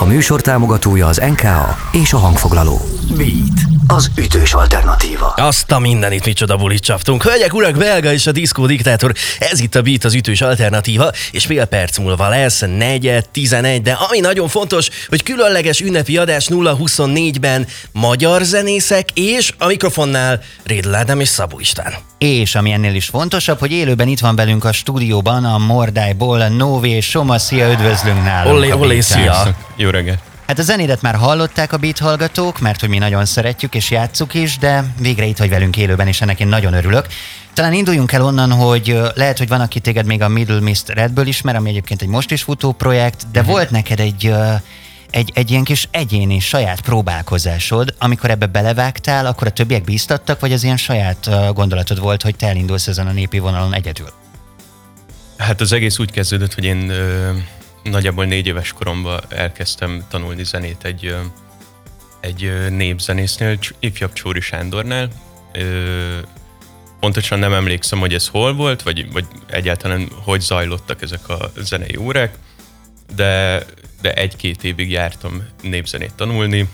[0.00, 2.97] A műsor támogatója az NKA és a hangfoglaló.
[3.16, 5.26] Beat, az ütős alternatíva.
[5.26, 7.22] Azt a mindenit micsoda bulit csaptunk.
[7.22, 9.12] Hölgyek, urak, belga és a diszkó diktátor.
[9.38, 13.92] Ez itt a Beat, az ütős alternatíva, és fél perc múlva lesz negyed, 11, de
[13.92, 21.20] ami nagyon fontos, hogy különleges ünnepi adás 024-ben magyar zenészek, és a mikrofonnál Rédl Ádám
[21.20, 21.92] és Szabó István.
[22.18, 26.90] És ami ennél is fontosabb, hogy élőben itt van velünk a stúdióban a Mordályból Nové
[26.90, 28.56] és Soma, szia, üdvözlünk nálunk.
[28.56, 29.56] Olé, a olé, szia.
[29.76, 30.27] Jó reggelt!
[30.48, 34.34] Hát a zenédet már hallották a beat hallgatók, mert hogy mi nagyon szeretjük és játsszuk
[34.34, 37.06] is, de végre itt vagy velünk élőben, és ennek én nagyon örülök.
[37.52, 41.26] Talán induljunk el onnan, hogy lehet, hogy van, aki téged még a Middle Mist Redből
[41.26, 43.54] ismer, ami egyébként egy most is futó projekt, de uh-huh.
[43.54, 44.32] volt neked egy,
[45.10, 50.52] egy, egy ilyen kis egyéni saját próbálkozásod, amikor ebbe belevágtál, akkor a többiek bíztattak, vagy
[50.52, 54.08] az ilyen saját gondolatod volt, hogy te elindulsz ezen a népi vonalon egyedül?
[55.36, 57.30] Hát az egész úgy kezdődött, hogy én ö,
[57.90, 61.16] nagyjából négy éves koromban elkezdtem tanulni zenét egy,
[62.20, 65.08] egy népzenésznél, ifjabb Csóri Sándornál.
[67.00, 71.96] Pontosan nem emlékszem, hogy ez hol volt, vagy, vagy egyáltalán hogy zajlottak ezek a zenei
[71.96, 72.34] órák,
[73.14, 73.64] de,
[74.00, 76.68] de egy-két évig jártam népzenét tanulni,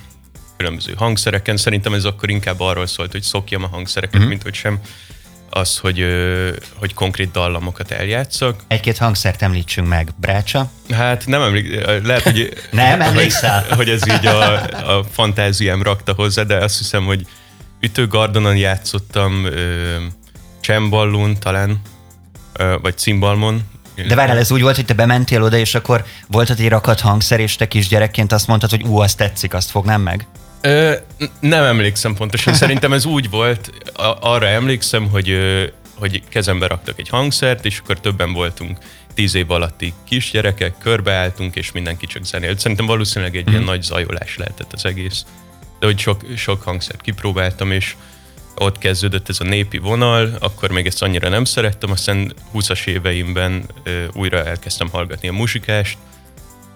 [0.57, 1.57] különböző hangszereken.
[1.57, 4.29] Szerintem ez akkor inkább arról szólt, hogy szokjam a hangszereket, mm-hmm.
[4.29, 4.81] mint hogy sem
[5.55, 6.05] az, hogy,
[6.75, 8.57] hogy konkrét dallamokat eljátszok.
[8.69, 10.09] Egy-két hangszert említsünk meg.
[10.17, 10.71] Brácsa?
[10.91, 12.53] Hát nem emlék, lehet, hogy...
[12.71, 13.65] Nem emlékszel?
[13.69, 14.63] Hogy, hogy ez így a,
[14.99, 17.27] a fantáziám rakta hozzá, de azt hiszem, hogy
[17.81, 19.47] ütőgardonon játszottam,
[20.61, 21.81] csemballón talán,
[22.83, 23.63] vagy cimbalmon.
[24.09, 27.01] De várjál, ez úgy volt, hogy te bementél oda, és akkor volt ott egy rakat
[27.01, 30.27] hangszer, és te kisgyerekként azt mondtad, hogy ú, azt tetszik, azt fognám meg?
[30.65, 30.93] Ö,
[31.41, 35.39] nem emlékszem pontosan, szerintem ez úgy volt, a- arra emlékszem, hogy,
[35.95, 38.79] hogy kezembe raktak egy hangszert, és akkor többen voltunk
[39.15, 42.59] tíz év alatti kisgyerekek, körbeálltunk, és mindenki csak zenélt.
[42.59, 45.25] Szerintem valószínűleg egy ilyen nagy zajolás lehetett az egész.
[45.79, 47.95] De hogy sok, sok hangszert kipróbáltam, és
[48.57, 53.65] ott kezdődött ez a népi vonal, akkor még ezt annyira nem szerettem, aztán 20-as éveimben
[53.83, 55.99] ö, újra elkezdtem hallgatni a muzsikást,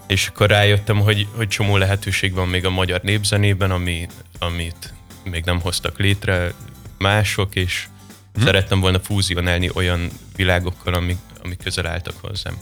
[0.09, 4.07] és akkor rájöttem, hogy, hogy csomó lehetőség van még a magyar népzenében, ami,
[4.39, 4.93] amit
[5.23, 6.53] még nem hoztak létre
[6.97, 7.87] mások, és
[8.33, 8.43] hm.
[8.43, 12.57] szerettem volna fúzionálni olyan világokkal, amik, amik közel álltak hozzám.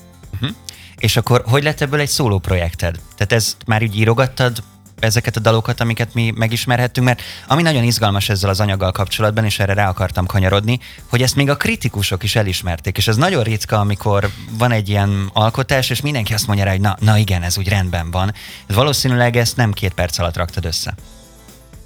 [0.97, 3.00] És akkor hogy lett ebből egy szóló projekted?
[3.16, 4.64] Tehát ezt már így írogattad,
[5.00, 9.59] ezeket a dalokat, amiket mi megismerhettünk, mert ami nagyon izgalmas ezzel az anyaggal kapcsolatban, és
[9.59, 13.80] erre rá akartam kanyarodni, hogy ezt még a kritikusok is elismerték, és ez nagyon ritka,
[13.80, 17.58] amikor van egy ilyen alkotás, és mindenki azt mondja rá, hogy na, na igen, ez
[17.58, 18.34] úgy rendben van.
[18.68, 20.96] Valószínűleg ezt nem két perc alatt raktad össze.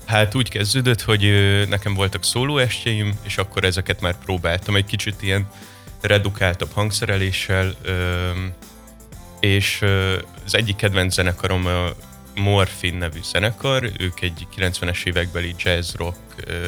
[0.05, 1.31] Hát úgy kezdődött, hogy
[1.69, 5.47] nekem voltak szólóestjeim, és akkor ezeket már próbáltam egy kicsit ilyen
[6.01, 7.75] redukáltabb hangszereléssel,
[9.39, 9.81] és
[10.45, 11.67] az egyik kedvenc zenekarom
[12.35, 16.67] Morfin nevű zenekar, ők egy 90-es évekbeli jazz rock ö,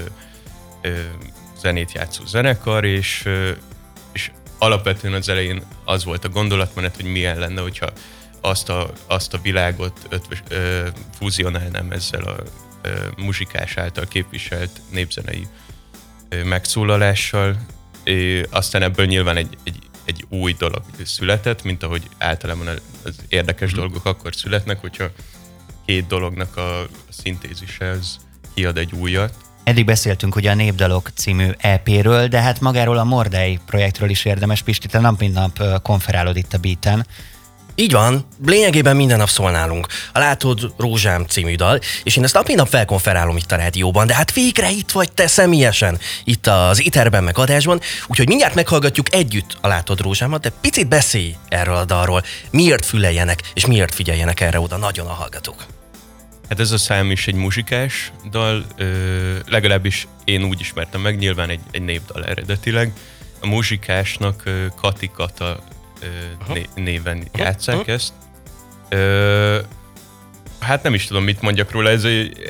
[0.81, 0.99] ö,
[1.59, 3.51] zenét játszó zenekar, és, ö,
[4.11, 7.89] és alapvetően az elején az volt a gondolatmenet, hogy milyen lenne, hogyha
[8.41, 10.87] azt a, azt a világot ötvös, ö,
[11.17, 12.35] fúzionálnám ezzel a
[12.81, 15.47] ö, muzsikás által képviselt népzenei
[16.29, 17.57] ö, megszólalással.
[18.03, 22.67] Ö, aztán ebből nyilván egy, egy, egy új dolog született, mint ahogy általában
[23.03, 23.79] az érdekes Mhm.
[23.79, 25.09] dolgok akkor születnek, hogyha
[25.85, 28.17] két dolognak a szintézise az
[28.53, 29.33] kiad egy újat.
[29.63, 34.61] Eddig beszéltünk ugye a Népdalok című EP-ről, de hát magáról a Mordei projektről is érdemes,
[34.61, 37.05] Pisti, te nap mint nap konferálod itt a Beaten.
[37.75, 39.87] Így van, lényegében minden nap szól nálunk.
[40.13, 44.15] A Látod Rózsám című dal, és én ezt nap nap felkonferálom itt a rádióban, de
[44.15, 49.57] hát végre itt vagy te személyesen, itt az iterben meg adásban, úgyhogy mindjárt meghallgatjuk együtt
[49.61, 54.59] a Látod Rózsámat, de picit beszélj erről a dalról, miért füleljenek, és miért figyeljenek erre
[54.59, 55.65] oda nagyon a hallgatók.
[56.49, 58.85] Hát ez a szám is egy muzsikás dal, ö,
[59.47, 62.93] legalábbis én úgy ismertem meg, nyilván egy, egy népdal eredetileg.
[63.41, 65.11] A muzsikásnak ö, Kati
[66.03, 68.13] ö, né, néven játszák ezt.
[68.89, 69.59] Ö,
[70.59, 72.03] hát nem is tudom, mit mondjak róla, ez,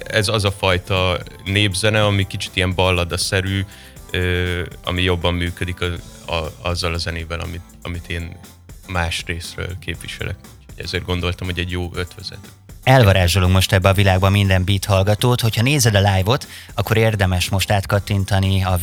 [0.07, 3.65] ez az a fajta népzene, ami kicsit ilyen balladaszerű,
[4.11, 5.85] ö, ami jobban működik a,
[6.33, 8.35] a, azzal a zenével, amit, amit én
[8.87, 10.35] más részről képviselek.
[10.59, 12.39] Úgyhogy ezért gondoltam, hogy egy jó ötvözet.
[12.83, 15.41] Elvarázsolunk most ebbe a világba minden beat hallgatót.
[15.41, 18.75] Hogyha nézed a live-ot, akkor érdemes most átkattintani a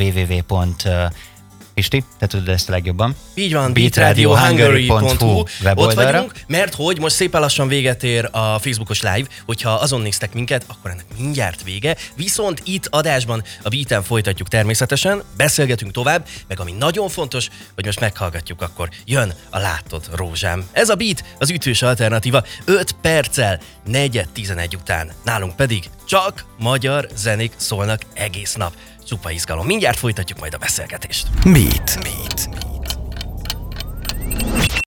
[1.80, 3.16] Pisti, te tudod ezt a legjobban.
[3.34, 5.44] Így van, beatradiohungary.hu
[5.74, 10.32] Ott vagyunk, mert hogy most szépen lassan véget ér a Facebookos live, hogyha azon néztek
[10.32, 11.96] minket, akkor ennek mindjárt vége.
[12.16, 18.00] Viszont itt adásban a beaten folytatjuk természetesen, beszélgetünk tovább, meg ami nagyon fontos, hogy most
[18.00, 20.64] meghallgatjuk, akkor jön a Látod Rózsám.
[20.72, 25.12] Ez a beat az ütős alternatíva 5 perccel, 4 11 után.
[25.24, 28.72] Nálunk pedig csak magyar zenék szólnak egész nap.
[29.10, 29.66] Csupa izgalom.
[29.66, 31.28] Mindjárt folytatjuk majd a beszélgetést.
[31.44, 31.98] Beat.
[32.02, 32.69] Beat.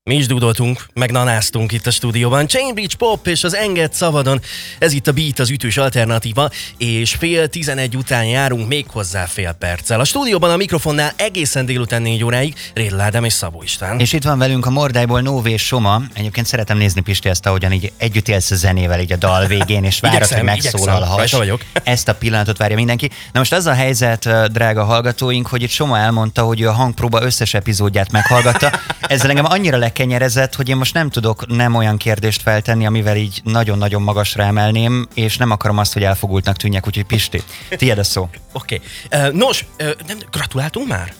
[0.09, 2.47] Mi is dudoltunk, meg nanáztunk itt a stúdióban.
[2.47, 4.41] Chainbridge Pop és az Enged szabadon.
[4.79, 9.51] Ez itt a Beat, az ütős alternatíva, és fél tizenegy után járunk még hozzá fél
[9.51, 9.99] perccel.
[9.99, 13.99] A stúdióban a mikrofonnál egészen délután négy óráig Rédl Ádám és Szabó István.
[13.99, 16.01] És itt van velünk a Mordályból Nóvé és Soma.
[16.13, 19.83] Egyébként szeretem nézni Pisti ezt, ahogyan így együtt élsz a zenével így a dal végén,
[19.83, 21.31] és várod, hogy megszólalhass.
[21.31, 21.61] Vagyok.
[21.83, 23.09] Ezt a pillanatot várja mindenki.
[23.31, 27.21] Na most az a helyzet, drága hallgatóink, hogy itt Soma elmondta, hogy ő a hangpróba
[27.21, 28.71] összes epizódját meghallgatta.
[29.01, 33.41] Ezzel engem annyira lekenyerezett, hogy én most nem tudok nem olyan kérdést feltenni, amivel így
[33.43, 38.29] nagyon-nagyon magasra emelném, és nem akarom azt, hogy elfogultnak tűnjek, úgyhogy Pisti, tiéd a szó.
[38.51, 38.81] Oké.
[39.09, 39.31] Okay.
[39.31, 41.13] Nos, ö, nem, gratuláltunk már?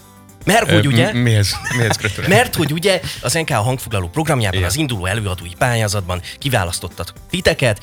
[0.46, 1.12] Mert hogy ugye...
[1.12, 2.36] m- Mihez, mihez gratulálok?
[2.36, 4.70] Mert hogy ugye az NK hangfoglaló programjában, Igen.
[4.70, 7.80] az induló előadói pályázatban kiválasztottak titeket,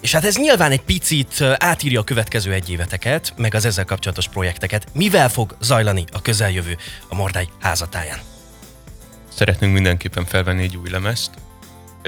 [0.00, 4.28] és hát ez nyilván egy picit átírja a következő egy éveteket, meg az ezzel kapcsolatos
[4.28, 4.86] projekteket.
[4.92, 6.76] Mivel fog zajlani a közeljövő
[7.08, 8.18] a Mordály házatáján?
[9.34, 11.30] Szeretnénk mindenképpen felvenni egy új lemezt.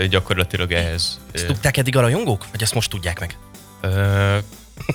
[0.08, 1.20] Gyakorlatilag ehhez.
[1.32, 2.46] Ezt tudták eddig a rajongók?
[2.50, 3.36] Vagy ezt most tudják meg?
[3.80, 4.36] Ö,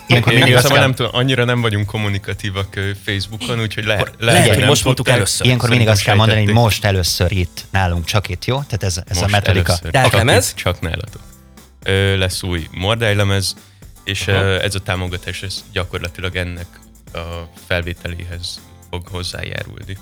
[0.08, 4.58] én igazából kell- nem tudom, annyira nem vagyunk kommunikatívak Facebookon, úgyhogy le, lehet, lehet, hogy
[4.58, 5.46] nem most mondtuk először.
[5.46, 8.56] Ilyenkor mindig azt kell mondani, hogy most először itt, nálunk csak itt, jó?
[8.62, 9.78] Tehát ez, ez a metodika.
[9.78, 10.50] Tehát Csak lemez?
[10.50, 11.22] itt, Csak nálatok.
[11.84, 13.56] Ö, lesz új Mordály lemez,
[14.04, 14.40] és Aha.
[14.62, 16.68] ez a támogatás ez gyakorlatilag ennek
[17.14, 17.20] a
[17.68, 18.60] felvételéhez
[18.90, 19.98] fog hozzájárulni.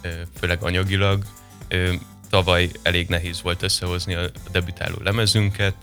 [0.00, 0.08] Ö,
[0.40, 1.24] Főleg anyagilag.
[1.68, 1.92] Ö,
[2.30, 5.74] Tavaly elég nehéz volt összehozni a a debütáló lemezünket,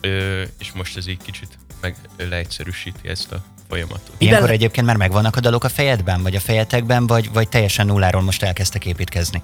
[0.00, 4.12] ö, és most ez így kicsit meg leegyszerűsíti ezt a folyamatot.
[4.18, 7.86] Ilyenkor Miben- egyébként már megvannak a dalok a fejedben, vagy a fejetekben, vagy, vagy teljesen
[7.86, 9.42] nulláról most elkezdtek építkezni?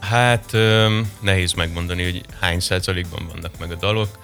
[0.00, 4.18] Hát öm, nehéz megmondani, hogy hány százalékban vannak meg a dalok.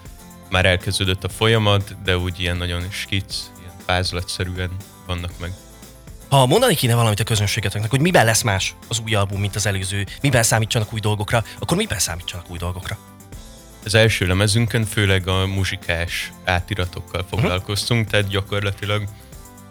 [0.50, 4.70] Már elkezdődött a folyamat, de úgy ilyen nagyon skic, ilyen vázlatszerűen
[5.06, 5.52] vannak meg.
[6.32, 9.66] Ha mondani kéne valamit a közönségeteknek, hogy miben lesz más az új album, mint az
[9.66, 12.98] előző, miben számítsanak új dolgokra, akkor miben számítsanak új dolgokra?
[13.84, 19.04] Az első lemezünkön főleg a muzsikás átiratokkal foglalkoztunk, tehát gyakorlatilag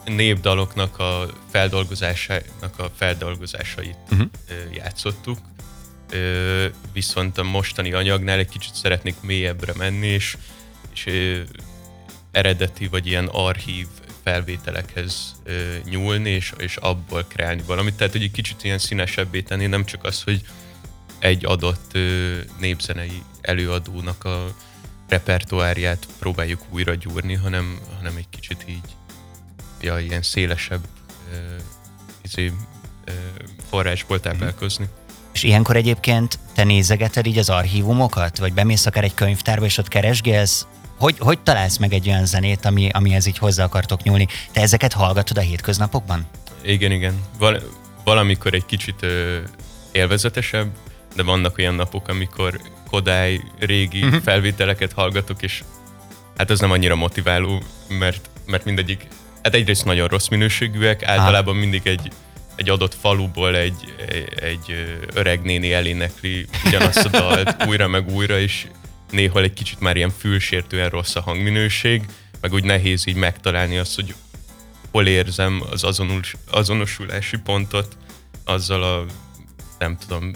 [0.06, 4.28] népdaloknak a feldolgozásának a feldolgozásait uh-huh.
[4.74, 5.38] játszottuk.
[6.94, 10.38] Viszont a mostani anyagnál egy kicsit szeretnék mélyebbre menni, és,
[10.94, 11.08] és
[12.32, 13.88] eredeti vagy ilyen archív
[14.24, 17.94] felvételekhez ö, nyúlni, és, és abból kreálni valamit.
[17.96, 20.42] Tehát, hogy egy kicsit ilyen színesebbé tenni, nem csak az, hogy
[21.20, 24.56] egy adott ö, népzenei előadónak a
[25.08, 28.96] repertoárját próbáljuk újra gyúrni, hanem, hanem egy kicsit így
[29.82, 30.84] ja, ilyen szélesebb
[31.32, 31.36] ö,
[32.22, 32.52] izé,
[33.06, 33.12] ö,
[33.70, 34.88] forrásból táplálkozni.
[35.34, 39.88] És ilyenkor egyébként te nézegeted így az archívumokat, vagy bemész akár egy könyvtárba, és ott
[39.88, 40.68] keresgélsz,
[41.02, 44.28] hogy, hogy találsz meg egy olyan zenét, ami, amihez így hozzá akartok nyúlni?
[44.52, 46.26] Te ezeket hallgatod a hétköznapokban?
[46.64, 47.14] Igen, igen.
[47.40, 47.64] Val-
[48.04, 49.38] valamikor egy kicsit ö,
[49.92, 50.68] élvezetesebb,
[51.16, 52.60] de vannak olyan napok, amikor
[52.90, 54.22] Kodály régi uh-huh.
[54.22, 55.64] felvételeket hallgatok, és
[56.38, 59.08] hát ez nem annyira motiváló, mert, mert mindegyik,
[59.44, 62.12] hát egyrészt nagyon rossz minőségűek, általában mindig egy,
[62.56, 68.40] egy adott faluból egy, egy, egy öreg néni elénekli ugyanazt a dalt újra meg újra,
[68.40, 68.68] és
[69.12, 72.06] néhol egy kicsit már ilyen fülsértően rossz a hangminőség,
[72.42, 74.16] meg úgy nehéz így megtalálni azt, hogy
[74.92, 77.98] hol érzem az azonos, azonosulási pontot
[78.46, 79.06] azzal a,
[79.80, 80.32] nem tudom,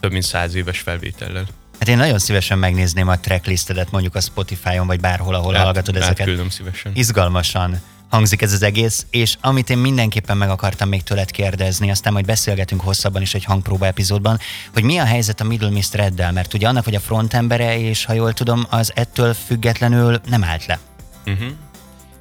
[0.00, 1.46] több mint száz éves felvétellel.
[1.78, 5.96] Hát én nagyon szívesen megnézném a tracklistedet mondjuk a Spotify-on, vagy bárhol, ahol Át- hallgatod
[5.96, 6.20] ezeket.
[6.20, 6.92] Átküldöm szívesen.
[6.94, 12.12] Izgalmasan hangzik ez az egész, és amit én mindenképpen meg akartam még tőled kérdezni, aztán
[12.12, 14.38] majd beszélgetünk hosszabban is egy hangpróba epizódban,
[14.72, 18.04] hogy mi a helyzet a Middle Mist Reddel, mert ugye annak vagy a frontembere, és
[18.04, 20.78] ha jól tudom, az ettől függetlenül nem állt le.
[21.26, 21.48] Uh-huh.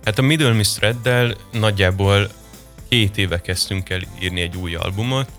[0.06, 2.30] Hát a Middle Mist Reddel nagyjából
[2.90, 5.30] két éve kezdtünk el írni egy új albumot,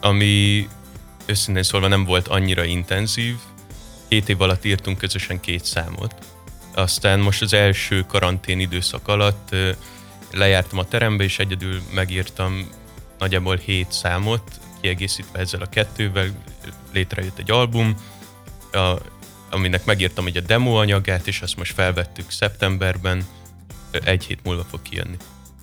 [0.00, 0.68] ami
[1.26, 3.36] őszintén szólva nem volt annyira intenzív.
[4.08, 6.14] Két év alatt írtunk közösen két számot.
[6.74, 9.54] Aztán most az első karantén időszak alatt
[10.30, 12.68] lejártam a terembe, és egyedül megírtam
[13.18, 14.42] nagyjából hét számot,
[14.80, 16.26] kiegészítve ezzel a kettővel
[16.92, 17.96] létrejött egy album,
[18.72, 18.94] a,
[19.50, 23.24] aminek megírtam egy a demo anyagát, és azt most felvettük szeptemberben,
[24.04, 25.16] egy hét múlva fog kijönni.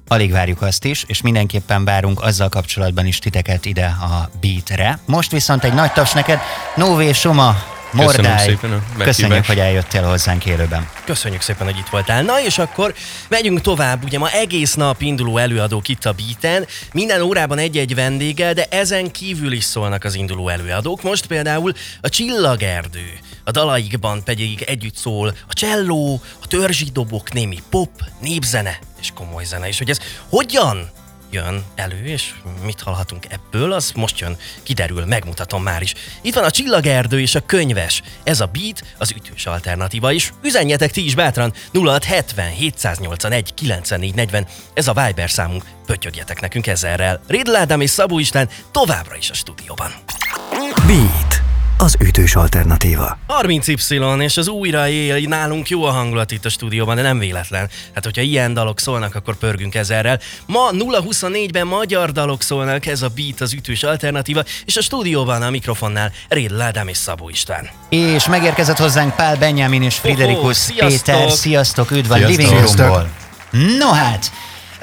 [0.08, 5.00] Alig várjuk azt is, és mindenképpen várunk azzal kapcsolatban is titeket ide a Beatre.
[5.06, 6.40] Most viszont egy nagy taps neked,
[6.76, 7.56] Nové Soma,
[7.92, 10.90] Mordály, szépen köszönjük, hogy eljöttél hozzánk élőben.
[11.06, 12.24] Köszönjük szépen, hogy itt voltál.
[12.24, 12.94] Na és akkor
[13.28, 14.04] megyünk tovább.
[14.04, 16.68] Ugye ma egész nap induló előadók itt a Beaten.
[16.94, 21.04] Minden órában egy-egy vendéggel, de ezen kívül is szólnak az induló előadók.
[21.04, 23.20] Most például a Csillagerdő.
[23.44, 27.90] A dalaikban pedig együtt szól a cselló, a törzsi dobok, némi pop,
[28.22, 29.68] népzene és komoly zene.
[29.68, 30.90] És hogy ez hogyan
[31.32, 32.34] jön elő, és
[32.64, 35.94] mit hallhatunk ebből, az most jön, kiderül, megmutatom már is.
[36.22, 38.02] Itt van a Csillagerdő és a Könyves.
[38.24, 40.34] Ez a beat, az ütős alternatíva is.
[40.44, 44.48] Üzenjetek ti is bátran 0670 781 9440.
[44.74, 47.22] Ez a Viber számunk, pötyögjetek nekünk ezerrel.
[47.28, 49.92] Rédl és Szabó István továbbra is a stúdióban.
[50.88, 51.49] Beat,
[51.82, 53.18] az ütős alternatíva.
[53.42, 57.70] 30Y, és az újra él, nálunk jó a hangulat itt a stúdióban, de nem véletlen.
[57.94, 60.20] Hát, hogyha ilyen dalok szólnak, akkor pörgünk ezerrel.
[60.46, 65.50] Ma 0-24-ben magyar dalok szólnak, ez a beat az ütős alternatíva, és a stúdióban a
[65.50, 67.70] mikrofonnál Rédl Ádám és Szabó István.
[67.90, 71.16] És megérkezett hozzánk Pál Benjamin és Friderikus sziasztok!
[71.16, 71.32] Péter.
[71.32, 72.16] Sziasztok, üdv a!
[72.16, 73.10] Living Roomból.
[73.80, 74.32] No hát,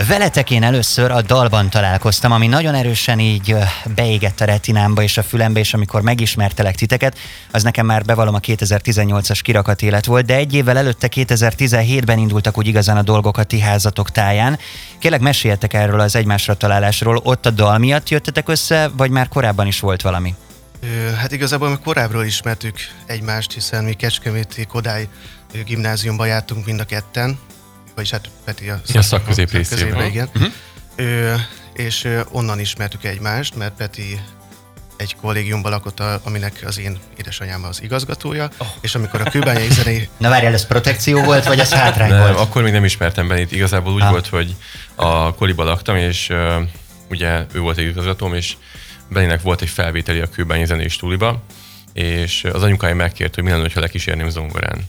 [0.05, 3.57] veletek én először a dalban találkoztam, ami nagyon erősen így
[3.95, 7.19] beégett a retinámba és a fülembe, és amikor megismertelek titeket,
[7.51, 12.59] az nekem már bevallom a 2018-as kirakat élet volt, de egy évvel előtte 2017-ben indultak
[12.59, 14.59] úgy igazán a dolgok a ti házatok táján.
[14.99, 17.21] Kérlek, meséljetek erről az egymásra találásról.
[17.23, 20.35] Ott a dal miatt jöttetek össze, vagy már korábban is volt valami?
[21.19, 22.77] Hát igazából mi korábbról ismertük
[23.07, 25.09] egymást, hiszen mi Kecskeméti Kodály
[25.65, 27.39] gimnáziumban jártunk mind a ketten,
[27.97, 29.79] vagyis hát Peti a, a szakközéprészében.
[29.79, 30.29] szakközépre, igen.
[30.35, 30.53] Uh-huh.
[30.97, 31.35] Ö,
[31.75, 34.21] és ö, onnan ismertük egymást, mert Peti
[34.97, 38.67] egy kollégiumban lakott, a- aminek az én édesanyám az igazgatója, oh.
[38.81, 42.39] és amikor a kőbányai zenei Na várjál, ez protekció volt, vagy ez hátrány Nem, volt?
[42.39, 43.53] akkor még nem ismertem Benit.
[43.53, 44.11] Igazából úgy Ah.
[44.11, 44.57] volt, hogy
[44.95, 46.63] a koliba laktam, és uh,
[47.11, 48.57] ugye ő volt egy igazgatóm, és
[49.09, 51.43] Beninek volt egy felvételi a kőbányi zenés túliba,
[51.93, 54.87] és az anyukája megkért, hogy mi lenne, ha lekísérném zongorán.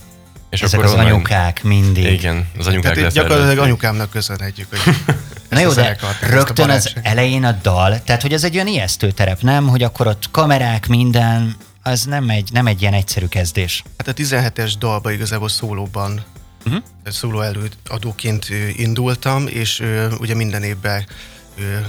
[0.49, 2.11] És Ezek az onnan- anyukák mindig.
[2.11, 4.95] Igen, az anyukák tehát gyakorlatilag anyukámnak köszönhetjük, hogy
[5.49, 9.41] Na jó, de rögtön az elején a dal, tehát hogy ez egy olyan ijesztő terep,
[9.41, 9.67] nem?
[9.67, 13.83] Hogy akkor ott kamerák, minden, az nem egy, nem egy ilyen egyszerű kezdés.
[13.97, 16.23] Hát a 17-es dalba igazából szólóban,
[16.65, 16.83] uh-huh.
[17.05, 19.83] szóló előadóként indultam, és
[20.19, 21.05] ugye minden évben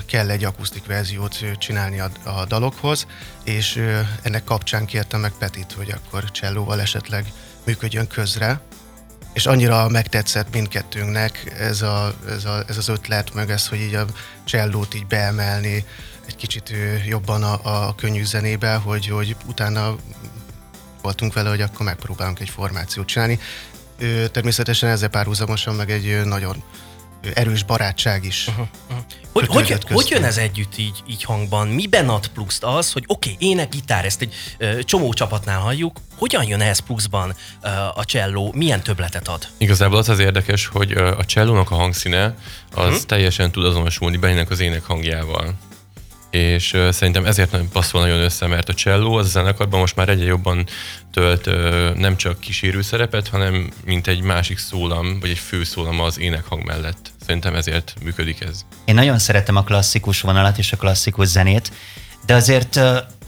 [0.06, 3.06] kell egy akusztik verziót csinálni a, a dalokhoz,
[3.44, 3.82] és
[4.22, 7.32] ennek kapcsán kértem meg Petit, hogy akkor csellóval esetleg
[7.68, 8.60] működjön közre,
[9.32, 13.94] és annyira megtetszett mindkettőnknek ez, a, ez, a, ez az ötlet, meg ez, hogy így
[13.94, 14.06] a
[14.44, 15.84] csellót így beemelni
[16.26, 16.72] egy kicsit
[17.06, 19.96] jobban a, a könnyű zenébe, hogy, hogy utána
[21.02, 23.38] voltunk vele, hogy akkor megpróbálunk egy formációt csinálni.
[24.32, 26.62] Természetesen ezzel párhuzamosan meg egy nagyon
[27.34, 28.46] erős barátság is.
[28.48, 28.66] Uh-huh.
[29.32, 30.08] Hogy, hogy, hogy köztünk.
[30.08, 31.68] jön ez együtt így, így hangban?
[31.68, 35.96] Miben ad pluszt az, hogy oké, okay, ének, gitár, ezt egy ö, csomó csapatnál halljuk,
[36.16, 39.48] hogyan jön ehhez pluszban ö, a cselló, milyen töbletet ad?
[39.56, 42.34] Igazából az az érdekes, hogy ö, a csellónak a hangszíne
[42.74, 43.06] az Hm?
[43.06, 45.54] teljesen tud azonosulni Beninek az ének hangjával.
[46.30, 49.96] És uh, szerintem ezért nagyon passzol nagyon össze, mert a cselló az a zenekarban most
[49.96, 50.66] már egyre jobban
[51.18, 51.46] tölt
[51.96, 56.64] nem csak kísérő szerepet, hanem mint egy másik szólam, vagy egy fő szólam az énekhang
[56.64, 57.10] mellett.
[57.26, 58.64] Szerintem ezért működik ez.
[58.84, 61.72] Én nagyon szeretem a klasszikus vonalat és a klasszikus zenét,
[62.26, 62.80] de azért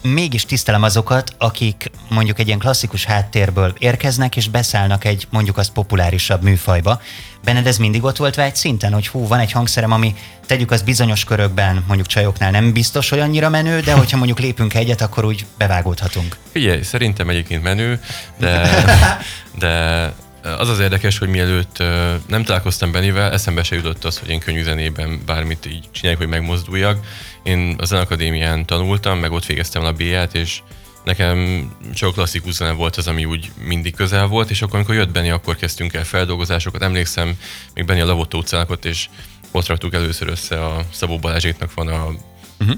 [0.02, 5.72] mégis tisztelem azokat, akik mondjuk egy ilyen klasszikus háttérből érkeznek és beszállnak egy mondjuk az
[5.72, 7.00] populárisabb műfajba.
[7.44, 10.14] Benned ez mindig ott volt vágy szinten, hogy hú, van egy hangszerem, ami
[10.46, 14.74] tegyük az bizonyos körökben, mondjuk csajoknál nem biztos, hogy annyira menő, de hogyha mondjuk lépünk
[14.74, 16.36] egyet, akkor úgy bevágódhatunk.
[16.52, 18.00] Figyelj, szerintem egyébként menő,
[18.36, 18.70] de,
[19.58, 21.78] de az az érdekes, hogy mielőtt
[22.26, 26.30] nem találkoztam Benivel, eszembe se jutott az, hogy én könnyű zenében bármit így csináljak, hogy
[26.30, 27.06] megmozduljak.
[27.42, 30.60] Én a zenakadémián tanultam, meg ott végeztem a B-ját, és
[31.04, 35.12] nekem csak klasszikus zene volt az, ami úgy mindig közel volt, és akkor, amikor jött
[35.12, 36.82] Benni, akkor kezdtünk el feldolgozásokat.
[36.82, 37.38] Emlékszem,
[37.74, 39.08] még Benni a Lavotó utcának és
[39.50, 42.08] ott raktuk először össze a Szabó Balázséknak van a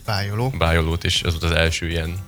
[0.04, 0.50] Pályoló.
[0.58, 2.18] bájolót, és ez volt az első ilyen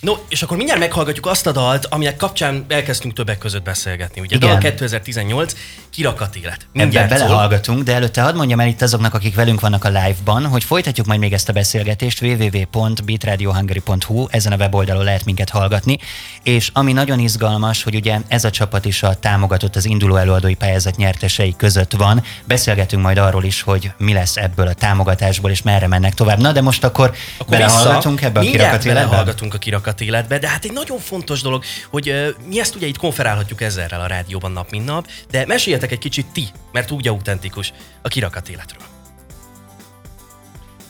[0.00, 4.20] No, és akkor mindjárt meghallgatjuk azt a dalt, aminek kapcsán elkezdtünk többek között beszélgetni.
[4.20, 4.48] Ugye Igen.
[4.48, 5.54] dal 2018,
[5.90, 6.52] kirakat élet.
[6.52, 7.18] Ebben Mindjárt szól.
[7.18, 11.06] belehallgatunk, de előtte hadd mondjam el itt azoknak, akik velünk vannak a live-ban, hogy folytatjuk
[11.06, 15.98] majd még ezt a beszélgetést www.beatradiohungary.hu, ezen a weboldalon lehet minket hallgatni,
[16.42, 20.54] és ami nagyon izgalmas, hogy ugye ez a csapat is a támogatott az induló előadói
[20.54, 22.22] pályázat nyertesei között van.
[22.44, 26.40] Beszélgetünk majd arról is, hogy mi lesz ebből a támogatásból, és merre mennek tovább.
[26.40, 29.02] Na, de most akkor, Akkor belehallgatunk ebbe a kirakat életbe?
[29.04, 32.74] belehallgatunk a kirakat kirakat életbe, de hát egy nagyon fontos dolog, hogy uh, mi ezt
[32.74, 36.90] ugye itt konferálhatjuk ezerrel a rádióban nap, mint nap, de meséljetek egy kicsit ti, mert
[36.90, 37.72] úgy autentikus
[38.02, 38.86] a kirakat életről.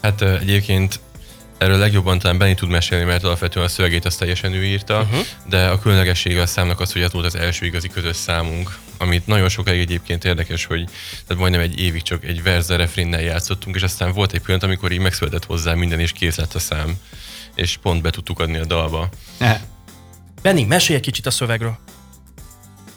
[0.03, 1.01] Hát uh, egyébként
[1.59, 5.27] Erről legjobban talán Benni tud mesélni, mert alapvetően a szövegét azt teljesen ő írta, uh-huh.
[5.49, 9.27] de a különlegessége a számnak az, hogy ez volt az első igazi közös számunk, amit
[9.27, 10.85] nagyon sokáig egyébként érdekes, hogy
[11.27, 14.93] tehát majdnem egy évig csak egy verze refrénnel játszottunk, és aztán volt egy pillanat, amikor
[14.93, 16.97] így megszületett hozzá minden, és kész lett a szám,
[17.55, 19.09] és pont be tudtuk adni a dalba.
[19.39, 19.61] Ne.
[20.43, 21.79] Benni, mesélj egy kicsit a szövegről.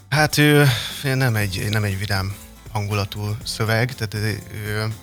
[0.09, 0.65] Hát ő
[1.03, 2.35] nem egy, nem egy vidám
[2.71, 4.93] hangulatú szöveg, tehát ő,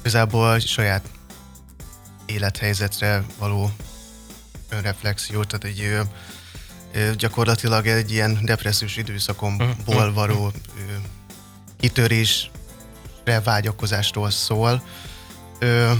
[0.00, 1.08] igazából saját
[2.26, 3.70] élethelyzetre való
[4.68, 5.98] önreflexió, tehát egy
[7.16, 10.14] gyakorlatilag egy ilyen depressziós időszakomból mhm.
[10.14, 10.52] való
[11.80, 14.82] kitörésre vágyakozástól szól.
[15.58, 15.92] Ö,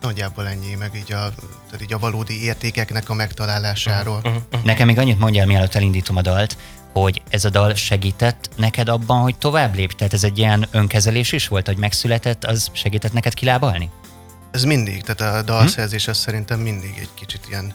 [0.00, 1.32] nagyjából ennyi, meg így a,
[1.70, 4.20] tehát így a valódi értékeknek a megtalálásáról.
[4.22, 6.56] Mhm, mhm, Nekem még annyit mondjál, mielőtt elindítom a dalt,
[6.92, 9.92] hogy ez a dal segített neked abban, hogy tovább lép?
[9.92, 13.90] Tehát ez egy ilyen önkezelés is volt, hogy megszületett, az segített neked kilábalni?
[14.50, 16.10] Ez mindig, tehát a dalszerzés hm?
[16.10, 17.74] az szerintem mindig egy kicsit ilyen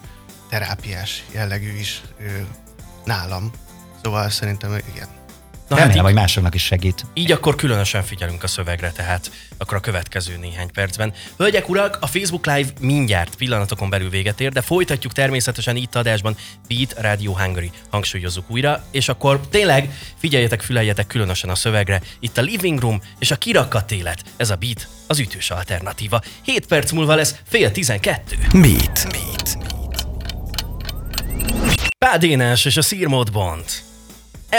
[0.50, 2.47] terápiás jellegű is ő,
[3.05, 3.51] nálam.
[4.03, 5.07] Szóval szerintem igen.
[5.74, 7.06] Na Remélem, hát hogy másoknak is segít.
[7.13, 11.13] Így akkor különösen figyelünk a szövegre, tehát akkor a következő néhány percben.
[11.38, 16.36] Hölgyek, urak, a Facebook Live mindjárt pillanatokon belül véget ér, de folytatjuk természetesen itt adásban
[16.68, 17.72] Beat Radio Hungary.
[17.89, 22.01] Hangsúlyozzuk újra, és akkor tényleg figyeljetek, füleljetek különösen a szövegre.
[22.20, 24.24] Itt a Living Room és a kirakat élet.
[24.38, 26.22] Ez a Beat, az ütős alternatíva.
[26.42, 28.38] 7 perc múlva lesz fél 12.
[28.51, 29.08] Beat.
[29.12, 29.58] Beat.
[31.98, 33.63] Pádénes és a Szírmód Bond.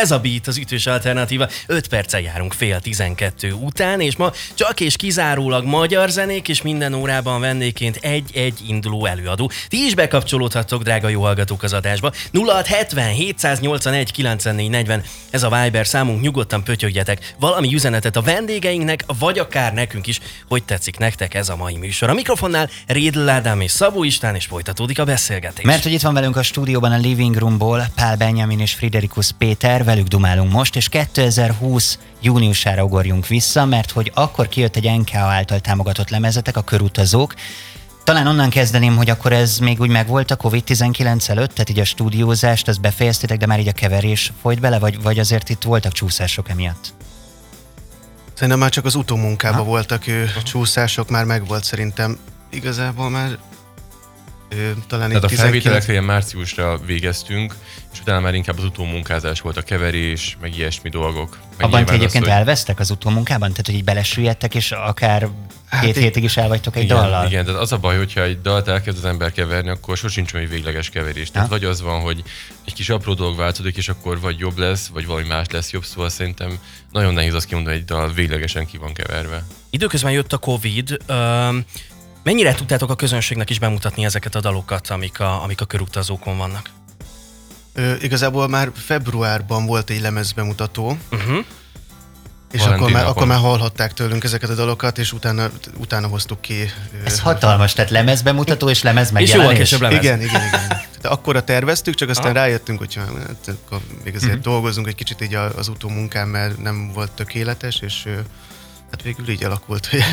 [0.00, 1.48] Ez a beat az ütős alternatíva.
[1.66, 6.94] 5 perccel járunk fél 12 után, és ma csak és kizárólag magyar zenék, és minden
[6.94, 9.50] órában vendégként egy-egy induló előadó.
[9.68, 12.12] Ti is bekapcsolódhattok, drága jó hallgatók az adásba.
[12.32, 15.02] 0670 781 94 40.
[15.30, 20.64] Ez a Viber számunk, nyugodtan pötyögjetek valami üzenetet a vendégeinknek, vagy akár nekünk is, hogy
[20.64, 22.08] tetszik nektek ez a mai műsor.
[22.08, 25.64] A mikrofonnál Rédl Ádám és Szabó István, és folytatódik a beszélgetés.
[25.64, 29.82] Mert hogy itt van velünk a stúdióban a Living Roomból Pál Benjamin és Friderikus Péter,
[29.84, 35.60] velük dumálunk most, és 2020 júniusára ugorjunk vissza, mert hogy akkor kijött egy NKA által
[35.60, 37.34] támogatott lemezetek, a körutazók,
[38.04, 41.84] talán onnan kezdeném, hogy akkor ez még úgy megvolt a COVID-19 előtt, tehát így a
[41.84, 45.92] stúdiózást, azt befejeztétek, de már így a keverés folyt bele, vagy, vagy azért itt voltak
[45.92, 46.94] csúszások emiatt?
[48.34, 52.18] Szerintem már csak az utómunkában voltak ő, csúszások, már megvolt szerintem.
[52.50, 53.38] Igazából már
[54.86, 57.54] talán Tehát a felvételekre ilyen márciusra végeztünk,
[57.92, 61.38] és utána már inkább az utómunkázás volt, a keverés, meg ilyesmi dolgok.
[61.56, 62.38] Meg Abban ti egyébként az, hogy...
[62.38, 63.50] elvesztek az utómunkában?
[63.50, 65.28] Tehát, hogy így belesüllyedtek, és akár
[65.68, 67.26] hát két hétig is elvagytok egy igen, dallal?
[67.26, 70.48] Igen, tehát az a baj, hogyha egy dalt elkezd az ember keverni, akkor sosincs olyan
[70.48, 71.30] végleges keverés.
[71.30, 71.54] Tehát ha?
[71.54, 72.22] vagy az van, hogy
[72.64, 75.84] egy kis apró dolog változik, és akkor vagy jobb lesz, vagy valami más lesz jobb,
[75.84, 76.58] szóval szerintem
[76.92, 79.44] nagyon nehéz azt kimondani, hogy egy dal véglegesen ki van keverve.
[79.70, 81.64] Időközben jött a Covid, um,
[82.24, 86.70] Mennyire tudtátok a közönségnek is bemutatni ezeket a dalokat, amik a, amik a körutazókon vannak?
[87.72, 91.44] Ö, igazából már februárban volt egy lemezbemutató, uh-huh.
[92.52, 96.70] és akkor már, akkor már hallhatták tőlünk ezeket a dalokat, és utána, utána hoztuk ki.
[97.04, 99.52] Ez hatalmas, tehát lemezbemutató és lemez megjelenés.
[99.52, 100.04] És később lemez.
[100.04, 100.66] Igen, igen, igen.
[100.68, 102.34] Tehát akkora terveztük, csak aztán ah.
[102.34, 104.44] rájöttünk, hogy hát, akkor még azért uh-huh.
[104.44, 108.08] dolgozunk egy kicsit így az utómunkán, mert nem volt tökéletes, és
[108.90, 110.04] hát végül így alakult, hogy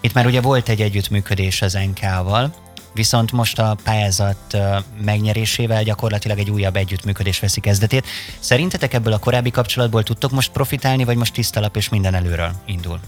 [0.00, 2.54] Itt már ugye volt egy együttműködés az NK-val,
[2.94, 4.56] viszont most a pályázat
[5.04, 8.06] megnyerésével gyakorlatilag egy újabb együttműködés veszi kezdetét.
[8.38, 12.52] Szerintetek ebből a korábbi kapcsolatból tudtok most profitálni, vagy most tiszta lap és minden előről
[12.66, 13.00] indul?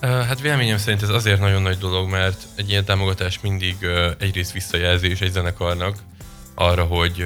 [0.00, 3.76] Hát véleményem szerint ez azért nagyon nagy dolog, mert egy ilyen támogatás mindig
[4.18, 5.96] egyrészt visszajelzés egy zenekarnak
[6.54, 7.24] arra, hogy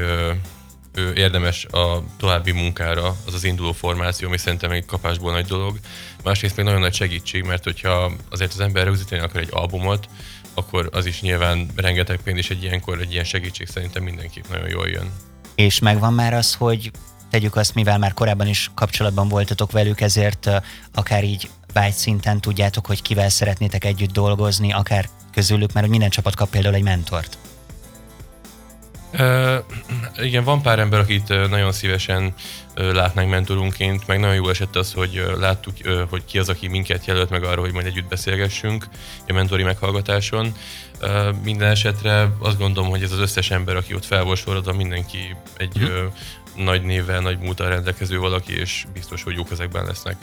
[1.14, 5.78] érdemes a további munkára, az az induló formáció, ami szerintem egy kapásból nagy dolog.
[6.24, 10.08] Másrészt még nagyon nagy segítség, mert hogyha azért az ember rögzíteni akar egy albumot,
[10.54, 14.68] akkor az is nyilván rengeteg pénz, és egy ilyenkor egy ilyen segítség szerintem mindenképp nagyon
[14.68, 15.12] jól jön.
[15.54, 16.90] És megvan már az, hogy
[17.30, 20.50] tegyük azt, mivel már korábban is kapcsolatban voltatok velük, ezért
[20.94, 21.50] akár így
[21.90, 26.82] szinten tudjátok, hogy kivel szeretnétek együtt dolgozni, akár közülük, mert minden csapat kap például egy
[26.82, 27.38] mentort.
[29.12, 29.56] Uh,
[30.16, 32.34] igen, van pár ember, akit nagyon szívesen
[32.74, 35.74] látnánk mentorunként, meg nagyon jó esett az, hogy láttuk,
[36.10, 38.88] hogy ki az, aki minket jelölt meg arra, hogy majd együtt beszélgessünk
[39.28, 40.52] a mentori meghallgatáson.
[41.44, 45.36] Minden esetre azt gondolom, hogy ez az összes ember, aki ott fel volt sorodva, mindenki
[45.56, 50.16] egy uh, nagy névvel, nagy múltal rendelkező valaki, és biztos, hogy jók ezekben lesznek.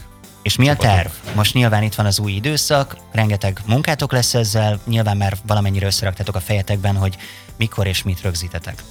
[0.45, 1.10] És mi a terv?
[1.36, 6.36] Most nyilván itt van az új időszak, rengeteg munkátok lesz ezzel, nyilván már valamennyire összeraktatok
[6.36, 7.17] a fejetekben, hogy
[7.58, 8.84] mikor és mit rögzítetek.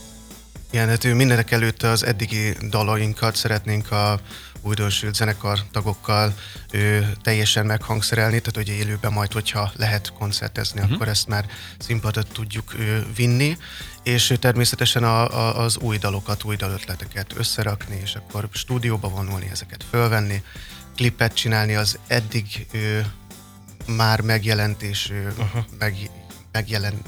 [0.71, 4.21] Igen, hát mindenek előtt az eddigi dalainkat szeretnénk a
[4.63, 6.35] újdonsült zenekar tagokkal
[6.71, 10.95] ő, teljesen meghangszerelni, tehát hogy élőben majd, hogyha lehet koncertezni, uh-huh.
[10.95, 11.47] akkor ezt már
[11.79, 13.57] színpadot tudjuk ő, vinni,
[14.03, 19.85] és természetesen a, a, az új dalokat, új dalötleteket összerakni, és akkor stúdióba vonulni, ezeket
[19.91, 20.43] fölvenni,
[20.97, 23.07] klipet csinálni az eddig ő,
[23.87, 25.13] már megjelent és
[25.79, 26.11] meg,
[26.53, 27.01] megjelenő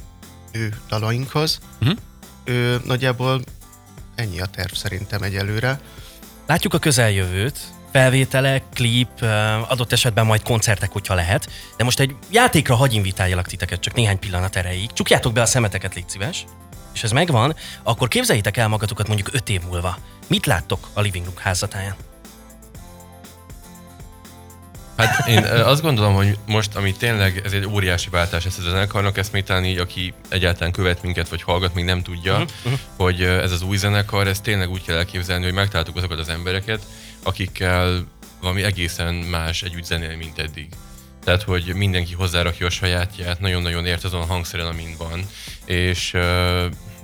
[0.88, 1.59] dalainkhoz.
[1.81, 1.99] Uh-huh.
[2.44, 3.42] Ő, nagyjából
[4.14, 5.81] ennyi a terv szerintem egyelőre.
[6.46, 7.59] Látjuk a közeljövőt,
[7.92, 9.22] felvételek, klip,
[9.68, 11.49] adott esetben majd koncertek, hogyha lehet.
[11.77, 14.92] De most egy játékra hagy invitáljalak titeket csak néhány pillanat erejéig.
[14.92, 16.44] Csukjátok be a szemeteket, légy szíves.
[16.94, 19.99] És ez megvan, akkor képzeljétek el magatokat mondjuk öt év múlva.
[20.27, 21.94] Mit láttok a Living Room házatáján?
[24.97, 29.19] Hát én azt gondolom, hogy most, ami tényleg, ez egy óriási váltás ezt a zenekarnak,
[29.19, 32.79] ezt még talán így, aki egyáltalán követ minket, vagy hallgat, még nem tudja, uh-huh.
[32.97, 36.83] hogy ez az új zenekar, ez tényleg úgy kell elképzelni, hogy megtaláltuk azokat az embereket,
[37.23, 38.07] akikkel
[38.41, 40.69] valami egészen más együtt zenélni, mint eddig.
[41.25, 45.27] Tehát, hogy mindenki hozzárakja a sajátját, nagyon-nagyon ért azon a hangszeren, amin van,
[45.65, 46.15] és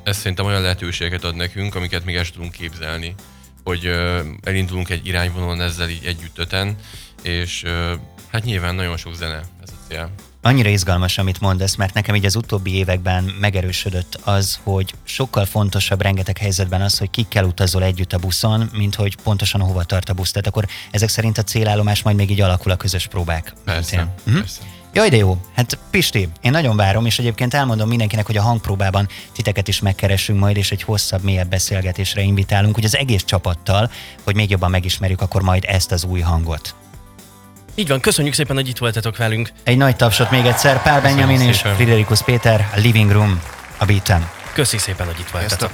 [0.04, 3.14] ez szerintem olyan lehetőségeket ad nekünk, amiket még el tudunk képzelni,
[3.64, 3.86] hogy
[4.42, 6.76] elindulunk egy irányvonalon ezzel így együttöten,
[7.22, 7.64] és
[8.30, 10.10] hát nyilván nagyon sok zene ez a cél.
[10.44, 16.02] Annyira izgalmas, amit mondasz, mert nekem így az utóbbi években megerősödött az, hogy sokkal fontosabb
[16.02, 20.12] rengeteg helyzetben az, hogy kikkel utazol együtt a buszon, mint hogy pontosan hova tart a
[20.12, 20.30] busz.
[20.30, 23.52] Tehát akkor ezek szerint a célállomás majd még így alakul a közös próbák.
[23.64, 24.40] Persze, uh-huh.
[24.40, 24.60] persze.
[24.94, 25.36] Jaj, de jó.
[25.54, 30.38] Hát Pisti, én nagyon várom, és egyébként elmondom mindenkinek, hogy a hangpróbában titeket is megkeresünk
[30.38, 33.90] majd, és egy hosszabb, mélyebb beszélgetésre invitálunk, hogy az egész csapattal,
[34.22, 36.74] hogy még jobban megismerjük akkor majd ezt az új hangot.
[37.74, 39.50] Így van, köszönjük szépen, hogy itt voltatok velünk.
[39.62, 43.42] Egy nagy tapsot még egyszer, Pál Benjamin és Friderikus Péter, a Living Room,
[43.78, 44.30] a beaten.
[44.52, 45.70] Köszi szépen, hogy itt voltatok.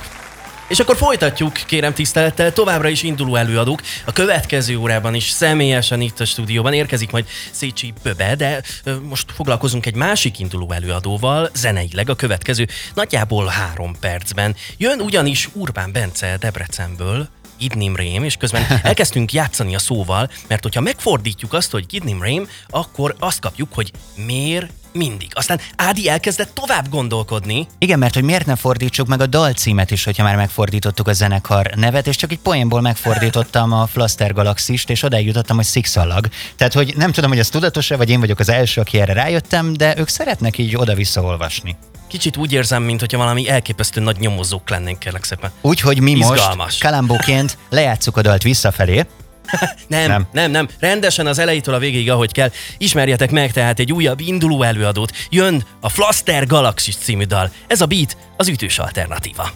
[0.68, 3.80] És akkor folytatjuk, kérem tisztelettel, továbbra is induló előadók.
[4.04, 8.62] A következő órában is személyesen itt a stúdióban érkezik majd Szécsi Böbe, de
[9.02, 14.56] most foglalkozunk egy másik induló előadóval, zeneileg a következő nagyjából három percben.
[14.76, 20.80] Jön ugyanis Urbán Bence Debrecenből, Gidnim Rém, és közben elkezdtünk játszani a szóval, mert hogyha
[20.80, 23.92] megfordítjuk azt, hogy Gidnim Rém, akkor azt kapjuk, hogy
[24.26, 25.28] miért mindig.
[25.34, 27.66] Aztán Ádi elkezdett tovább gondolkodni.
[27.78, 31.70] Igen, mert hogy miért ne fordítsuk meg a dalcímet is, hogyha már megfordítottuk a zenekar
[31.74, 36.28] nevet, és csak egy poénból megfordítottam a Flaster Galaxist, és odáig jutottam, hogy szikszalag.
[36.56, 39.72] Tehát, hogy nem tudom, hogy ez tudatos-e, vagy én vagyok az első, aki erre rájöttem,
[39.72, 41.76] de ők szeretnek így oda-vissza olvasni.
[42.08, 45.50] Kicsit úgy érzem, mintha valami elképesztő nagy nyomozók lennénk, kérlek szépen.
[45.60, 46.56] Úgyhogy mi Izgalmas.
[46.56, 49.06] most kalambóként lejátszuk a dalt visszafelé,
[49.86, 50.68] nem, nem, nem, nem.
[50.80, 52.50] Rendesen az elejétől a végéig, ahogy kell.
[52.78, 55.12] Ismerjetek meg tehát egy újabb induló előadót.
[55.30, 57.50] Jön a Flaster Galaxis című dal.
[57.66, 59.50] Ez a beat az ütős alternatíva.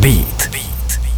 [0.00, 0.48] Beat.
[0.50, 0.69] beat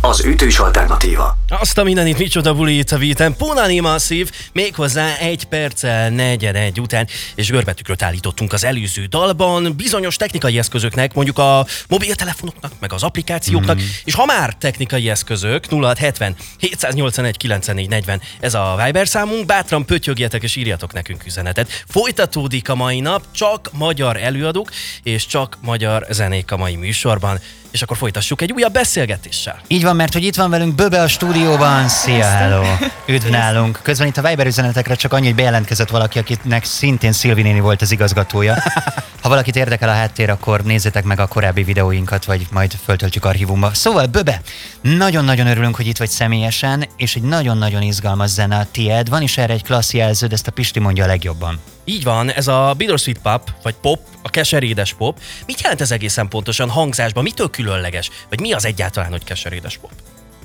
[0.04, 1.36] az ütős alternatíva.
[1.48, 3.36] Azt a mindenit, micsoda buli itt a víten.
[3.36, 10.16] Punani Masszív, méghozzá egy perccel negyed egy után, és görbetükröt állítottunk az előző dalban, bizonyos
[10.16, 13.84] technikai eszközöknek, mondjuk a mobiltelefonoknak, meg az applikációknak, mm.
[14.04, 20.42] és ha már technikai eszközök, 0670 781 94 40, ez a Viber számunk, bátran pötyögjetek
[20.42, 21.84] és írjatok nekünk üzenetet.
[21.88, 24.70] Folytatódik a mai nap, csak magyar előadók,
[25.02, 27.40] és csak magyar zenék a mai műsorban
[27.72, 29.61] és akkor folytassuk egy újabb beszélgetéssel.
[29.66, 31.88] Így van, mert hogy itt van velünk Böbe a stúdióban.
[31.88, 32.62] Szia, hello!
[33.06, 33.78] Üdv nálunk.
[33.82, 37.82] Közben itt a Viber üzenetekre csak annyi, hogy bejelentkezett valaki, akinek szintén Szilvi néni volt
[37.82, 38.62] az igazgatója.
[39.22, 43.74] Ha valakit érdekel a háttér, akkor nézzétek meg a korábbi videóinkat, vagy majd föltöltjük archívumba.
[43.74, 44.40] Szóval, Böbe,
[44.80, 49.08] nagyon-nagyon örülünk, hogy itt vagy személyesen, és egy nagyon-nagyon izgalmas zene a tied.
[49.08, 51.61] Van is erre egy klassz jelződ, ezt a Pisti mondja a legjobban.
[51.84, 55.20] Így van, ez a Bittersweet Pop, vagy pop, a keserédes pop.
[55.46, 57.22] Mit jelent ez egészen pontosan hangzásban?
[57.22, 58.10] Mitől különleges?
[58.28, 59.92] Vagy mi az egyáltalán, hogy keserédes pop?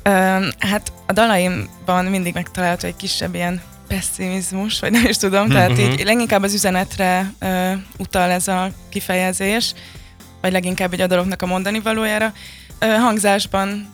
[0.06, 5.72] Um, hát a dalaimban mindig megtalálható egy kisebb ilyen pessimizmus, vagy nem is tudom, tehát
[5.72, 5.92] mm-hmm.
[5.92, 9.74] így leginkább az üzenetre uh, utal ez a kifejezés,
[10.42, 12.34] vagy leginkább egy a dolognak a mondani valójára.
[12.82, 13.92] Uh, hangzásban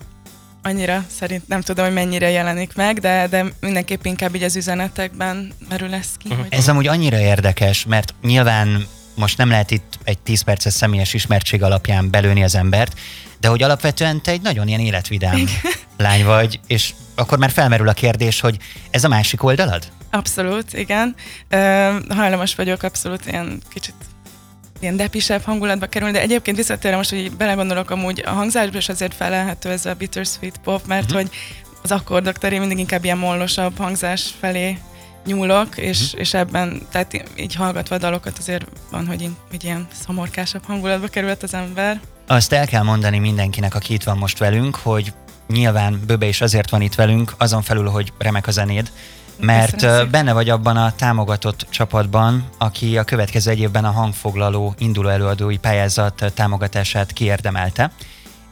[0.63, 5.53] annyira szerint nem tudom, hogy mennyire jelenik meg, de, de mindenképp inkább így az üzenetekben
[5.69, 6.29] merül lesz ki.
[6.29, 6.45] Uh-huh.
[6.49, 11.63] Ez amúgy annyira érdekes, mert nyilván most nem lehet itt egy 10 perces személyes ismertség
[11.63, 12.99] alapján belőni az embert,
[13.39, 15.55] de hogy alapvetően te egy nagyon ilyen életvidám Igen.
[15.97, 18.57] lány vagy, és akkor már felmerül a kérdés, hogy
[18.89, 19.87] ez a másik oldalad?
[20.11, 21.15] Abszolút, igen.
[21.51, 21.59] Uh,
[22.09, 23.95] hajlamos vagyok abszolút ilyen kicsit
[24.83, 29.13] ilyen depisebb hangulatba kerül, de egyébként visszatérve most, hogy belegondolok amúgy a hangzásban is azért
[29.13, 31.21] felelhető ez a bittersweet pop, mert uh-huh.
[31.21, 31.29] hogy
[31.81, 34.77] az akkordok terén mindig inkább ilyen mollosabb hangzás felé
[35.25, 36.19] nyúlok, és, uh-huh.
[36.19, 41.43] és ebben, tehát így hallgatva a dalokat azért van, hogy, hogy ilyen szomorkásabb hangulatba került
[41.43, 41.99] az ember.
[42.27, 45.13] Azt el kell mondani mindenkinek, aki itt van most velünk, hogy
[45.47, 48.91] nyilván Böbe is azért van itt velünk, azon felül, hogy remek a zenéd,
[49.39, 55.09] mert benne vagy abban a támogatott csapatban, aki a következő egy évben a hangfoglaló induló
[55.09, 57.91] előadói pályázat támogatását kiérdemelte.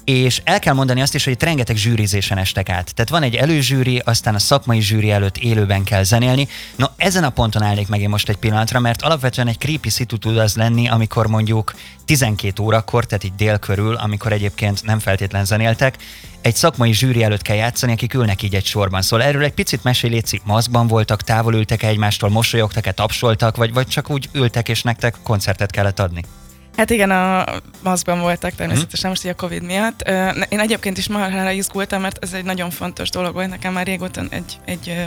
[0.04, 2.94] És el kell mondani azt is, hogy itt rengeteg zsűrizésen estek át.
[2.96, 6.48] Tehát van egy előzsűri, aztán a szakmai zsűri előtt élőben kell zenélni.
[6.76, 10.18] No, ezen a ponton állnék meg én most egy pillanatra, mert alapvetően egy creepy szitu
[10.18, 11.74] tud az lenni, amikor mondjuk
[12.06, 15.98] 12 órakor, tehát így dél körül, amikor egyébként nem feltétlen zenéltek,
[16.42, 19.02] egy szakmai zsűri előtt kell játszani, akik ülnek így egy sorban.
[19.02, 23.88] Szóval erről egy picit mesélj, Léci, maszkban voltak, távol ültek egymástól, mosolyogtak-e, tapsoltak, vagy, vagy
[23.88, 26.24] csak úgy ültek és nektek koncertet kellett adni?
[26.82, 27.46] Hát igen, a
[27.84, 30.10] maszkban voltak természetesen most így a Covid miatt.
[30.50, 34.22] Én egyébként is marhára izgultam, mert ez egy nagyon fontos dolog volt nekem már régóta
[34.30, 35.06] egy, egy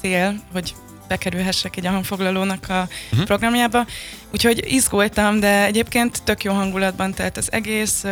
[0.00, 0.74] cél, hogy
[1.08, 3.26] bekerülhessek egy a hangfoglalónak a uh-huh.
[3.26, 3.86] programjába.
[4.32, 8.04] Úgyhogy izgultam, de egyébként tök jó hangulatban telt az egész.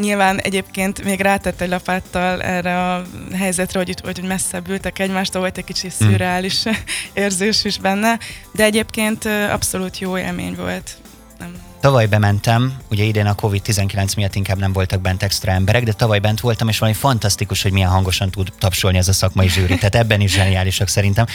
[0.00, 3.02] Nyilván egyébként még rátett egy lapáttal erre a
[3.34, 5.96] helyzetre, hogy itt hogy messzebb ültek egymástól, volt egy kicsi mhm.
[5.96, 6.72] szürreális mm.
[7.22, 8.18] érzés is benne,
[8.52, 10.96] de egyébként abszolút jó élmény volt.
[11.38, 15.92] Nem, Tavaly bementem, ugye idén a Covid-19 miatt inkább nem voltak bent extra emberek, de
[15.92, 19.74] tavaly bent voltam, és valami fantasztikus, hogy milyen hangosan tud tapsolni ez a szakmai zsűri.
[19.74, 21.26] Tehát ebben is zseniálisak szerintem.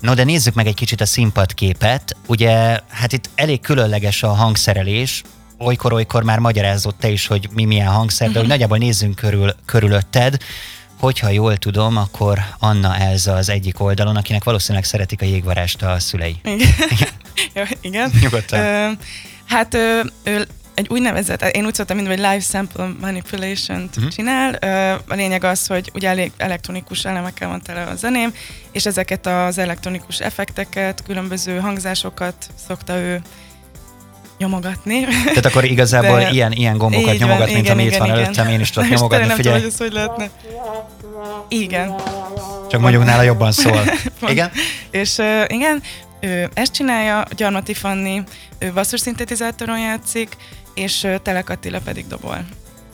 [0.00, 2.16] No, de nézzük meg egy kicsit a színpadképet.
[2.26, 5.22] Ugye, hát itt elég különleges a hangszerelés,
[5.58, 8.50] olykor-olykor már magyarázott te is, hogy mi milyen hangszer, de hogy mhm.
[8.50, 10.36] nagyjából nézzünk körül, körülötted.
[10.98, 15.98] Hogyha jól tudom, akkor Anna Elza az egyik oldalon, akinek valószínűleg szeretik a jégvarást a
[15.98, 16.36] szülei.
[16.44, 16.68] Igen.
[17.54, 18.10] ja, igen.
[18.20, 18.98] Nyugodtan.
[19.52, 24.12] Hát ő, ő egy úgynevezett, én úgy szóltam mindig, hogy live sample manipulation uh-huh.
[24.12, 24.54] csinál.
[25.08, 28.34] A lényeg az, hogy ugye elég elektronikus elemekkel van tele a zeném,
[28.70, 32.34] és ezeket az elektronikus effekteket, különböző hangzásokat
[32.68, 33.20] szokta ő
[34.38, 35.00] nyomogatni.
[35.24, 38.08] Tehát akkor igazából De ilyen, ilyen gombokat nyomogat, van, mint igen, ami igen, itt van
[38.08, 38.20] igen.
[38.20, 39.60] előttem, én is tudok nyomogatni, nem figyelj.
[39.60, 40.30] Tudom, hogy ez hogy lehetne.
[41.48, 41.94] Igen.
[42.70, 43.82] Csak mondjuk nála jobban szól.
[44.32, 44.50] igen?
[44.90, 45.82] És uh, igen,
[46.22, 48.22] ő ezt csinálja, Gyarmati Fanni,
[48.58, 50.36] ő basszuszintetizatoron játszik,
[50.74, 52.44] és Telek Attila pedig dobol.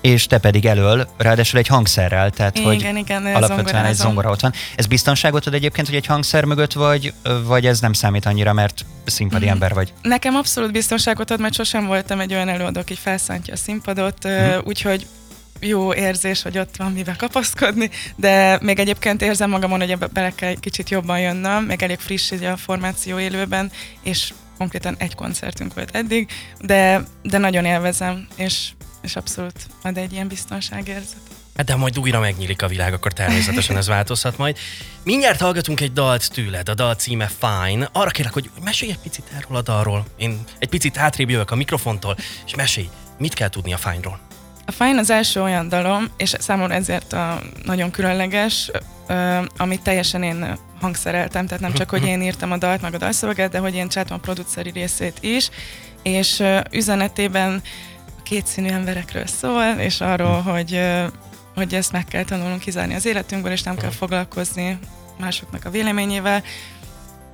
[0.01, 4.41] És te pedig elől, ráadásul egy hangszerrel, tehát igen, hogy igen, alapvetően egy zongora ott
[4.41, 4.53] van.
[4.77, 7.13] Ez biztonságot ad egyébként, hogy egy hangszer mögött vagy,
[7.45, 9.49] vagy ez nem számít annyira, mert színpadi mm.
[9.49, 9.93] ember vagy?
[10.03, 14.59] Nekem abszolút biztonságot ad, mert sosem voltam egy olyan előadó, aki felszántja a színpadot, mm.
[14.65, 15.07] úgyhogy
[15.61, 20.55] jó érzés, hogy ott van mivel kapaszkodni, de még egyébként érzem magamon, hogy bele kell
[20.55, 23.71] kicsit jobban jönnöm, még elég friss a formáció élőben,
[24.03, 26.29] és konkrétan egy koncertünk volt eddig,
[26.61, 28.69] de, de nagyon élvezem, és,
[29.03, 31.21] és abszolút ad egy ilyen biztonságérzet.
[31.57, 34.59] Hát de majd újra megnyílik a világ, akkor természetesen ez változhat majd.
[35.03, 37.89] Mindjárt hallgatunk egy dalt tőled, a dal címe Fine.
[37.93, 40.07] Arra kérlek, hogy mesélj egy picit erről a dalról.
[40.17, 42.17] Én egy picit hátrébb jövök a mikrofontól,
[42.47, 44.28] és mesélj, mit kell tudni a Fine-ról.
[44.69, 48.71] A Fine az első olyan dalom, és számomra ezért a nagyon különleges,
[49.57, 53.51] amit teljesen én hangszereltem, tehát nem csak, hogy én írtam a dalt, meg a dalszöveget,
[53.51, 55.51] de hogy én csináltam a produceri részét is,
[56.03, 57.63] és üzenetében
[58.19, 60.81] a kétszínű emberekről szól, és arról, hogy,
[61.55, 64.79] hogy ezt meg kell tanulnunk kizárni az életünkből, és nem kell foglalkozni
[65.19, 66.43] másoknak a véleményével.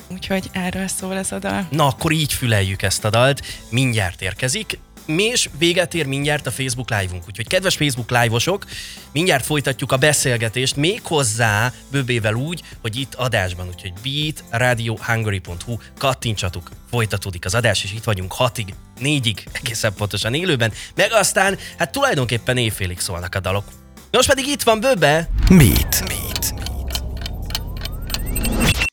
[0.09, 1.67] Úgyhogy erről szól ez a dal.
[1.71, 3.43] Na, akkor így füleljük ezt a dalt.
[3.69, 7.23] Mindjárt érkezik és véget ér mindjárt a Facebook live-unk.
[7.27, 8.65] Úgyhogy kedves Facebook live-osok,
[9.13, 16.71] mindjárt folytatjuk a beszélgetést, még hozzá bőbével úgy, hogy itt adásban, úgyhogy beat radiohungary.hu kattintsatok,
[16.91, 22.57] folytatódik az adás, és itt vagyunk hatig, négyig, egészen pontosan élőben, meg aztán, hát tulajdonképpen
[22.57, 23.65] éjfélig szólnak a dalok.
[24.11, 25.29] Most pedig itt van Böbe.
[25.49, 26.05] Beat.
[26.07, 26.64] Beat.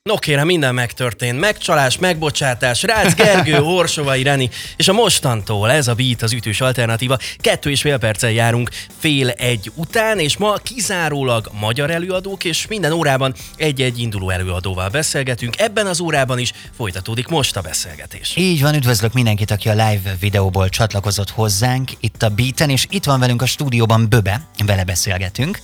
[0.10, 1.40] No kérem, minden megtörtént.
[1.40, 7.18] Megcsalás, megbocsátás, Rácz Gergő, Horsovai Reni, és a mostantól ez a beat az ütős alternatíva.
[7.38, 12.92] Kettő és fél perccel járunk fél egy után, és ma kizárólag magyar előadók, és minden
[12.92, 15.60] órában egy-egy induló előadóval beszélgetünk.
[15.60, 18.34] Ebben az órában is folytatódik most a beszélgetés.
[18.36, 23.04] Így van, üdvözlök mindenkit, aki a live videóból csatlakozott hozzánk itt a Beaten, és itt
[23.04, 25.60] van velünk a stúdióban Böbe, vele beszélgetünk.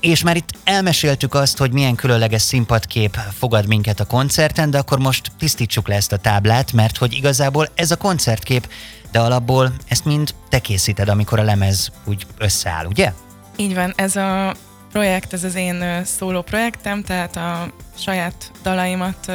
[0.00, 4.98] És már itt elmeséltük azt, hogy milyen különleges színpadkép fogad minket a koncerten, de akkor
[4.98, 8.68] most tisztítsuk le ezt a táblát, mert hogy igazából ez a koncertkép,
[9.10, 13.12] de alapból ezt mind te készíted, amikor a lemez úgy összeáll, ugye?
[13.56, 14.54] Így van, ez a
[14.92, 19.32] projekt, ez az én szóló projektem, tehát a saját dalaimat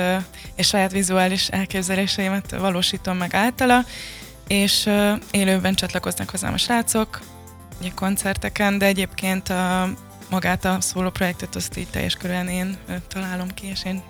[0.55, 3.85] és saját vizuális elképzeléseimet valósítom meg általa,
[4.47, 4.89] és
[5.31, 7.19] élőben csatlakoznak hozzám a srácok,
[7.79, 9.89] ugye koncerteken, de egyébként a
[10.31, 14.01] magát a szóló projektet azt így teljes körülön én találom ki, és én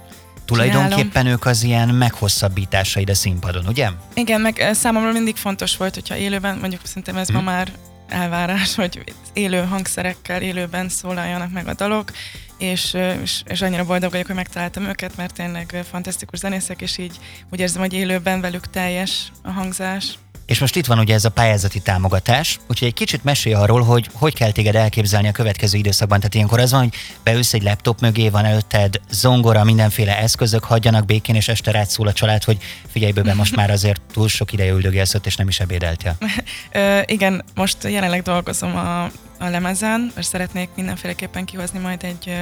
[0.46, 1.32] Tulajdonképpen Csinálom.
[1.32, 3.90] ők az ilyen meghosszabbításaid a színpadon, ugye?
[4.14, 7.38] Igen, meg számomra mindig fontos volt, hogyha élőben, mondjuk szerintem ez Mhm.
[7.38, 7.72] ma már
[8.08, 9.04] elvárás, hogy
[9.34, 12.12] élő hangszerekkel, élőben szólaljanak meg a dalok,
[12.58, 17.20] és, és, és annyira boldog vagyok, hogy megtaláltam őket, mert tényleg fantasztikus zenészek, és így
[17.52, 20.14] úgy érzem, hogy élőben velük teljes a hangzás.
[20.52, 24.10] És most itt van ugye ez a pályázati támogatás, úgyhogy egy kicsit mesélj arról, hogy
[24.14, 26.18] hogy kell téged elképzelni a következő időszakban.
[26.18, 31.06] Tehát ilyenkor az van, hogy beülsz egy laptop mögé, van előtted zongora, mindenféle eszközök, hagyjanak
[31.06, 32.58] békén, és este rád szól a család, hogy
[32.92, 36.18] figyelj bőben, most már azért túl sok ideje üldögélsz és nem is ebédeltél.
[36.72, 42.36] Ö, igen, most jelenleg dolgozom a, a lemezen, és szeretnék mindenféleképpen kihozni majd egy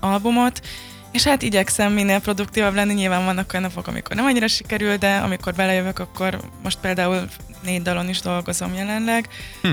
[0.00, 0.60] albumot,
[1.12, 5.16] és hát igyekszem minél produktívabb lenni, nyilván vannak olyan napok, amikor nem annyira sikerül, de
[5.16, 7.28] amikor belejövök, akkor most például
[7.64, 9.28] négy dalon is dolgozom jelenleg.
[9.62, 9.68] Hm.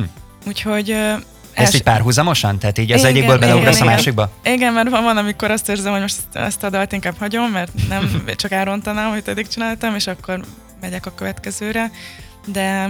[0.47, 1.13] Úgyhogy ö,
[1.53, 2.59] Ezt így párhuzamosan?
[2.59, 4.31] Tehát így az Igen, egyikből beleugrasz a másikba?
[4.43, 8.23] Igen, mert van, amikor azt érzem, hogy most ezt- a dalt inkább hagyom, mert nem
[8.35, 10.43] csak elrontanám, amit eddig csináltam, és akkor
[10.81, 11.91] megyek a következőre.
[12.45, 12.89] De,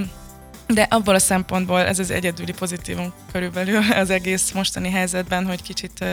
[0.73, 6.05] de abból a szempontból ez az egyedüli pozitívum körülbelül az egész mostani helyzetben, hogy kicsit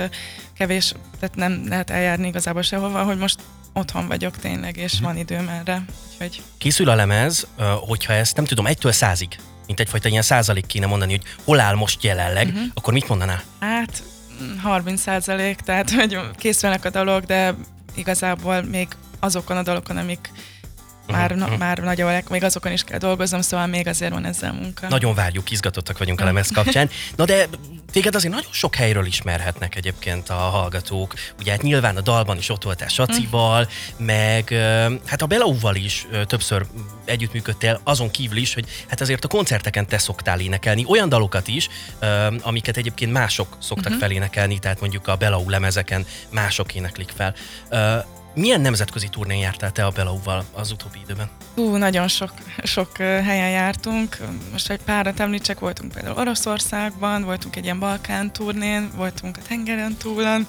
[0.59, 3.39] kevés, tehát nem lehet eljárni igazából sehova, hogy most
[3.73, 5.85] otthon vagyok tényleg, és van időm erre.
[6.13, 7.47] Úgyhogy Készül a lemez,
[7.87, 11.75] hogyha ezt nem tudom, egytől százig, mint egyfajta ilyen százalék kéne mondani, hogy hol áll
[11.75, 12.63] most jelenleg, uh-huh.
[12.75, 13.43] akkor mit mondanál?
[13.61, 14.03] Hát
[14.43, 17.55] mm, 30 százalék, tehát hogy készülnek a dalok, de
[17.95, 18.89] igazából még
[19.21, 20.31] azokon a dalokon, amik
[21.11, 24.89] már, na, már nagyon, még azokon is kell dolgoznom, szóval még azért van ezzel munka.
[24.89, 26.91] Nagyon várjuk, izgatottak vagyunk a lemez kapcsán.
[27.17, 27.47] Na de
[27.93, 31.15] téged azért nagyon sok helyről ismerhetnek egyébként a hallgatók.
[31.39, 36.07] Ugye hát nyilván a dalban is ott voltál Sacival, meg ö, hát a Belaúval is
[36.27, 36.67] többször
[37.05, 41.69] együttműködtél, azon kívül is, hogy hát azért a koncerteken te szoktál énekelni olyan dalokat is,
[42.43, 47.35] amiket egyébként mások szoktak felénekelni, tehát mondjuk a Belaú lemezeken mások éneklik fel.
[48.35, 51.31] Milyen nemzetközi turnén jártál te a Belaúval az utóbbi időben?
[51.55, 54.19] Hú, nagyon sok, sok helyen jártunk.
[54.53, 59.97] Most egy párat említsek, voltunk például Oroszországban, voltunk egy ilyen Balkán turnén, voltunk a tengeren
[59.97, 60.47] túlon,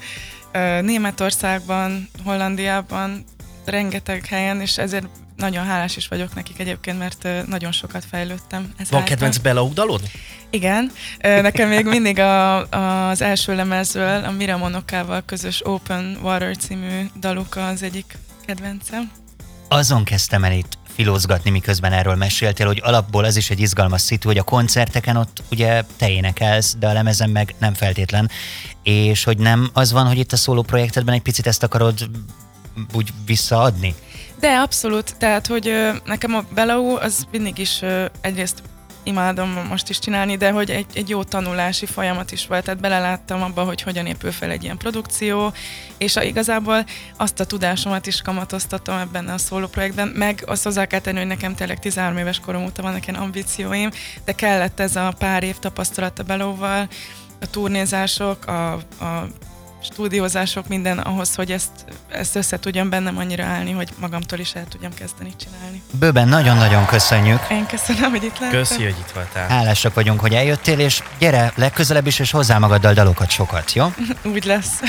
[0.81, 3.23] Németországban, Hollandiában,
[3.65, 5.07] rengeteg helyen, és ezért
[5.41, 8.61] nagyon hálás is vagyok nekik egyébként, mert nagyon sokat fejlődtem.
[8.61, 9.03] Van ezáltal.
[9.07, 10.01] kedvenc Belaú dalod?
[10.49, 12.57] Igen, nekem még mindig a,
[13.09, 19.11] az első lemezről, a Miramonokával közös Open Water című daluk az egyik kedvencem.
[19.67, 24.27] azon kezdtem el itt filózgatni, miközben erről meséltél, hogy alapból az is egy izgalmas szitu,
[24.27, 28.29] hogy a koncerteken ott ugye te énekelsz, de a lemezen meg nem feltétlen,
[28.83, 32.09] és hogy nem az van, hogy itt a szóló projektedben egy picit ezt akarod
[32.93, 33.95] úgy visszaadni?
[34.41, 35.73] De abszolút, tehát, hogy
[36.05, 37.81] nekem a Belau az mindig is
[38.21, 38.61] egyrészt
[39.03, 43.41] imádom most is csinálni, de hogy egy, egy jó tanulási folyamat is volt, tehát beleláttam
[43.41, 45.53] abba, hogy hogyan épül fel egy ilyen produkció,
[45.97, 46.85] és a, igazából
[47.17, 51.27] azt a tudásomat is kamatoztatom ebben a szóló projektben, meg azt hozzá kell tenni, hogy
[51.27, 53.89] nekem tényleg 13 éves korom óta vannak ilyen ambícióim,
[54.25, 56.87] de kellett ez a pár év tapasztalat a Belóval,
[57.41, 59.27] a turnézások, a, a
[59.81, 61.71] stúdiózások, minden ahhoz, hogy ezt,
[62.09, 65.81] ezt össze tudjam bennem annyira állni, hogy magamtól is el tudjam kezdeni csinálni.
[65.99, 67.39] Bőben nagyon-nagyon köszönjük.
[67.51, 68.59] Én köszönöm, hogy itt lettem.
[68.59, 69.47] Köszi, hogy itt voltál.
[69.47, 73.93] Hálásak vagyunk, hogy eljöttél, és gyere legközelebb is, és hozzá magaddal dalokat sokat, jó?
[74.33, 74.79] Úgy lesz.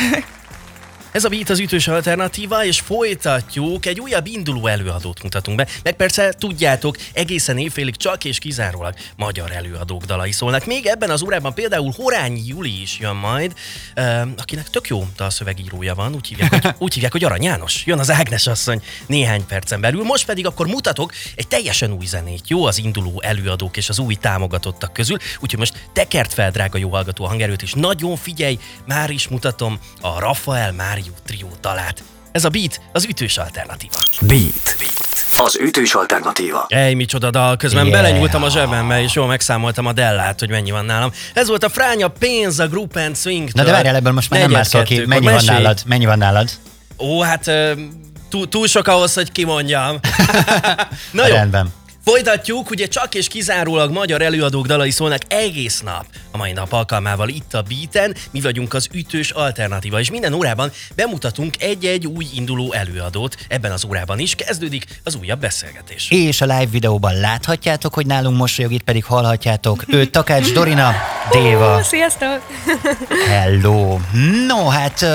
[1.13, 5.67] Ez a Beat az ütős alternatíva, és folytatjuk, egy újabb induló előadót mutatunk be.
[5.83, 10.67] Meg persze tudjátok, egészen évfélig csak és kizárólag magyar előadók dalai szólnak.
[10.67, 13.55] Még ebben az órában például Horányi Juli is jön majd,
[13.97, 17.87] uh, akinek tök jó dalszövegírója van, úgy hívják, hogy, úgy hívják, hogy Arany János.
[17.87, 20.03] Jön az Ágnes asszony néhány percen belül.
[20.03, 24.15] Most pedig akkor mutatok egy teljesen új zenét, jó az induló előadók és az új
[24.15, 25.17] támogatottak közül.
[25.41, 30.21] Úgyhogy most tekert fel, drága jó hallgató hangerőt, és nagyon figyelj, már is mutatom a
[30.21, 32.03] Rafael Mário trió dalát.
[32.33, 33.99] Ez a beat az ütős alternatíva.
[34.21, 34.77] Beat.
[35.37, 36.67] Az ütős alternatíva.
[36.69, 38.01] Ej, micsoda dal, közben Yeah.
[38.03, 41.13] belenyúltam a zsebembe, és jól megszámoltam a dellát, hogy mennyi van nálam.
[41.35, 44.41] Ez volt a Fránya pénz a Group and swing Na de várjál, ebből most már
[44.41, 45.05] nem mászol ki.
[45.07, 45.83] Mennyi van nálad?
[45.87, 46.51] Mennyi van nálad?
[46.99, 47.51] Ó, hát
[48.29, 49.99] túl, túl sok ahhoz, hogy kimondjam.
[51.13, 51.73] Na jó, Rendben.
[52.05, 56.05] Folytatjuk, ugye csak és kizárólag magyar előadók dalai szólnak egész nap.
[56.31, 60.73] A mai nap alkalmával itt a Beaten, mi vagyunk az ütős alternatíva, és minden órában
[60.95, 63.37] bemutatunk egy-egy új induló előadót.
[63.49, 66.11] Ebben az órában is kezdődik az újabb beszélgetés.
[66.11, 69.85] És a live videóban láthatjátok, hogy nálunk mosolyog, itt pedig hallhatjátok.
[69.89, 70.95] Ő Takács Dorina,
[71.31, 71.83] Déva.
[71.83, 72.41] Sziasztok!
[73.29, 73.99] Hello!
[74.47, 75.07] No, hát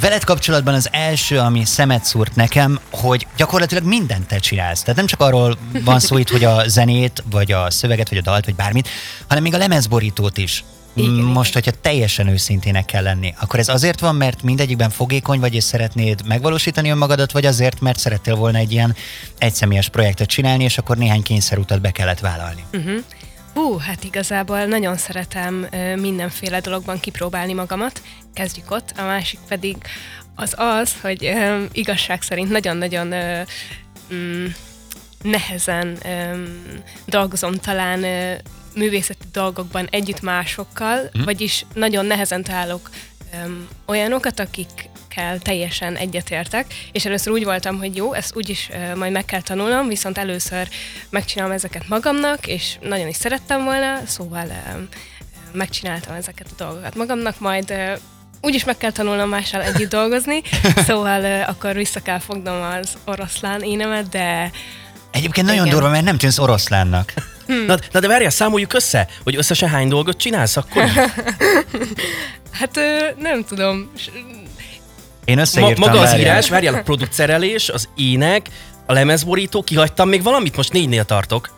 [0.00, 4.80] veled kapcsolatban az első, ami szemet szúrt nekem, hogy gyakorlatilag mindent te csinálsz.
[4.80, 8.22] Tehát nem csak arról van szó itt, hogy a zenét, vagy a szöveget, vagy a
[8.22, 8.88] dalt, vagy bármit,
[9.28, 10.64] hanem még a lemezborítót is
[10.94, 15.54] Igen, Most, hogyha teljesen őszintének kell lenni, akkor ez azért van, mert mindegyikben fogékony vagy,
[15.54, 18.94] és szeretnéd megvalósítani önmagadat, vagy azért, mert szerettél volna egy ilyen
[19.38, 22.64] egyszemélyes projektet csinálni, és akkor néhány kényszerutat be kellett vállalni?
[22.72, 22.98] Uh-huh.
[23.54, 28.02] Hú, hát igazából nagyon szeretem mindenféle dologban kipróbálni magamat.
[28.34, 28.92] Kezdjük ott.
[28.96, 29.76] A másik pedig
[30.34, 33.12] az az, hogy um, igazság szerint nagyon-nagyon
[34.10, 34.54] um,
[35.22, 36.44] nehezen um,
[37.06, 38.32] dolgozom talán uh,
[38.74, 41.22] művészeti dolgokban együtt másokkal, mm.
[41.24, 42.90] vagyis nagyon nehezen találok
[43.44, 44.40] um, olyanokat,
[45.12, 49.88] akikkel teljesen egyetértek, és először úgy voltam, hogy jó, ezt úgyis majd meg kell tanulnom,
[49.88, 50.68] viszont először
[51.10, 54.46] megcsinálom ezeket magamnak, és nagyon is szerettem volna, szóval
[55.52, 57.74] megcsináltam ezeket a dolgokat magamnak, majd
[58.40, 60.42] úgyis meg kell tanulnom mással együtt dolgozni,
[60.86, 64.50] szóval akkor vissza kell fognom az oroszlán énemet, de
[65.10, 65.78] Egyébként nagyon Igen.
[65.78, 67.12] durva, mert nem tűnsz oroszlánnak.
[67.46, 67.64] Hmm.
[67.64, 70.84] Na, na de várjál, számoljuk össze, hogy összesen hány dolgot csinálsz akkor?
[72.58, 72.80] hát
[73.18, 73.90] nem tudom.
[75.24, 76.30] Én összeírtam, Ma, Maga az várjál.
[76.30, 78.46] írás, várjál, a producerelés, az ének,
[78.86, 81.50] a lemezborító, kihagytam még valamit, most négynél tartok.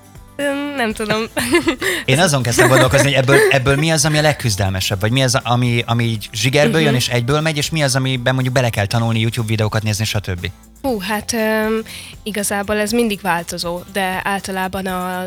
[0.76, 1.22] Nem tudom.
[2.04, 5.38] Én azon kezdtem gondolkozni, hogy ebből, ebből mi az, ami a legküzdelmesebb, vagy mi az,
[5.42, 8.86] ami, ami így zsigerből jön és egyből megy, és mi az, amiben mondjuk bele kell
[8.86, 10.50] tanulni, YouTube videókat nézni, stb.
[10.82, 11.78] Hú, hát um,
[12.22, 15.26] igazából ez mindig változó, de általában a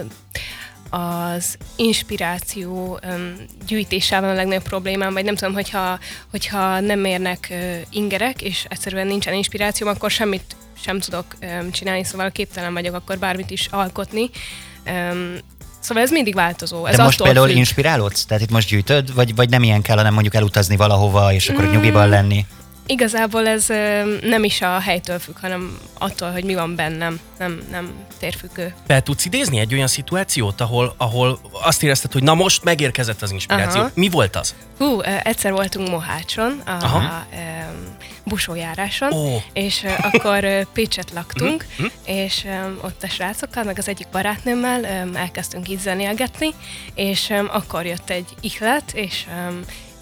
[0.89, 3.33] az inspiráció um,
[3.67, 5.99] gyűjtésában a legnagyobb problémám, vagy nem tudom, hogyha,
[6.31, 7.53] hogyha nem érnek
[7.89, 11.25] ingerek, és egyszerűen nincsen inspirációm, akkor semmit sem tudok
[11.71, 14.29] csinálni, szóval képtelen vagyok akkor bármit is alkotni.
[15.79, 16.85] Szóval ez mindig változó.
[16.85, 17.57] Ez De most például függ.
[17.57, 18.25] inspirálódsz?
[18.25, 21.63] Tehát itt most gyűjtöd, vagy, vagy nem ilyen kell, hanem mondjuk elutazni valahova, és akkor
[21.65, 21.71] mm.
[21.71, 22.45] nyugiban lenni?
[22.89, 23.67] Igazából ez
[24.21, 28.73] nem is a helytől függ, hanem attól, hogy mi van bennem, nem, nem térfüggő.
[28.88, 33.31] Be tudsz idézni egy olyan szituációt, ahol, ahol azt érezted, hogy na most megérkezett az
[33.31, 33.81] inspiráció.
[33.81, 33.91] Aha.
[33.93, 34.55] Mi volt az?
[34.77, 36.97] Hú, egyszer voltunk Mohácson, a, Aha.
[36.97, 37.27] a,
[38.23, 39.41] busójáráson, oh.
[39.53, 41.88] és akkor Pécset laktunk, mm-hmm.
[42.05, 42.45] és
[42.81, 44.85] ott a srácokkal, meg az egyik barátnőmmel
[45.15, 46.49] elkezdtünk így zenélgetni,
[46.93, 49.25] és akkor jött egy ihlet, és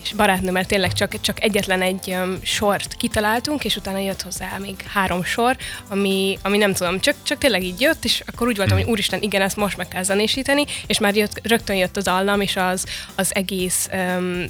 [0.05, 4.81] és barátnőmmel tényleg csak, csak egyetlen egy um, sort kitaláltunk, és utána jött hozzá még
[4.81, 5.57] három sor,
[5.89, 9.21] ami, ami nem tudom, csak, csak tényleg így jött, és akkor úgy voltam, hogy úristen,
[9.21, 12.85] igen, ezt most meg kell zenésíteni, és már jött, rögtön jött az allam, és az,
[13.15, 14.45] az egész um,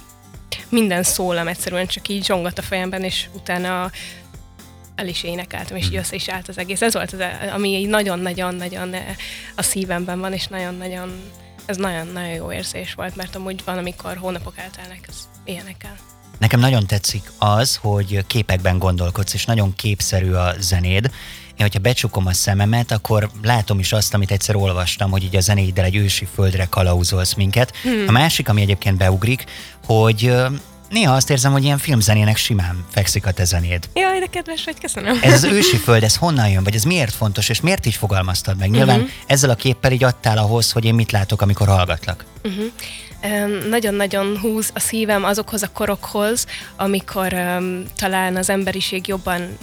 [0.69, 3.91] minden szólam egyszerűen csak így zsongott a fejemben, és utána
[4.95, 6.81] el is énekeltem, és így össze is állt az egész.
[6.81, 7.19] Ez volt az,
[7.53, 8.95] ami nagyon-nagyon-nagyon
[9.55, 11.21] a szívemben van, és nagyon-nagyon
[11.65, 15.95] ez nagyon-nagyon jó érzés volt, mert amúgy van, amikor hónapok eltelnek az ilyenekkel.
[16.37, 21.05] Nekem nagyon tetszik az, hogy képekben gondolkodsz, és nagyon képszerű a zenéd.
[21.47, 25.39] Én, hogyha becsukom a szememet, akkor látom is azt, amit egyszer olvastam, hogy így a
[25.39, 27.75] zenéiddel egy ősi földre kalauzolsz minket.
[27.81, 28.03] Hmm.
[28.07, 29.45] A másik, ami egyébként beugrik,
[29.85, 30.33] hogy
[30.89, 33.89] néha azt érzem, hogy ilyen filmzenének simán fekszik a te zenéd.
[33.93, 35.19] Jaj, de kedves vagy, köszönöm.
[35.21, 38.57] Ez az ősi föld, ez honnan jön, vagy ez miért fontos, és miért így fogalmaztad
[38.57, 38.69] meg?
[38.69, 39.13] Nyilván uh-huh.
[39.27, 42.25] ezzel a képpel így adtál ahhoz, hogy én mit látok, amikor hallgatlak.
[42.43, 42.65] Uh-huh.
[43.69, 46.45] Nagyon-nagyon húz a szívem azokhoz a korokhoz,
[46.75, 47.33] amikor
[47.95, 49.57] talán az emberiség jobban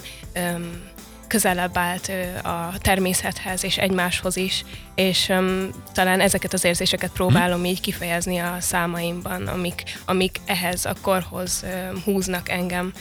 [1.32, 2.10] közelebb állt
[2.42, 7.64] a természethez és egymáshoz is, és um, talán ezeket az érzéseket próbálom hmm.
[7.64, 12.92] így kifejezni a számaimban, amik, amik ehhez a korhoz um, húznak engem.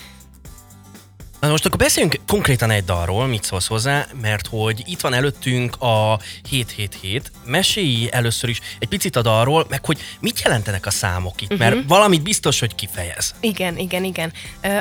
[1.41, 5.75] Na most akkor beszéljünk konkrétan egy dalról, mit szólsz hozzá, mert hogy itt van előttünk
[5.79, 6.19] a
[6.49, 7.31] 777.
[7.45, 11.67] Mesélj először is egy picit a dalról, meg hogy mit jelentenek a számok itt, uh-huh.
[11.67, 11.87] mert mhm.
[11.87, 13.35] valamit biztos, hogy kifejez.
[13.39, 14.33] Igen, igen, igen.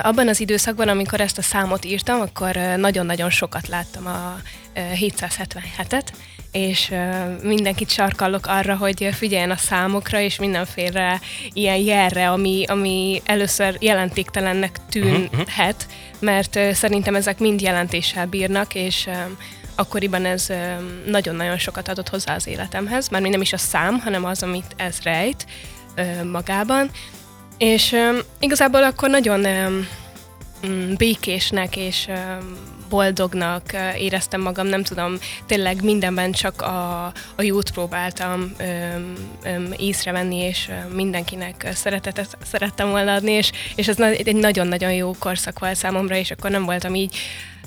[0.03, 4.41] Abban az időszakban, amikor ezt a számot írtam, akkor nagyon-nagyon sokat láttam a
[4.75, 6.07] 777-et,
[6.53, 6.95] és
[7.43, 11.21] mindenkit sarkallok arra, hogy figyeljen a számokra, és mindenféle
[11.53, 16.19] ilyen jelre, ami, ami először jelentéktelennek tűnhet, uh-huh.
[16.19, 19.09] mert szerintem ezek mind jelentéssel bírnak, és
[19.75, 20.47] akkoriban ez
[21.07, 24.99] nagyon-nagyon sokat adott hozzá az életemhez, már nem is a szám, hanem az, amit ez
[25.03, 25.47] rejt
[26.31, 26.91] magában.
[27.59, 27.97] És
[28.39, 29.47] igazából akkor nagyon
[30.97, 32.09] békésnek és
[32.91, 33.63] boldognak
[33.97, 37.05] éreztem magam, nem tudom, tényleg mindenben csak a,
[37.37, 39.15] a jót próbáltam öm,
[39.45, 45.59] öm, észrevenni, és mindenkinek szeretetet szerettem volna adni, és, és ez egy nagyon-nagyon jó korszak
[45.59, 47.17] volt számomra, és akkor nem voltam így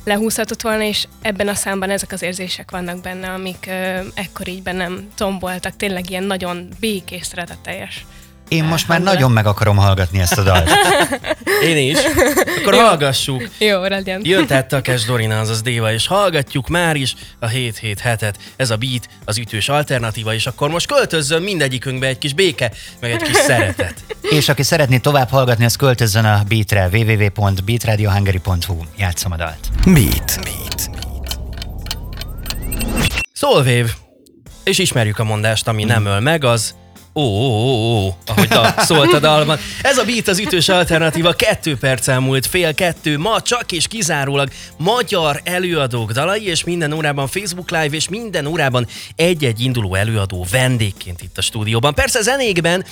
[0.03, 4.63] lehúzhatott volna, és ebben a számban ezek az érzések vannak benne, amik ö, ekkor így
[4.63, 8.05] bennem tomboltak, tényleg ilyen nagyon békés, szeretetteljes
[8.48, 10.70] Én most már nagyon meg akarom hallgatni ezt a dalt.
[11.70, 11.98] Én is.
[12.60, 13.50] Akkor hallgassuk.
[13.58, 14.22] Jó, legyen.
[14.24, 18.38] Jön tehát Takes Dorina, azaz Déva, és hallgatjuk már is a 7-7 hetet.
[18.56, 23.12] Ez a beat, az ütős alternatíva, és akkor most költözzön mindegyikünkbe egy kis béke, meg
[23.12, 24.04] egy kis szeretet.
[24.38, 28.78] És aki szeretné tovább hallgatni, az költözzön a Beatre, www.beatradiohungary.hu.
[28.98, 29.68] Játszom a dalt.
[29.86, 30.39] Beat.
[30.44, 30.89] Beat.
[33.34, 33.94] Szolvév.
[34.64, 36.76] És ismerjük a mondást, ami nem öl meg, az
[37.14, 39.57] ó, ó, ó, ó, ahogy da, szólt a dalban.
[39.82, 44.49] Ez a beat az ütős alternatíva, kettő perc elmúlt, fél kettő, ma csak és kizárólag
[44.78, 51.22] magyar előadók dalai, és minden órában Facebook Live, és minden órában egy-egy induló előadó vendégként
[51.22, 51.93] itt a stúdióban.
[51.93, 52.86] Persze zenékben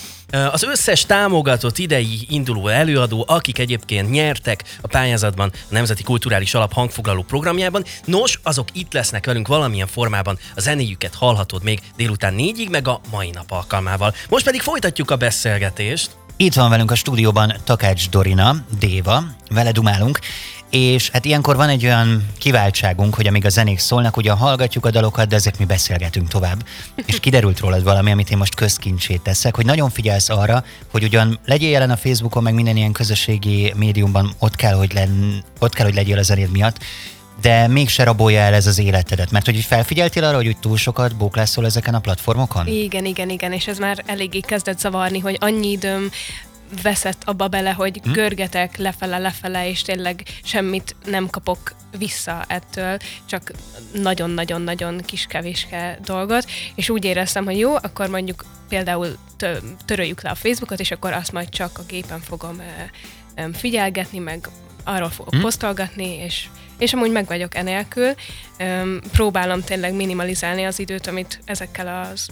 [0.52, 6.74] az összes támogatott idei induló előadó, akik egyébként nyertek a pályázatban a Nemzeti Kulturális Alap
[6.74, 12.70] hangfoglaló programjában, nos, azok itt lesznek velünk valamilyen formában, a zenéjüket hallhatod még délután négyig,
[12.70, 14.11] meg a mai nap alkalmával.
[14.30, 16.10] Most pedig folytatjuk a beszélgetést.
[16.36, 20.20] Itt van velünk a stúdióban Takács Dorina, Déva, vele dumálunk,
[20.70, 24.92] és hát ilyenkor van egy olyan kiváltságunk, hogy amíg a zenék szólnak, ugye hallgatjuk a
[24.92, 26.66] dalokat, de ezek mi beszélgetünk tovább.
[27.06, 31.40] És kiderült rólad valami, amit én most közkincsét teszek, hogy nagyon figyelsz arra, hogy ugyan
[31.46, 35.86] legyél jelen a Facebookon, meg minden ilyen közösségi médiumban, ott kell, hogy, lenn, ott kell,
[35.86, 36.78] hogy legyél a zenéd miatt,
[37.42, 39.32] de mégse rabolja el ez az életedet.
[39.32, 42.68] Mert hogy felfigyeltél arra, hogy úgy túl sokat bóklászol ezeken a platformokon?
[42.68, 46.10] Igen, igen, igen, és ez már eléggé kezdett zavarni, hogy annyi időm
[46.82, 48.12] veszett abba bele, hogy hm?
[48.12, 53.52] görgetek lefele, lefele, és tényleg semmit nem kapok vissza ettől, csak
[53.94, 59.18] nagyon-nagyon-nagyon kis kevéske dolgot, és úgy éreztem, hogy jó, akkor mondjuk például
[59.86, 62.62] töröljük le a Facebookot, és akkor azt majd csak a gépen fogom
[63.54, 64.50] figyelgetni, meg
[64.84, 65.42] arról fogok hm?
[65.42, 66.48] posztolgatni, és
[66.82, 68.14] és amúgy meg vagyok enélkül.
[69.12, 72.28] Próbálom tényleg minimalizálni az időt, amit ezekkel az,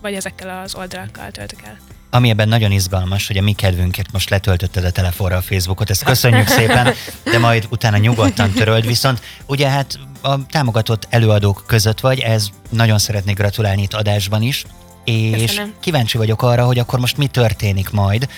[0.00, 1.78] vagy ezekkel az oldalakkal töltök el.
[2.10, 6.04] Ami ebben nagyon izgalmas, hogy a mi kedvünkért most letöltötted a telefonra a Facebookot, ezt
[6.04, 12.18] köszönjük szépen, de majd utána nyugodtan töröld, viszont ugye hát a támogatott előadók között vagy,
[12.18, 14.64] ez nagyon szeretnék gratulálni itt adásban is,
[15.04, 15.74] és Köszönöm.
[15.80, 18.28] kíváncsi vagyok arra, hogy akkor most mi történik majd,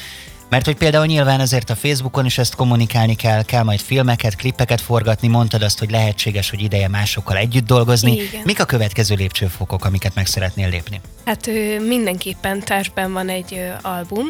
[0.49, 4.81] mert hogy például nyilván azért a Facebookon is ezt kommunikálni kell, kell majd filmeket, klippeket
[4.81, 8.13] forgatni, mondtad azt, hogy lehetséges, hogy ideje másokkal együtt dolgozni.
[8.13, 8.43] Igen.
[8.45, 11.01] Mik a következő lépcsőfokok, amiket meg szeretnél lépni?
[11.25, 11.51] Hát
[11.87, 14.27] mindenképpen tervben van egy album,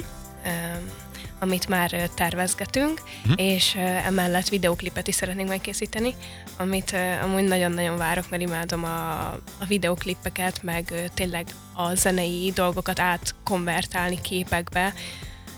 [1.38, 3.32] amit már tervezgetünk, hm.
[3.36, 6.14] és emellett videoklipet is szeretnénk megkészíteni,
[6.56, 9.20] amit amúgy nagyon-nagyon várok, mert imádom a,
[9.58, 14.92] a videoklippeket, meg tényleg a zenei dolgokat átkonvertálni képekbe,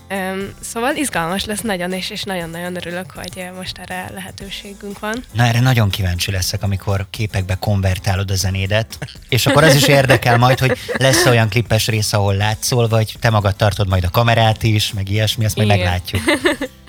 [0.09, 5.23] Um, szóval izgalmas lesz nagyon, és, és nagyon-nagyon örülök, hogy most erre lehetőségünk van.
[5.31, 8.97] Na erre nagyon kíváncsi leszek, amikor képekbe konvertálod a zenédet,
[9.29, 13.29] és akkor az is érdekel majd, hogy lesz olyan klippes rész, ahol látszol, vagy te
[13.29, 16.21] magad tartod majd a kamerát is, meg ilyesmi, ezt majd meglátjuk.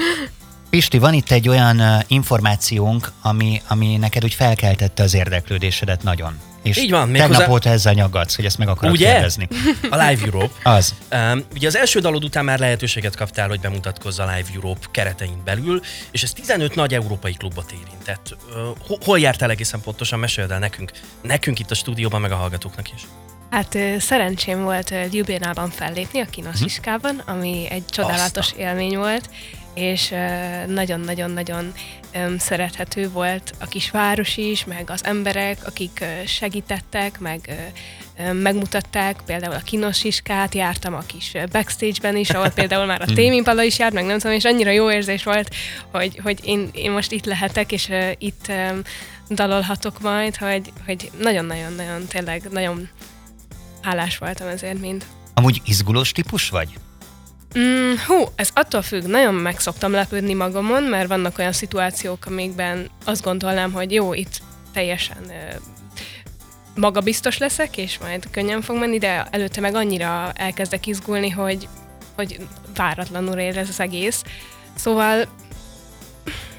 [0.71, 6.39] Pisti, van itt egy olyan információnk, ami, ami neked úgy felkeltette az érdeklődésedet nagyon.
[6.63, 7.13] És Így van.
[7.13, 7.51] Tegnap hozzá...
[7.51, 9.13] óta ezzel nyaggatsz, hogy ezt meg akarod ugye?
[9.13, 9.49] kérdezni.
[9.91, 10.55] A Live Europe.
[10.77, 10.95] Az.
[11.13, 15.43] Um, ugye az első dalod után már lehetőséget kaptál, hogy bemutatkozz a Live Europe keretein
[15.45, 18.37] belül, és ez 15 nagy európai klubot érintett.
[18.89, 20.19] Uh, hol jártál egészen pontosan?
[20.19, 20.91] Meséld el nekünk,
[21.23, 23.03] nekünk itt a stúdióban, meg a hallgatóknak is.
[23.51, 27.31] Hát szerencsém volt Ljubljánában fellépni a Kinosiskában, mhm.
[27.31, 28.59] ami egy csodálatos Azta.
[28.59, 29.31] élmény volt,
[29.79, 30.15] és
[30.67, 31.73] nagyon-nagyon-nagyon
[32.39, 37.71] szerethető volt a kisváros is, meg az emberek, akik segítettek, meg
[38.33, 43.15] megmutatták például a kinosiskát, jártam a kis backstage-ben is, ahol például már a hmm.
[43.21, 45.55] témimpala is járt, meg nem tudom, és annyira jó érzés volt,
[45.91, 48.53] hogy, hogy én, én most itt lehetek, és itt
[49.31, 52.89] dalolhatok majd, hogy, hogy nagyon-nagyon-nagyon tényleg nagyon
[53.83, 55.05] hálás voltam ezért mind.
[55.35, 56.79] Amúgy izgulós típus vagy?
[57.59, 62.91] Mm, hú, ez attól függ, nagyon meg szoktam lepődni magamon, mert vannak olyan szituációk, amikben
[63.05, 64.41] azt gondolnám, hogy jó, itt
[64.73, 65.57] teljesen ö,
[66.75, 71.69] magabiztos leszek, és majd könnyen fog menni, de előtte meg annyira elkezdek izgulni, hogy,
[72.15, 72.41] hogy
[72.75, 74.23] váratlanul ér ez az egész.
[74.75, 75.29] Szóval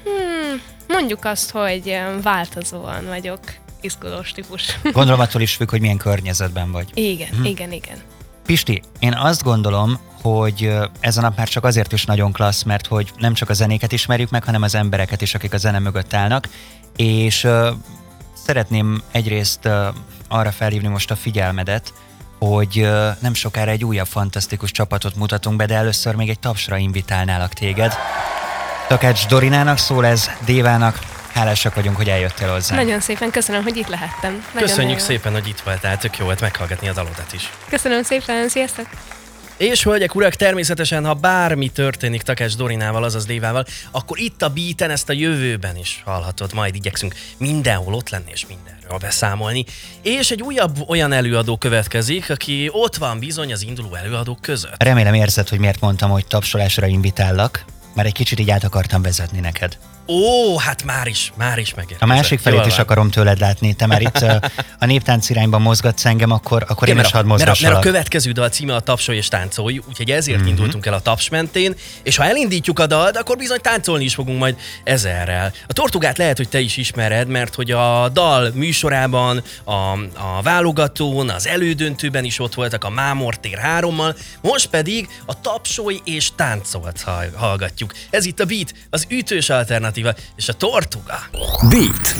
[0.04, 3.40] hmm, mondjuk azt, hogy változóan vagyok
[3.80, 4.78] izgulós típus.
[4.82, 6.90] Gondolom attól is függ, hogy milyen környezetben vagy.
[6.94, 7.44] Igen, hm.
[7.44, 7.96] igen, igen.
[8.50, 12.86] Pisti, én azt gondolom, hogy ez a nap már csak azért is nagyon klassz, mert
[12.86, 16.14] hogy nem csak a zenéket ismerjük meg, hanem az embereket is, akik a zene mögött
[16.14, 16.48] állnak,
[16.96, 17.68] és uh,
[18.44, 19.86] szeretném egyrészt uh,
[20.28, 21.92] arra felhívni most a figyelmedet,
[22.38, 26.76] hogy uh, nem sokára egy újabb fantasztikus csapatot mutatunk be, de először még egy tapsra
[26.76, 27.92] invitálnálak téged.
[28.88, 30.98] Takács Dorinának szól ez, Dévának,
[31.32, 32.74] hálásak vagyunk, hogy eljöttél hozzá.
[32.74, 34.32] Nagyon szépen köszönöm, hogy itt lehettem.
[34.32, 37.50] Nagyon Köszönjük nagyon szépen, hogy itt voltál, tök jó volt meghallgatni a dalodat is.
[37.68, 38.86] Köszönöm szépen, sziasztok!
[39.60, 44.90] És hölgyek, urak, természetesen, ha bármi történik Takács Dorinával, azaz Dévával, akkor itt a beaten
[44.90, 46.54] ezt a jövőben is hallhatod.
[46.54, 49.64] Majd igyekszünk mindenhol ott lenni és mindenről beszámolni.
[50.02, 54.82] És egy újabb olyan előadó következik, aki ott van bizony az induló előadók között.
[54.82, 57.64] Remélem érzed, hogy miért mondtam, hogy tapsolásra invitállak,
[57.94, 59.78] mert egy kicsit így át akartam vezetni neked.
[60.12, 62.02] Ó, hát már is, már is megérkezett.
[62.02, 62.84] A másik felét Jól is van.
[62.84, 63.72] akarom tőled látni.
[63.74, 64.24] Te már itt
[64.78, 67.44] a néptánc irányban mozgatsz engem, akkor, akkor én Igen, is mert, hadd a, mert, a,
[67.44, 67.80] mert a mozgassalak.
[67.80, 70.46] következő dal címe a Tapsolj és táncolj, úgyhogy ezért Mhm.
[70.46, 70.56] mm-hmm.
[70.56, 74.38] indultunk el a Taps mentén, és ha elindítjuk a dalt, akkor bizony táncolni is fogunk
[74.38, 75.52] majd ezerrel.
[75.66, 79.72] A Tortugát lehet, hogy te is ismered, mert hogy a dal műsorában, a,
[80.14, 86.00] a válogatón, az elődöntőben is ott voltak a Mámor tér hárommal, most pedig a Tapsolj
[86.04, 87.92] és táncolt hall- hallgatjuk.
[88.10, 89.50] Ez itt a Beat, az ütős
[90.00, 91.18] alternatíva, és a Tortuga.
[91.68, 92.14] Beat.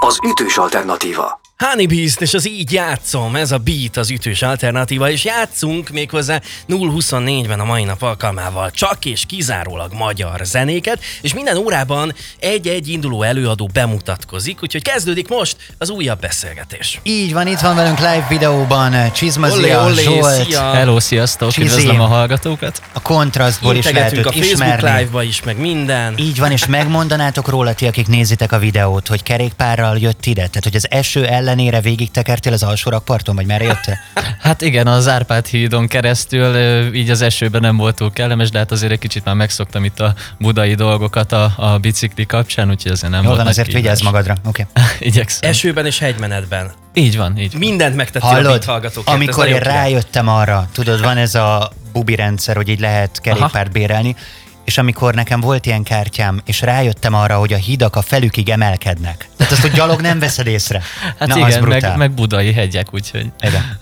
[0.00, 1.40] Az ütős alternatíva.
[1.62, 6.40] Honey Beast, és az így játszom, ez a beat az ütős alternatíva, és játszunk méghozzá
[6.68, 13.22] 0-24-ben a mai nap alkalmával csak és kizárólag magyar zenéket, és minden órában egy-egy induló
[13.22, 17.00] előadó bemutatkozik, úgyhogy kezdődik most az újabb beszélgetés.
[17.02, 20.72] Így van, itt van velünk live videóban Csizmazia, ollé, Zsolt, szia!
[20.72, 21.66] Hello, sziasztok, Csizi.
[21.66, 22.82] üdvözlöm a hallgatókat.
[22.92, 24.98] a kontrasztból is lehet a Facebook ismerni.
[24.98, 26.18] Live-ba is, meg minden.
[26.18, 30.46] Így van, és megmondanátok róla ti, akik nézitek a videót, hogy kerékpárral jött ide?
[30.46, 33.98] Tehát, hogy az eső ellenére végig tekertél az alsó rakparton, vagy merre jöttél?
[34.40, 36.54] Hát igen, az Árpád hídon keresztül,
[36.94, 40.00] így az esőben nem volt túl kellemes, de hát azért egy kicsit már megszoktam itt
[40.00, 43.98] a budai dolgokat a, a bicikli kapcsán, úgyhogy azért nem Jól volt van, azért kihívás.
[43.98, 44.36] vigyázz magadra.
[44.48, 44.66] Oké.
[44.68, 44.84] Okay.
[45.08, 45.50] Igyekszem.
[45.50, 46.70] Esőben és hegymenetben.
[46.94, 47.60] Így van, így van.
[47.60, 52.56] Mindent megtettél a Hallod, ez amikor én rájöttem arra, tudod, van ez a bubi rendszer,
[52.56, 54.16] hogy így lehet kerékpárt bérelni,
[54.64, 59.28] és amikor nekem volt ilyen kártyám, és rájöttem arra, hogy a hidak a felükig emelkednek.
[59.36, 60.82] Tehát azt, hogy gyalog nem veszed észre.
[61.18, 61.90] Hát Na, az igen, brutál.
[61.90, 63.32] meg, meg budai hegyek, úgyhogy...
[63.40, 63.78] Igen.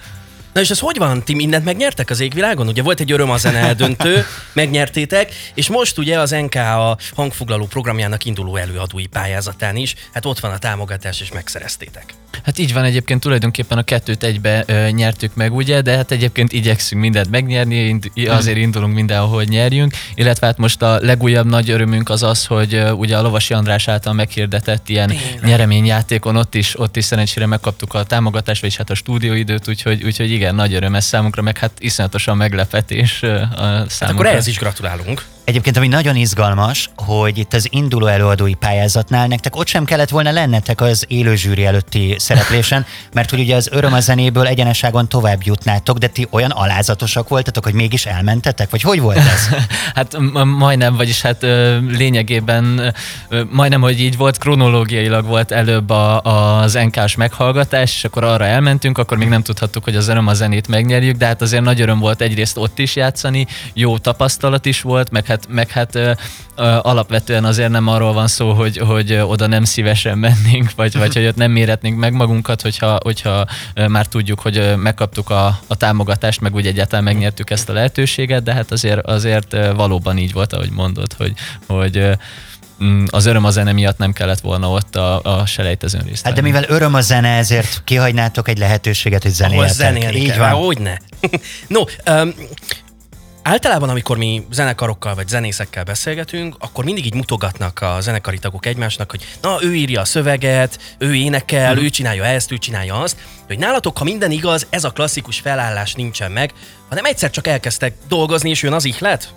[0.53, 1.22] Na és ez hogy van?
[1.24, 2.68] Ti mindent megnyertek az égvilágon?
[2.68, 7.66] Ugye volt egy öröm a zene eldöntő, megnyertétek, és most ugye az NK a hangfoglaló
[7.66, 12.14] programjának induló előadói pályázatán is, hát ott van a támogatás, és megszereztétek.
[12.44, 16.53] Hát így van, egyébként tulajdonképpen a kettőt egybe ö, nyertük meg, ugye, de hát egyébként
[16.53, 17.98] igyekszünk mindent megnyerni,
[18.28, 22.90] azért indulunk mindenhol, nyerjünk, illetve hát most a legújabb nagy örömünk az az, hogy ö,
[22.90, 25.44] ugye a Lovasi András által meghirdetett ilyen Tényleg.
[25.44, 30.30] nyereményjátékon ott is, ott is szerencsére megkaptuk a támogatást, vagyis hát a stúdióidőt, úgyhogy, úgyhogy
[30.41, 33.49] igen, nagy öröm ez számunkra, meg hát iszonyatosan meglepetés a Hát
[33.91, 34.07] számunkra.
[34.09, 35.24] akkor ehhez is gratulálunk.
[35.51, 40.30] Egyébként, ami nagyon izgalmas, hogy itt az induló előadói pályázatnál nektek ott sem kellett volna
[40.30, 45.40] lennetek az élő zsűri előtti szereplésen, mert hogy ugye az öröm a zenéből egyeneságon tovább
[45.42, 48.70] jutnátok, de ti olyan alázatosak voltatok, hogy mégis elmentetek?
[48.70, 49.48] Vagy hogy volt ez?
[49.94, 51.42] Hát majdnem, vagyis hát
[51.88, 52.94] lényegében
[53.51, 56.20] majdnem, hogy így volt, kronológiailag volt előbb a,
[56.62, 60.34] az NK-s meghallgatás, és akkor arra elmentünk, akkor még nem tudhattuk, hogy az öröm a
[60.34, 64.82] zenét megnyerjük, de hát azért nagy öröm volt egyrészt ott is játszani, jó tapasztalat is
[64.82, 66.12] volt, meg hát, meg hát ö,
[66.57, 71.14] ö, alapvetően azért nem arról van szó, hogy, hogy oda nem szívesen mennénk, vagy, vagy
[71.14, 73.47] hogy ott nem méretnénk meg magunkat, hogyha, hogyha
[73.88, 78.53] már tudjuk, hogy megkaptuk a, a támogatást, meg úgy egyáltalán megnyertük ezt a lehetőséget, de
[78.55, 81.32] hát azért, azért valóban így volt, ahogy mondod, hogy,
[81.66, 82.09] hogy
[82.84, 86.34] mm, az öröm a zene miatt nem kellett volna ott a, a selejtezőn részt Hát
[86.34, 89.86] de mivel öröm a zene, ezért kihagynátok egy lehetőséget, hogy Ahol zenéljetek.
[89.86, 90.51] zenélni Így kell.
[90.51, 90.64] van.
[90.64, 91.01] Hogyne.
[91.68, 92.34] no, um,
[93.43, 99.11] Általában, amikor mi zenekarokkal vagy zenészekkel beszélgetünk, akkor mindig így mutogatnak a zenekari tagok egymásnak,
[99.11, 103.16] hogy na, ő írja a szöveget, ő énekel, ő csinálja ezt, ő csinálja azt.
[103.47, 106.53] Hogy nálatok, ha minden igaz, ez a klasszikus felállás nincsen meg,
[106.88, 109.34] hanem egyszer csak elkezdtek dolgozni, és jön az ihlet?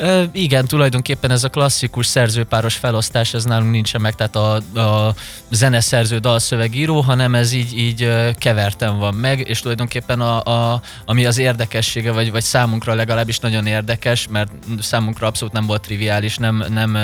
[0.00, 5.14] Ö, igen, tulajdonképpen ez a klasszikus szerzőpáros felosztás, ez nálunk nincsen meg, tehát a, a
[5.50, 11.26] zeneszerző, dalszövegíró, hanem ez így, így ö, keverten van meg, és tulajdonképpen a, a, ami
[11.26, 16.64] az érdekessége, vagy, vagy számunkra legalábbis nagyon érdekes, mert számunkra abszolút nem volt triviális, nem,
[16.68, 16.98] nem,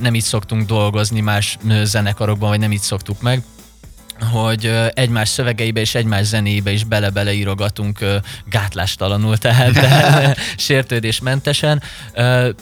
[0.00, 3.42] nem így szoktunk dolgozni más zenekarokban, vagy nem így szoktuk meg
[4.20, 7.98] hogy egymás szövegeibe és egymás zenéibe is bele-bele írogatunk
[8.50, 11.82] gátlástalanul, tehát de, sértődésmentesen,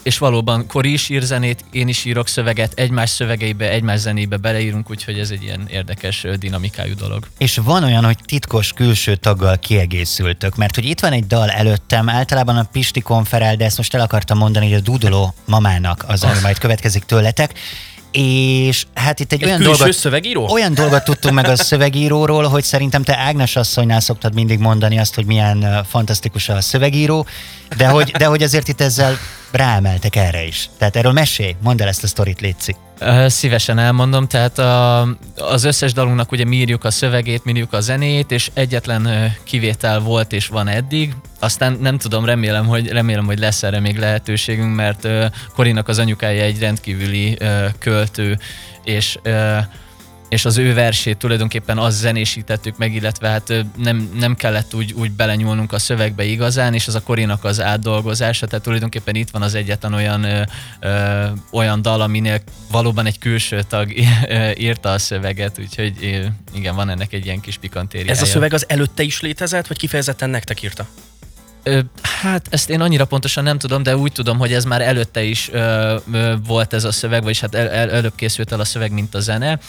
[0.03, 4.89] és valóban Kori is ír zenét, én is írok szöveget, egymás szövegeibe, egymás zenébe beleírunk,
[4.89, 7.27] úgyhogy ez egy ilyen érdekes dinamikájú dolog.
[7.37, 12.09] És van olyan, hogy titkos külső taggal kiegészültök, mert hogy itt van egy dal előttem,
[12.09, 16.23] általában a Pisti konferál, de ezt most el akartam mondani, hogy a Dudoló mamának az,
[16.23, 17.53] ami majd következik tőletek,
[18.15, 20.47] és hát itt egy, Egy olyan dolgot, szövegíró?
[20.49, 25.15] olyan dolgot tudtunk meg a szövegíróról, hogy szerintem te Ágnes asszonynál szoktad mindig mondani azt,
[25.15, 27.25] hogy milyen fantasztikus a szövegíró,
[27.77, 29.17] de hogy, de hogy azért itt ezzel
[29.51, 30.69] ráemeltek erre is.
[30.77, 32.75] Tehát erről mesélj, mondd el ezt a sztorit, Léci.
[33.27, 35.01] Szívesen elmondom, tehát a,
[35.37, 39.99] az összes dalunknak ugye mi írjuk a szövegét, mi írjuk a zenét, és egyetlen kivétel
[39.99, 41.13] volt és van eddig.
[41.39, 45.07] Aztán nem tudom, remélem, hogy, remélem, hogy lesz erre még lehetőségünk, mert
[45.55, 47.37] Korinak az anyukája egy rendkívüli
[47.79, 48.39] költő,
[48.83, 49.17] és
[50.29, 55.11] és az ő versét tulajdonképpen az zenésítettük meg, illetve hát nem, nem kellett úgy, úgy
[55.11, 59.53] belenyúlnunk a szövegbe igazán, és az a Korinak az átdolgozása, tehát tulajdonképpen itt van az
[59.53, 60.41] egyetlen olyan, ö,
[60.79, 63.93] ö, olyan dal, aminél valóban egy külső tag
[64.57, 68.11] írta a szöveget, úgyhogy igen, van ennek egy ilyen kis pikantériája.
[68.11, 70.87] Ez a szöveg az előtte is létezett, vagy kifejezetten nektek írta?
[72.21, 75.49] Hát ezt én annyira pontosan nem tudom, de úgy tudom, hogy ez már előtte is
[75.51, 78.91] ö, ö, volt ez a szöveg, vagyis hát el, el, előbb készült el a szöveg,
[78.91, 79.59] mint a zene,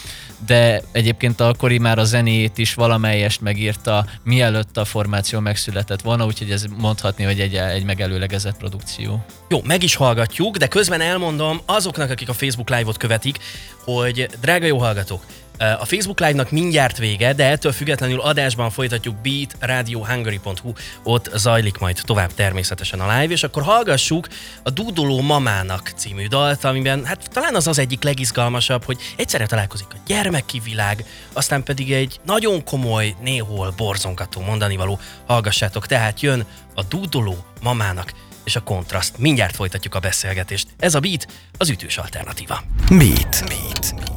[0.45, 6.25] de egyébként a Kori már a zenét is valamelyest megírta, mielőtt a formáció megszületett volna,
[6.25, 9.25] úgyhogy ez mondhatni, hogy egy, egy megelőlegezett produkció.
[9.49, 13.37] Jó, meg is hallgatjuk, de közben elmondom azoknak, akik a Facebook Live-ot követik,
[13.83, 15.23] hogy drága jó hallgatók,
[15.57, 20.71] a Facebook Live-nak mindjárt vége, de ettől függetlenül adásban folytatjuk Beat radiohungary.hu,
[21.03, 24.27] ott zajlik majd tovább természetesen a live, és akkor hallgassuk
[24.63, 29.87] a Dúdoló Mamának című dalt, amiben hát talán az az egyik legizgalmasabb, hogy egyszerre találkozik
[29.89, 34.99] a gyermeki világ, aztán pedig egy nagyon komoly, néhol borzongató mondani való.
[35.25, 36.45] Hallgassátok, tehát jön
[36.75, 39.17] a Dúdoló Mamának és a kontraszt.
[39.17, 40.67] Mindjárt folytatjuk a beszélgetést.
[40.79, 41.27] Ez a Beat,
[41.57, 42.63] az ütős alternatíva.
[42.89, 43.43] Beat.
[43.47, 44.16] Beat.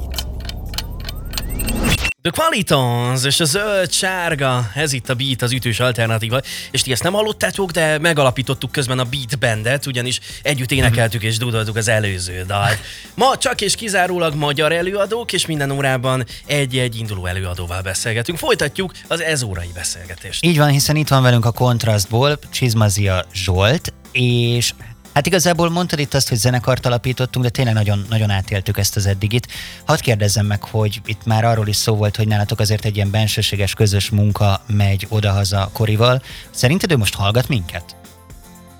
[2.22, 6.40] The Qualitons és a zöld sárga, ez itt a Beat, az ütős alternatíva,
[6.70, 11.36] és ti ezt nem hallottátok, de megalapítottuk közben a Beat Bandet, ugyanis együtt énekeltük és
[11.36, 12.78] dudoltuk az előző dalt.
[13.14, 18.38] Ma csak és kizárólag magyar előadók, és minden órában egy-egy induló előadóval beszélgetünk.
[18.38, 20.44] Folytatjuk az ez órai beszélgetést.
[20.44, 24.72] Így van, hiszen itt van velünk a kontrasztból Csizmazia Zsolt, és
[25.12, 29.06] Hát igazából mondtad itt azt, hogy zenekart alapítottunk, de tényleg nagyon, nagyon átéltük ezt az
[29.06, 29.48] eddigit.
[29.84, 33.10] Hadd kérdezzem meg, hogy itt már arról is szó volt, hogy nálatok azért egy ilyen
[33.10, 36.22] bensőséges közös munka megy odahaza Korival.
[36.50, 37.96] Szerinted ő most hallgat minket?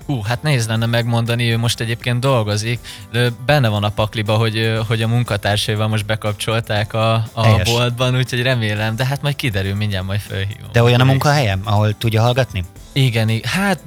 [0.05, 2.79] Hú, hát nehéz lenne megmondani, ő most egyébként dolgozik.
[3.45, 8.95] Benne van a pakliba, hogy, hogy a munkatársaival most bekapcsolták a, a boltban, úgyhogy remélem,
[8.95, 10.69] de hát majd kiderül, mindjárt majd felhívom.
[10.71, 12.63] De olyan a munkahelyem, ahol tudja hallgatni?
[12.93, 13.79] Igen, hát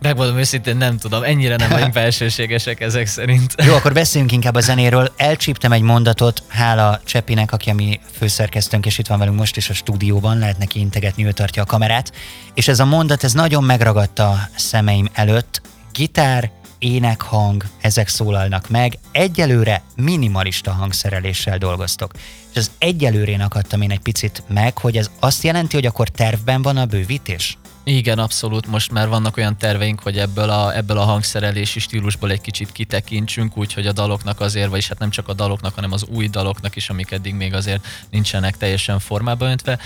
[0.00, 3.54] Megmondom őszintén, nem tudom, ennyire nem vagyunk belsőségesek ezek szerint.
[3.64, 5.12] Jó, akkor beszéljünk inkább a zenéről.
[5.16, 9.70] Elcsíptem egy mondatot, hála Csepinek, aki a mi főszerkesztőnk, és itt van velünk most is
[9.70, 12.12] a stúdióban, lehet neki integetni, ő tartja a kamerát.
[12.54, 15.60] És ez a mondat, ez nagyon megragadta a szemeim előtt.
[15.92, 18.98] Gitár, énekhang, ezek szólalnak meg.
[19.12, 22.12] Egyelőre minimalista hangszereléssel dolgoztok.
[22.50, 26.62] És az egyelőrén akadtam én egy picit meg, hogy ez azt jelenti, hogy akkor tervben
[26.62, 27.58] van a bővítés?
[27.90, 28.66] Igen, abszolút.
[28.66, 33.56] Most már vannak olyan terveink, hogy ebből a, ebből a hangszerelési stílusból egy kicsit kitekintsünk,
[33.56, 36.90] úgyhogy a daloknak azért, vagyis hát nem csak a daloknak, hanem az új daloknak is,
[36.90, 39.78] amik eddig még azért nincsenek teljesen formába öntve,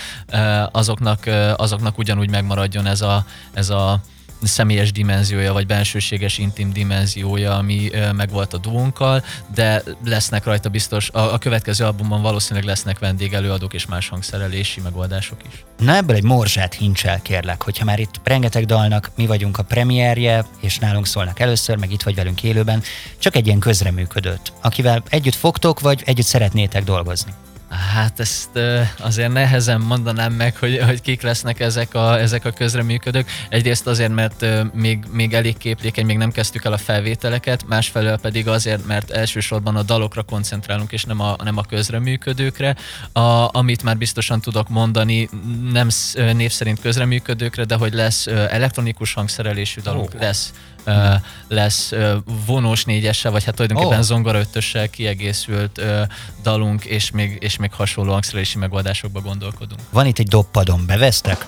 [0.72, 1.26] azoknak,
[1.56, 4.00] azoknak ugyanúgy megmaradjon ez a, ez a
[4.44, 9.24] személyes dimenziója, vagy bensőséges, intim dimenziója, ami megvolt a duónkkal,
[9.54, 15.38] de lesznek rajta biztos, a, a következő albumban valószínűleg lesznek vendégelőadók és más hangszerelési megoldások
[15.52, 15.64] is.
[15.78, 20.44] Na ebből egy morzsát hincsel kérlek, hogyha már itt rengeteg dalnak mi vagyunk a premierje,
[20.60, 22.82] és nálunk szólnak először, meg itt vagy velünk élőben,
[23.18, 27.32] csak egy ilyen közreműködött, akivel együtt fogtok, vagy együtt szeretnétek dolgozni.
[27.74, 28.58] Hát ezt
[28.98, 33.30] azért nehezen mondanám meg, hogy, hogy kik lesznek ezek a, ezek a közreműködők.
[33.48, 38.48] Egyrészt azért, mert még, még elég képlékeny, még nem kezdtük el a felvételeket, másfelől pedig
[38.48, 42.76] azért, mert elsősorban a dalokra koncentrálunk, és nem a, nem a közreműködőkre.
[43.12, 45.28] A, amit már biztosan tudok mondani,
[45.72, 50.20] nem név szerint közreműködőkre, de hogy lesz elektronikus hangszerelésű dalunk, oh.
[50.20, 50.52] lesz
[50.86, 51.14] uh,
[51.48, 52.14] lesz uh,
[52.46, 54.04] vonós négyessel, vagy hát tulajdonképpen oh.
[54.04, 56.00] zongora ötössel kiegészült uh,
[56.42, 59.80] dalunk, és még, és még hasonló hangszerelési megoldásokba gondolkodunk.
[59.90, 61.46] Van itt egy dobpadon, bevesztek?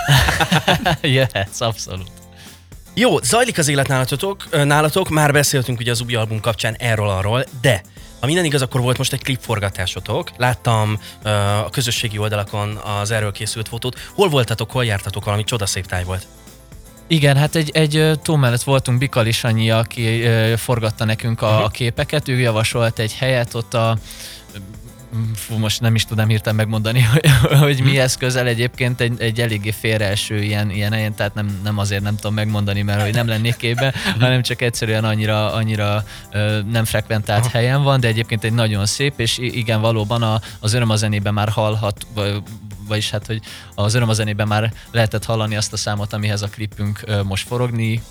[1.00, 2.10] Jöhetsz, abszolút.
[2.94, 7.82] Jó, zajlik az élet nálatok, nálatok, már beszéltünk ugye az új album kapcsán erről-arról, de
[8.20, 10.30] ha minden igaz, akkor volt most egy klipforgatásotok.
[10.36, 13.98] Láttam uh, a közösségi oldalakon az erről készült fotót.
[14.14, 16.26] Hol voltatok, hol jártatok, valami csodaszép táj volt.
[17.06, 20.22] Igen, hát egy, egy tó mellett voltunk Bikali Sanyi, aki
[20.56, 23.98] forgatta nekünk a, a képeket, ő javasolt egy helyet ott a
[25.34, 29.70] fú, most nem is tudom hirtelen megmondani, hogy, hogy mihez közel egyébként egy, egy eléggé
[29.70, 33.56] félreeső ilyen, ilyen helyen, tehát nem, nem azért nem tudom megmondani, mert hogy nem lennék
[33.56, 36.04] képbe, hanem csak egyszerűen annyira, annyira
[36.70, 40.90] nem frekventált helyen van, de egyébként egy nagyon szép, és igen, valóban a, az öröm
[40.90, 42.06] a zenében már hallhat,
[42.88, 43.40] vagyis hát, hogy
[43.74, 48.02] az öröm a zenében már lehetett hallani azt a számot, amihez a klipünk most forogni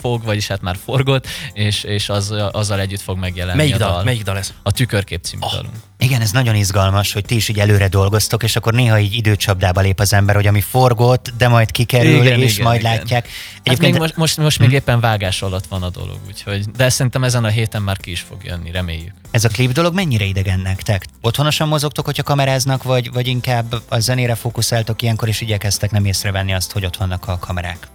[0.00, 3.90] fog, vagyis hát már forgott, és, és az, azzal együtt fog megjelenni Melyik a dal?
[3.90, 4.04] dal.
[4.04, 4.52] Melyik dal ez?
[4.62, 5.52] A Tükörkép című oh.
[5.52, 5.74] dalunk.
[5.98, 9.80] Igen, ez nagyon izgalmas, hogy ti is így előre dolgoztok, és akkor néha így időcsapdába
[9.80, 12.92] lép az ember, hogy ami forgott, de majd kikerül, igen, és igen, majd igen.
[12.92, 13.28] látják.
[13.64, 14.62] Hát még most, most, most hm?
[14.62, 18.10] még éppen vágás alatt van a dolog, úgyhogy, de szerintem ezen a héten már ki
[18.10, 19.12] is fog jönni, reméljük.
[19.30, 21.04] Ez a klip dolog mennyire idegen nektek?
[21.20, 26.54] Otthonosan mozogtok, hogyha kameráznak, vagy, vagy inkább a zenére fókuszáltok ilyenkor, és igyekeztek nem észrevenni
[26.54, 27.88] azt, hogy ott vannak a kamerák?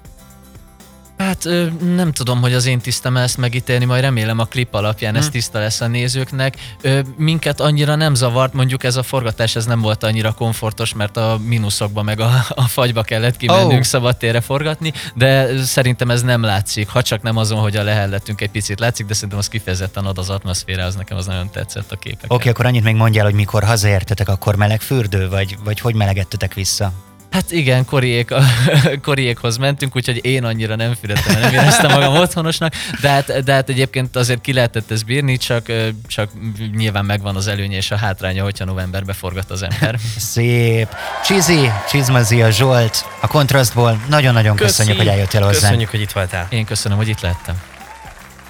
[1.26, 1.47] Hát
[1.95, 5.19] nem tudom, hogy az én tisztem ezt megítélni, majd remélem a klip alapján hmm.
[5.19, 5.32] ez hm.
[5.32, 6.55] tiszta lesz a nézőknek.
[7.17, 11.39] Minket annyira nem zavart, mondjuk ez a forgatás ez nem volt annyira komfortos, mert a
[11.45, 13.82] mínuszokba meg a, a fagyba kellett kimennünk oh.
[13.82, 18.51] szabadtérre forgatni, de szerintem ez nem látszik, ha csak nem azon, hogy a lehelletünk egy
[18.51, 21.95] picit látszik, de szerintem az kifejezetten ad az atmoszféra, az nekem az nagyon tetszett a
[21.95, 22.23] képek.
[22.23, 25.95] Oké, okay, akkor annyit még mondjál, hogy mikor hazaértetek, akkor meleg fürdő, vagy, vagy hogy
[25.95, 26.91] melegedtetek vissza?
[27.36, 28.33] Hát igen, Koriék,
[29.07, 33.69] Koriékhoz mentünk, úgyhogy én annyira nem fülettem, nem éreztem magam otthonosnak, de hát, de hát
[33.69, 35.65] egyébként azért ki lehetett ezt bírni, csak,
[36.07, 36.29] csak
[36.75, 39.99] nyilván megvan az előnye és a hátránya, hogyha novemberbe forgat az ember.
[40.17, 40.95] Szép.
[41.25, 45.59] Csizi, Csizmazia Zsolt, a kontrasztból nagyon-nagyon köszönjük, hogy eljöttél hozzá.
[45.59, 46.47] Köszönjük, hogy itt voltál.
[46.49, 47.61] Én köszönöm, hogy itt lettem.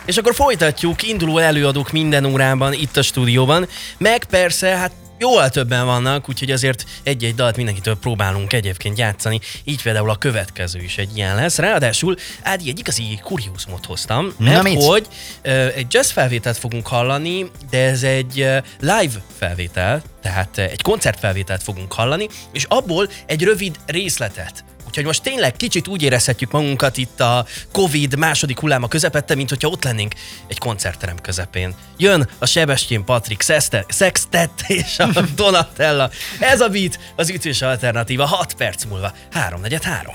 [0.06, 3.68] És akkor folytatjuk, induló előadók minden órában itt a stúdióban,
[3.98, 9.40] meg persze, hát jóval többen vannak, úgyhogy azért egy-egy dalt mindenkitől próbálunk egyébként játszani.
[9.64, 11.58] Így például a következő is egy ilyen lesz.
[11.58, 15.08] Ráadásul Ádi egy igazi kuriózumot hoztam, mert Na, hogy
[15.46, 18.36] uh, egy jazz felvételt fogunk hallani, de ez egy
[18.80, 24.64] live felvétel, tehát egy koncertfelvételt fogunk hallani, és abból egy rövid részletet
[24.96, 29.68] Úgyhogy most tényleg kicsit úgy érezhetjük magunkat itt a Covid második hulláma közepette, mint hogyha
[29.68, 30.14] ott lennénk
[30.48, 31.76] egy koncertterem közepén.
[31.98, 33.42] Jön a Sebestyén Patrik
[33.88, 36.10] Sextet és a Donatella.
[36.40, 39.14] Ez a beat, az ütős alternatíva 6 perc múlva.
[39.32, 40.14] 3 3.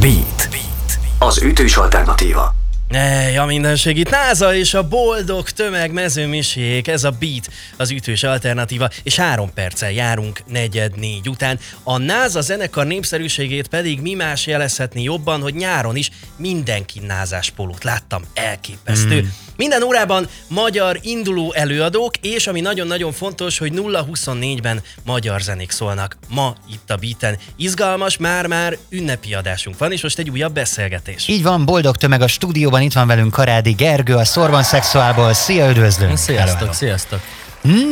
[0.00, 0.48] Beat.
[0.50, 0.98] beat.
[1.18, 2.54] Az ütős alternatíva.
[2.92, 8.22] Ej, a mindenség itt NASA és a boldog tömeg mezőmisék, ez a beat, az ütős
[8.22, 11.58] alternatíva, és három perccel járunk negyed négy után.
[11.82, 17.84] A NASA zenekar népszerűségét pedig mi más jelezhetni jobban, hogy nyáron is mindenki názás polót
[17.84, 19.20] láttam, elképesztő.
[19.20, 19.26] Mm.
[19.60, 26.16] Minden órában magyar induló előadók, és ami nagyon-nagyon fontos, hogy 0-24-ben magyar zenék szólnak.
[26.28, 27.38] Ma itt a Beaten.
[27.56, 31.28] Izgalmas, már-már ünnepi adásunk van, és most egy újabb beszélgetés.
[31.28, 35.32] Így van, boldog tömeg a stúdióban, itt van velünk Karádi Gergő, a Szorban Szexuálból.
[35.32, 36.16] Szia, üdvözlünk!
[36.16, 37.20] Sziasztok, hello, sziasztok!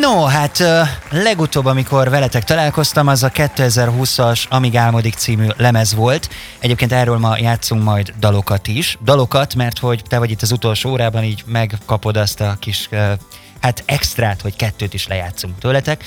[0.00, 0.62] No, hát
[1.10, 6.28] legutóbb, amikor veletek találkoztam, az a 2020-as Amíg Álmodik című lemez volt.
[6.58, 8.98] Egyébként erről ma játszunk majd dalokat is.
[9.04, 12.88] Dalokat, mert hogy te vagy itt az utolsó órában, így megkapod azt a kis,
[13.60, 16.04] hát extrát, hogy kettőt is lejátszunk tőletek.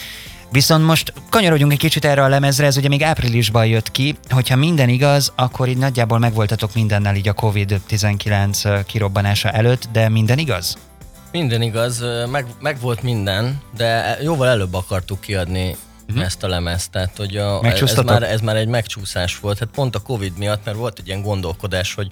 [0.51, 4.55] Viszont most kanyarodjunk egy kicsit erre a lemezre, ez ugye még áprilisban jött ki, hogyha
[4.55, 10.77] minden igaz, akkor így nagyjából megvoltatok mindennel így a Covid-19 kirobbanása előtt, de minden igaz?
[11.31, 15.75] Minden igaz, meg, meg volt minden, de jóval előbb akartuk kiadni
[16.09, 16.25] uh-huh.
[16.25, 19.95] ezt a lemezt, tehát hogy a, ez, már, ez már egy megcsúszás volt, hát pont
[19.95, 22.07] a Covid miatt, mert volt egy ilyen gondolkodás, hogy,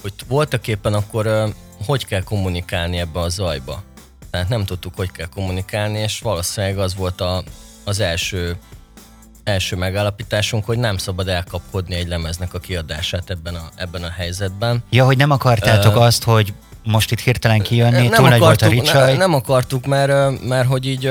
[0.00, 1.52] hogy voltak éppen akkor
[1.86, 3.82] hogy kell kommunikálni ebbe a zajba.
[4.30, 7.42] Tehát nem tudtuk, hogy kell kommunikálni, és valószínűleg az volt a,
[7.84, 8.56] az első
[9.44, 14.84] első megállapításunk, hogy nem szabad elkapkodni egy lemeznek a kiadását ebben a, ebben a helyzetben.
[14.90, 16.52] Ja, hogy nem akartátok uh, azt, hogy
[16.84, 19.12] most itt hirtelen kijönni, nem túl akartuk, nagy volt a ricsaj.
[19.12, 21.10] Ne, nem akartuk, mert, mert hogy így,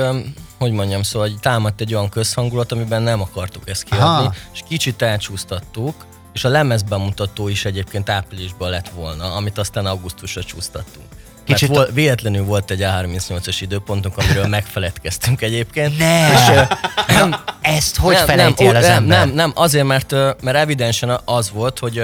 [0.58, 4.34] hogy mondjam, szóval hogy támadt egy olyan közhangulat, amiben nem akartuk ezt kiadni, Aha.
[4.52, 5.94] és kicsit elcsúsztattuk,
[6.32, 11.06] és a lemezbemutató is egyébként áprilisban lett volna, amit aztán augusztusra csúsztattunk.
[11.44, 15.98] Kicsit Mert vol, véletlenül volt egy A38-as időpontunk, amiről megfeledkeztünk egyébként.
[15.98, 16.68] Ne, és,
[17.06, 19.18] nem, ezt hogy nem, felejti nem, el az nem, ember?
[19.18, 22.02] Nem, nem, azért, mert, mert evidensen az volt, hogy,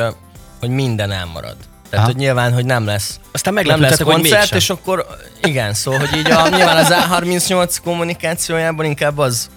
[0.60, 1.56] hogy minden elmarad.
[1.90, 2.14] Tehát, Aha.
[2.14, 3.20] hogy nyilván, hogy nem lesz.
[3.32, 5.06] Aztán nem lesz koncert, és akkor
[5.42, 9.50] igen, szó, hogy így a, nyilván az A38 kommunikációjában inkább az,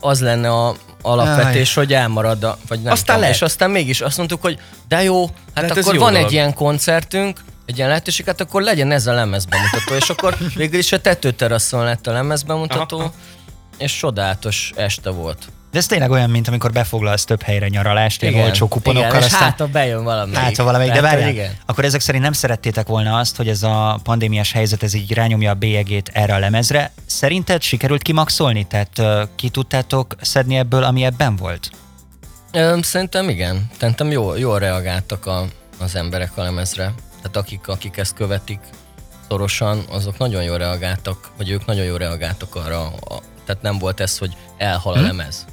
[0.00, 1.84] az lenne a alapvetés, Aj.
[1.84, 4.58] hogy elmarad, a, vagy nem aztán tudom, és aztán mégis azt mondtuk, hogy
[4.88, 6.26] de jó, hát Lehet akkor van dolog.
[6.26, 10.78] egy ilyen koncertünk, egy ilyen lehetőség, hát akkor legyen ez a lemezbemutató, és akkor végül
[10.78, 13.12] is a tetőteraszon lett a lemezbemutató, Aha.
[13.78, 15.48] és csodálatos este volt.
[15.70, 19.08] De ez tényleg olyan, mint amikor befoglalsz több helyre nyaralást, igen, olcsó kuponokkal.
[19.10, 20.34] Igen, aztán, hát, ha bejön valami.
[20.34, 24.00] Hát, ha valamelyik, de várjál, akkor ezek szerint nem szerettétek volna azt, hogy ez a
[24.02, 26.92] pandémiás helyzet ez így rányomja a bélyegét erre a lemezre.
[27.06, 28.66] Szerinted sikerült kimaxolni?
[28.66, 31.70] Tehát uh, ki tudtátok szedni ebből, ami ebben volt?
[32.80, 33.70] Szerintem igen.
[33.78, 35.46] Szerintem jól, jól reagáltak a,
[35.78, 36.94] az emberek a lemezre.
[37.22, 38.60] Tehát akik, akik ezt követik
[39.28, 44.00] szorosan, azok nagyon jól reagáltak, vagy ők nagyon jól reagáltak arra, a, tehát nem volt
[44.00, 45.04] ez, hogy elhal a hm?
[45.04, 45.46] lemez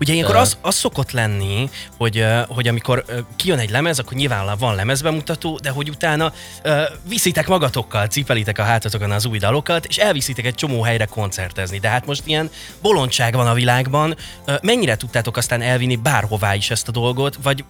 [0.00, 3.04] Ugye ilyenkor az, az szokott lenni, hogy, hogy amikor
[3.36, 6.32] kijön egy lemez, akkor nyilván van lemezbemutató, de hogy utána
[6.64, 11.78] uh, viszitek magatokkal, cipelitek a hátatokon az új dalokat, és elviszitek egy csomó helyre koncertezni.
[11.78, 12.50] De hát most ilyen
[12.82, 14.16] bolondság van a világban.
[14.46, 17.64] Uh, mennyire tudtátok aztán elvinni bárhová is ezt a dolgot, vagy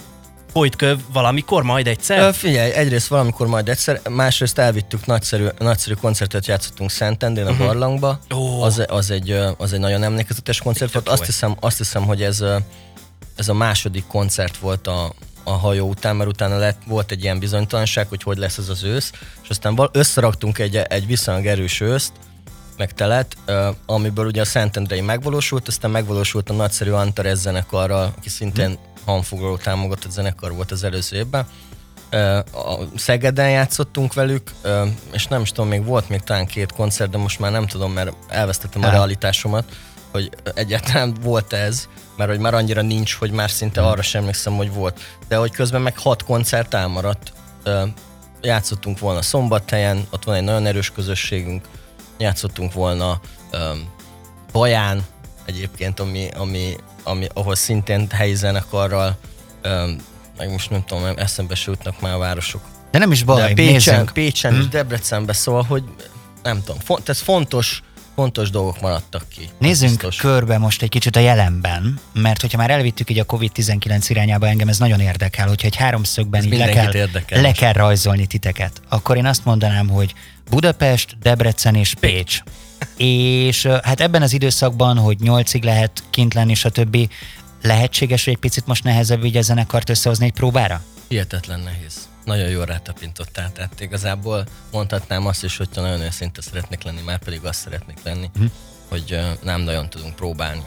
[0.55, 2.19] folyt köv valamikor, majd egyszer?
[2.19, 7.67] Ö, figyelj, egyrészt valamikor majd egyszer, másrészt elvittük, nagyszerű, nagyszerű koncertet játszottunk Szentendén a uh-huh.
[7.67, 8.19] barlangba.
[8.31, 8.65] Oh.
[8.65, 11.09] Az, az, egy, az egy nagyon emlékezetes koncert volt.
[11.09, 12.45] Azt hiszem, azt hiszem, hogy ez,
[13.37, 15.13] ez a második koncert volt a,
[15.45, 18.85] a hajó után, mert utána lett, volt egy ilyen bizonytalanság, hogy hogy lesz ez az
[18.85, 22.13] ősz, és aztán összeraktunk egy, egy viszonylag erős őszt,
[22.77, 23.37] meg telet,
[23.87, 29.57] amiből ugye a Szentendrei megvalósult, aztán megvalósult a nagyszerű Antares zenekarral, aki szintén hmm hangfoglaló
[29.57, 31.47] támogatott zenekar volt az előző évben.
[32.53, 34.53] A Szegeden játszottunk velük,
[35.13, 37.93] és nem is tudom, még volt még talán két koncert, de most már nem tudom,
[37.93, 39.65] mert elvesztettem a realitásomat,
[40.11, 43.91] hogy egyáltalán volt ez, mert hogy már annyira nincs, hogy már szinte hmm.
[43.91, 45.01] arra sem emlékszem, hogy volt.
[45.29, 47.33] De hogy közben meg hat koncert elmaradt.
[48.41, 51.65] Játszottunk volna Szombathelyen, ott van egy nagyon erős közösségünk,
[52.19, 53.21] játszottunk volna
[54.53, 55.05] Baján
[55.45, 59.17] egyébként, ami, ami ami, ahol szintén helyi zenekarral,
[59.65, 59.97] um,
[60.39, 62.63] meg most nem tudom, eszembe se jutnak már a városok.
[62.91, 64.11] De nem is baj, De Pécsen, nézzünk.
[64.13, 64.61] Pécsen hmm.
[64.61, 65.83] és Debrecenben szól, hogy
[66.43, 67.83] nem tudom, font, ez fontos,
[68.15, 69.49] fontos dolgok maradtak ki.
[69.59, 70.17] Nézzünk biztos.
[70.17, 74.69] körbe most egy kicsit a jelenben, mert hogyha már elvittük így a COVID-19 irányába, engem
[74.69, 77.41] ez nagyon érdekel, hogyha egy háromszögben ez így le kell, érdekel.
[77.41, 80.15] le kell rajzolni titeket, akkor én azt mondanám, hogy
[80.51, 82.41] Budapest, Debrecen és Pécs
[82.97, 86.97] és hát ebben az időszakban, hogy nyolcig lehet kint lenni, stb.
[87.63, 90.83] lehetséges, hogy egy picit most nehezebb így a zenekart összehozni egy próbára?
[91.09, 92.09] Hihetetlen nehéz.
[92.25, 97.45] Nagyon jól rátapintottál, tehát igazából mondhatnám azt is, hogy nagyon őszinte szeretnék lenni, már pedig
[97.45, 98.45] azt szeretnék lenni, hm.
[98.89, 100.63] hogy nem nagyon tudunk próbálni.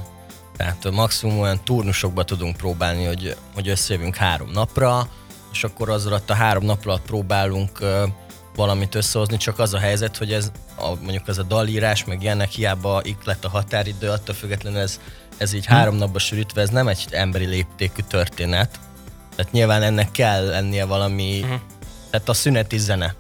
[0.58, 5.10] Tehát maximum olyan turnusokba tudunk próbálni, hogy, hogy összejövünk három napra,
[5.52, 7.80] és akkor az alatt a három nap alatt próbálunk
[8.58, 12.50] valamit összehozni, csak az a helyzet, hogy ez a, mondjuk ez a dalírás, meg ilyenek
[12.50, 15.00] hiába itt lett a határidő, attól függetlenül ez,
[15.38, 15.74] ez így hm.
[15.74, 18.80] három napba sűrítve, ez nem egy emberi léptékű történet.
[19.36, 21.54] Tehát nyilván ennek kell lennie valami, hm.
[22.10, 23.16] tehát a szüneti zene.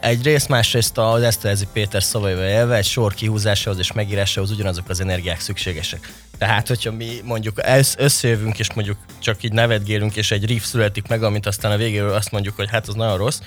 [0.00, 5.40] Egyrészt, másrészt az Eszterezi Péter szavaival élve egy sor kihúzásához és megírásához ugyanazok az energiák
[5.40, 6.12] szükségesek.
[6.38, 7.60] Tehát, hogyha mi mondjuk
[7.96, 12.12] összejövünk, és mondjuk csak így nevetgélünk, és egy riff születik meg, amit aztán a végéről
[12.12, 13.40] azt mondjuk, hogy hát az nagyon rossz,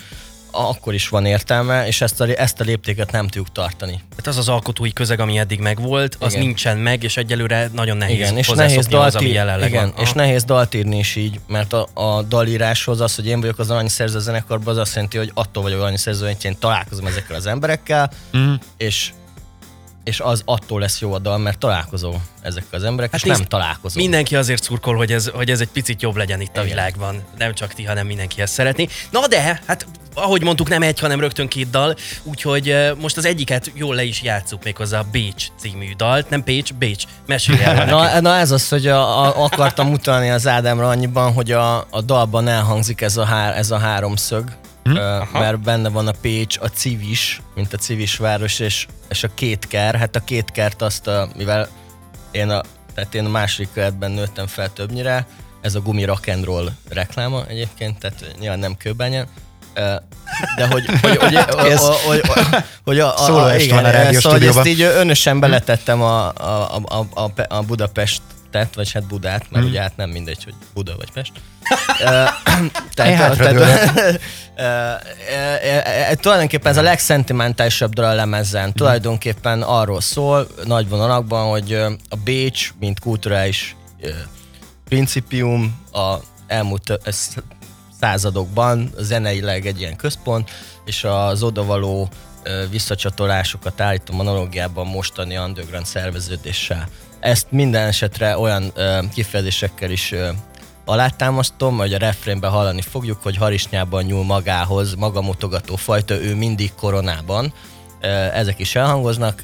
[0.52, 4.02] akkor is van értelme, és ezt a, ezt a léptéket nem tudjuk tartani.
[4.10, 6.45] Tehát az az alkotói közeg, ami eddig megvolt, az igen.
[6.45, 10.04] nincsen meg, és egyelőre nagyon nehéz igen, és nehéz dalt az, ami jelenleg igen, van.
[10.04, 13.74] és nehéz dalt írni is így, mert a, a dalíráshoz az, hogy én vagyok az
[13.86, 18.12] szerző zenekarban, az azt jelenti, hogy attól vagyok szerző, hogy én találkozom ezekkel az emberekkel,
[18.38, 18.54] mm.
[18.78, 19.12] és
[20.10, 23.47] és az attól lesz jó a dal, mert találkozol ezekkel az emberekkel, hát és nem
[23.47, 24.02] találkozol.
[24.02, 26.64] Mindenki azért szurkol, hogy ez, hogy ez egy picit jobb legyen itt Igen.
[26.64, 27.24] a világban.
[27.38, 28.88] Nem csak ti, hanem mindenki ezt szeretné.
[29.12, 29.86] Na de, hát
[30.24, 34.22] ahogy mondtuk, nem egy, hanem rögtön két dal, úgyhogy most az egyiket jól le is
[34.22, 36.30] játszuk, méghozzá a Bécs című dalt.
[36.30, 37.04] Nem Pécs, Bécs.
[37.28, 41.52] Mesélj el na, na, ez az, hogy a, a, akartam mutatni az Ádámra annyiban, hogy
[41.52, 44.44] a, a dalban elhangzik ez a, hár, ez a háromszög,
[44.84, 44.92] Hm?
[44.92, 49.34] Uh, mert benne van a Pécs, a Civis, mint a Civis város, és, és a
[49.34, 49.96] két ker.
[49.96, 51.68] Hát a két kert azt, a, mivel
[52.32, 52.62] én a,
[52.94, 55.28] tehát én a második kertben nőttem fel többnyire,
[55.62, 59.28] ez a gumi rock and roll rekláma egyébként, tehát nyilván nem kőbányan,
[60.56, 61.38] de hogy, hogy, hogy,
[62.06, 62.22] hogy, hogy,
[62.84, 67.06] hogy a, a, a, igen, a rádió szóval, ezt így önösen beletettem a, a, a,
[67.14, 68.22] a, a Budapest
[68.52, 69.72] tett, vagy hát Budát, mert hmm.
[69.72, 71.32] ugye hát nem mindegy, hogy Buda vagy Pest.
[72.94, 74.20] tehát, tehát,
[76.20, 78.64] tulajdonképpen ez a legszentimentálisabb dal a lemezen.
[78.64, 78.74] Hmm.
[78.74, 81.74] Tulajdonképpen arról szól, nagy vonalakban, hogy
[82.10, 83.76] a Bécs, mint kulturális
[84.88, 86.16] principium a
[86.48, 87.00] elmúlt
[88.00, 90.50] századokban zeneileg egy ilyen központ,
[90.86, 92.10] és az odavaló
[92.70, 96.88] visszacsatolásokat állítom analógiában mostani underground szerveződéssel.
[97.20, 98.74] Ezt minden esetre olyan
[99.14, 100.14] kifejezésekkel is
[100.86, 107.54] alátámasztom, hogy a refrénben hallani fogjuk, hogy harisnyában nyúl magához, magamutogató fajta, ő mindig koronában.
[108.34, 109.43] Ezek is elhangoznak.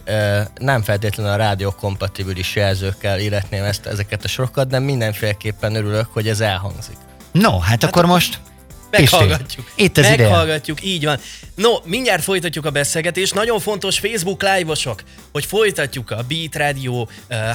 [0.55, 6.27] Nem feltétlenül a rádió kompatibilis jelzőkkel illetném ezt, ezeket a sorokat, de mindenféleképpen örülök, hogy
[6.27, 6.97] ez elhangzik.
[7.41, 8.39] No, hát, hát akkor most
[8.91, 9.71] Meghallgatjuk.
[9.75, 10.95] Itt az Meghallgatjuk, ideje.
[10.95, 11.19] így van.
[11.55, 13.33] No, mindjárt folytatjuk a beszélgetést.
[13.33, 17.07] Nagyon fontos Facebook live-osok, hogy folytatjuk a Beat Radio uh,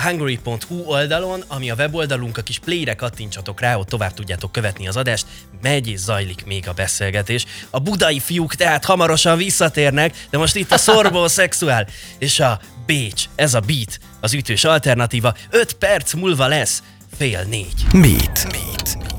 [0.03, 4.97] hungary.hu oldalon, ami a weboldalunk, a kis play-re kattintsatok rá, ott tovább tudjátok követni az
[4.97, 5.26] adást.
[5.62, 7.45] Megy és zajlik még a beszélgetés.
[7.70, 11.87] A budai fiúk tehát hamarosan visszatérnek, de most itt a Szorbó Szexuál
[12.18, 15.35] és a Bécs, ez a Beat, az ütős alternatíva.
[15.51, 16.83] 5 perc múlva lesz
[17.16, 17.85] fél négy.
[17.93, 18.47] Beat.
[18.51, 19.18] Beat.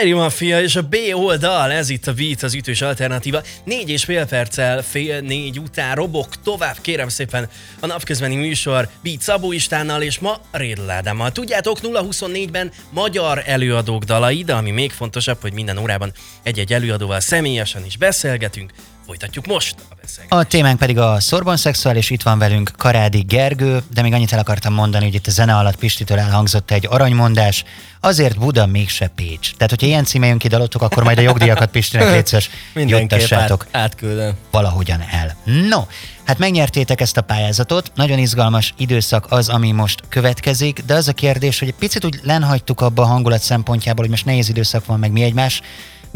[0.00, 3.42] Irie Mafia és a B oldal, ez itt a Beat, az ütős alternatíva.
[3.64, 7.48] Négy és fél perccel, fél négy után robok tovább, kérem szépen
[7.80, 11.32] a napközbeni műsor Beat Szabó Istánnal és ma Rédl Ádámmal.
[11.32, 16.12] Tudjátok, 0-24-ben magyar előadók dalai, de ami még fontosabb, hogy minden órában
[16.42, 18.72] egy-egy előadóval személyesen is beszélgetünk,
[19.06, 20.40] Folytatjuk most a beszélgetést.
[20.40, 24.38] A témánk pedig a szorban szexuális, itt van velünk Karádi Gergő, de még annyit el
[24.38, 27.64] akartam mondani, hogy itt a zene alatt Pistitől elhangzott egy aranymondás,
[28.00, 29.54] azért Buda mégse Pécs.
[29.54, 33.82] Tehát, hogyha ilyen címe jön ki dalottok, akkor majd a jogdíjakat Pistinek létszes juttassátok át,
[33.82, 34.34] átküldöm.
[34.50, 35.36] valahogyan el.
[35.68, 35.86] No,
[36.24, 41.12] hát megnyertétek ezt a pályázatot, nagyon izgalmas időszak az, ami most következik, de az a
[41.12, 45.12] kérdés, hogy picit úgy lenhagytuk abba a hangulat szempontjából, hogy most nehéz időszak van, meg
[45.12, 45.62] mi egymás,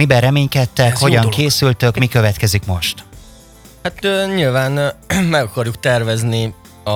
[0.00, 3.04] Miben reménykedtek, Ez hogyan készültök, mi következik most?
[3.82, 4.00] Hát
[4.34, 4.92] nyilván
[5.30, 6.90] meg akarjuk tervezni a,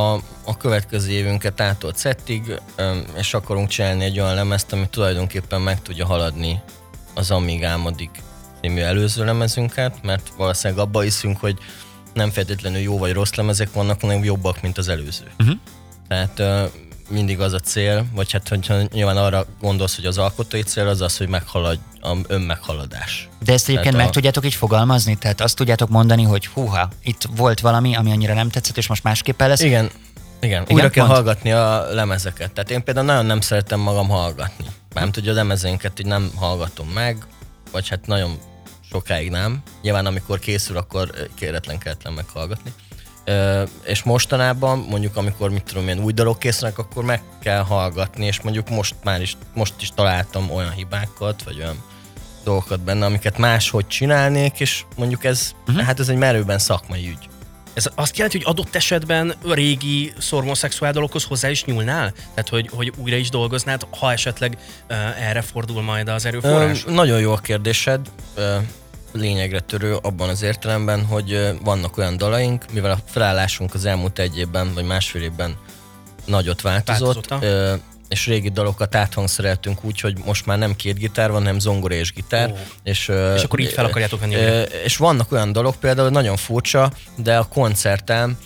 [0.44, 2.60] a következő évünket ától szettig,
[3.16, 6.60] és akarunk csinálni egy olyan lemezt, ami tulajdonképpen meg tudja haladni
[7.14, 8.10] az Amíg Álmodik
[8.60, 11.58] című előző lemezünket, mert valószínűleg abba hiszünk, hogy
[12.14, 15.30] nem feltétlenül jó vagy rossz lemezek vannak, hanem jobbak, mint az előző.
[15.38, 15.56] Uh-huh.
[16.08, 16.70] Tehát
[17.08, 21.00] mindig az a cél, vagy hát hogyha nyilván arra gondolsz, hogy az alkotói cél az
[21.00, 23.28] az, hogy meghaladj, a önmeghaladás.
[23.44, 24.10] De ezt egyébként meg a...
[24.10, 25.14] tudjátok így fogalmazni?
[25.14, 29.02] Tehát azt tudjátok mondani, hogy húha, itt volt valami, ami annyira nem tetszett, és most
[29.02, 29.60] másképpen lesz?
[29.60, 29.90] Igen,
[30.40, 31.16] igen, igen újra kell pont?
[31.16, 32.52] hallgatni a lemezeket.
[32.52, 34.64] Tehát én például nagyon nem szeretem magam hallgatni.
[34.94, 37.26] Nem tudja, a lemezénket így nem hallgatom meg,
[37.72, 38.38] vagy hát nagyon
[38.90, 39.62] sokáig nem.
[39.82, 42.72] Nyilván amikor készül, akkor kéretlen kelletlen meghallgatni
[43.84, 48.40] és mostanában, mondjuk amikor mit tudom én új dalok készülnek, akkor meg kell hallgatni, és
[48.40, 51.82] mondjuk most már is, most is találtam olyan hibákat, vagy olyan
[52.44, 55.84] dolgokat benne, amiket máshogy csinálnék, és mondjuk ez, uh-huh.
[55.84, 57.28] hát ez egy merőben szakmai ügy.
[57.74, 62.12] Ez azt jelenti, hogy adott esetben régi szormoszexuál dologhoz hozzá is nyúlnál?
[62.12, 64.58] Tehát, hogy, hogy újra is dolgoznád, ha esetleg
[64.90, 66.84] uh, erre fordul majd az erőforrás?
[66.84, 68.10] Uh, nagyon jó a kérdésed.
[68.36, 68.56] Uh,
[69.14, 74.38] lényegre törő abban az értelemben, hogy vannak olyan dalaink, mivel a felállásunk az elmúlt egy
[74.38, 75.56] évben vagy másfél évben
[76.24, 81.40] nagyot változott, változott és régi dalokat áthangszereltünk úgy, hogy most már nem két gitár van,
[81.40, 82.50] hanem zongora és gitár.
[82.50, 82.58] Oh.
[82.82, 84.34] És, és akkor így fel akarjátok venni.
[84.84, 88.38] És vannak olyan dalok, például nagyon furcsa, de a koncerten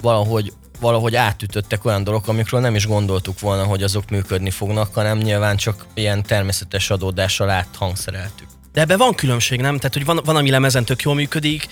[0.00, 5.18] valahogy valahogy átütöttek olyan dolgok, amikről nem is gondoltuk volna, hogy azok működni fognak, hanem
[5.18, 8.48] nyilván csak ilyen természetes adódással áthangszereltük.
[8.72, 9.76] De ebben van különbség, nem?
[9.76, 11.66] Tehát, hogy van, van ami lemezen tök jól működik,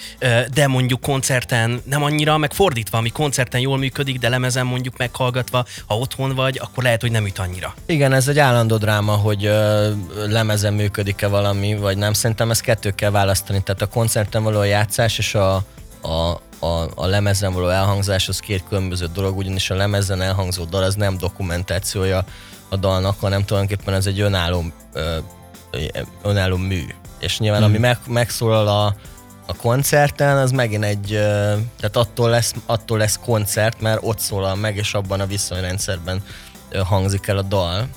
[0.53, 5.65] de mondjuk koncerten nem annyira, meg fordítva, ami koncerten jól működik, de lemezen mondjuk meghallgatva,
[5.87, 7.75] ha otthon vagy, akkor lehet, hogy nem üt annyira.
[7.87, 9.87] Igen, ez egy állandó dráma, hogy uh,
[10.29, 12.13] lemezen működik-e valami, vagy nem.
[12.13, 13.63] Szerintem ezt kettő kell választani.
[13.63, 15.55] Tehát a koncerten való játszás és a,
[16.01, 20.83] a, a, a lemezen való elhangzás az két különböző dolog, ugyanis a lemezen elhangzó dal
[20.83, 22.25] az nem dokumentációja
[22.69, 24.65] a dalnak, hanem tulajdonképpen ez egy önálló
[26.23, 26.87] önálló mű.
[27.19, 27.71] És nyilván, hmm.
[27.71, 28.95] ami meg, megszólal a,
[29.47, 31.09] a koncerten, az megint egy,
[31.77, 36.23] tehát attól lesz, attól lesz koncert, mert ott szólal meg, és abban a viszonyrendszerben
[36.85, 37.89] hangzik el a dal,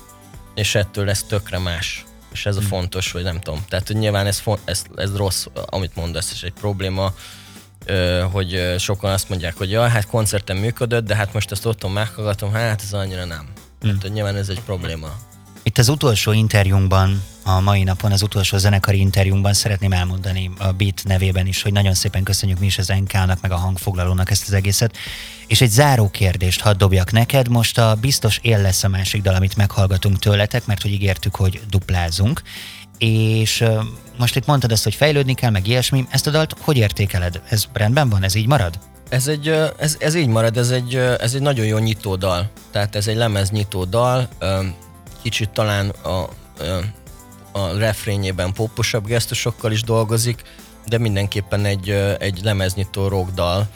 [0.54, 2.04] és ettől lesz tökre más.
[2.32, 2.68] És ez a hmm.
[2.68, 3.64] fontos, hogy nem tudom.
[3.68, 7.12] Tehát, hogy nyilván ez, ez, ez rossz, amit mondasz, és egy probléma,
[8.32, 12.52] hogy sokan azt mondják, hogy ja, hát koncerten működött, de hát most ezt otthon meghallgatom,
[12.52, 13.38] hát ez annyira nem.
[13.38, 13.88] Hmm.
[13.88, 15.08] Tehát, hogy nyilván ez egy probléma.
[15.66, 21.02] Itt az utolsó interjúnkban, a mai napon, az utolsó zenekari interjúnkban szeretném elmondani a Beat
[21.04, 24.52] nevében is, hogy nagyon szépen köszönjük mi is az NK-nak, meg a hangfoglalónak ezt az
[24.52, 24.96] egészet.
[25.46, 27.48] És egy záró kérdést hadd dobjak neked.
[27.48, 31.60] Most a biztos él lesz a másik dal, amit meghallgatunk tőletek, mert hogy ígértük, hogy
[31.70, 32.42] duplázunk.
[32.98, 33.64] És
[34.16, 36.06] most itt mondtad ezt, hogy fejlődni kell, meg ilyesmi.
[36.10, 37.40] Ezt a dalt hogy értékeled?
[37.48, 38.22] Ez rendben van?
[38.22, 38.78] Ez így marad?
[39.08, 39.48] Ez, egy,
[39.78, 42.50] ez, ez így marad, ez egy, ez egy nagyon jó nyitó dal.
[42.70, 44.28] Tehát ez egy lemez nyitó dal
[45.24, 46.28] kicsit talán a,
[47.52, 50.42] a refrényében poposabb gesztusokkal is dolgozik,
[50.86, 53.66] de mindenképpen egy, egy lemeznyitó rockdal,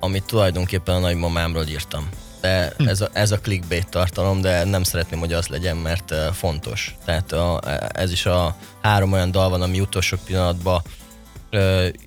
[0.00, 2.08] amit tulajdonképpen a nagymamámról írtam.
[2.40, 2.88] De hm.
[2.88, 6.96] ez a, ez a clickbait tartalom, de nem szeretném, hogy az legyen, mert fontos.
[7.04, 7.60] Tehát a,
[7.92, 10.82] ez is a három olyan dal van, ami utolsó pillanatban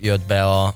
[0.00, 0.74] jött be a,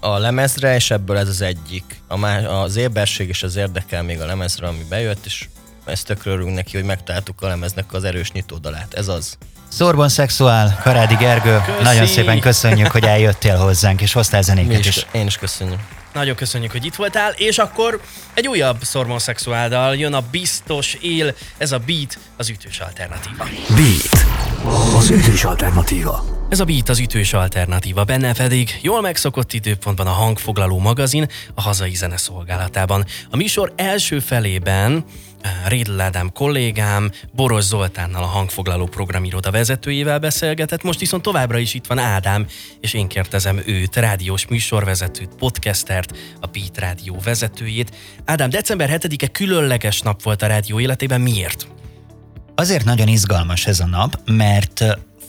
[0.00, 2.02] a lemezre, és ebből ez az egyik.
[2.08, 5.48] A, az éberség és az érdekel még a lemezre, ami bejött, és
[5.84, 8.94] ezt örülünk neki, hogy megtaláltuk a lemeznek az erős nyitódalát.
[8.94, 9.36] Ez az.
[9.68, 11.82] Szorban Szexuál, Karádi Gergő, Köszi.
[11.82, 15.06] nagyon szépen köszönjük, hogy eljöttél hozzánk, és hoztál zenéket is, is.
[15.12, 15.78] Én is köszönjük.
[16.14, 18.00] Nagyon köszönjük, hogy itt voltál, és akkor
[18.34, 23.48] egy újabb Szormon Szexuáldal jön a Biztos Él, ez a Beat, az ütős alternatíva.
[23.68, 24.24] Beat,
[24.96, 26.24] az ütős alternatíva.
[26.48, 31.60] Ez a Beat az ütős alternatíva, benne pedig jól megszokott időpontban a hangfoglaló magazin a
[31.60, 33.04] hazai zene szolgálatában.
[33.30, 35.04] A műsor első felében
[35.66, 41.86] Rédl Ádám kollégám Boros Zoltánnal a hangfoglaló programiroda vezetőjével beszélgetett, most viszont továbbra is itt
[41.86, 42.46] van Ádám,
[42.80, 47.96] és én kérdezem őt, rádiós műsorvezetőt, podcastert, a Beat Rádió vezetőjét.
[48.24, 51.66] Ádám, december 7-e különleges nap volt a rádió életében, miért?
[52.54, 54.84] Azért nagyon izgalmas ez a nap, mert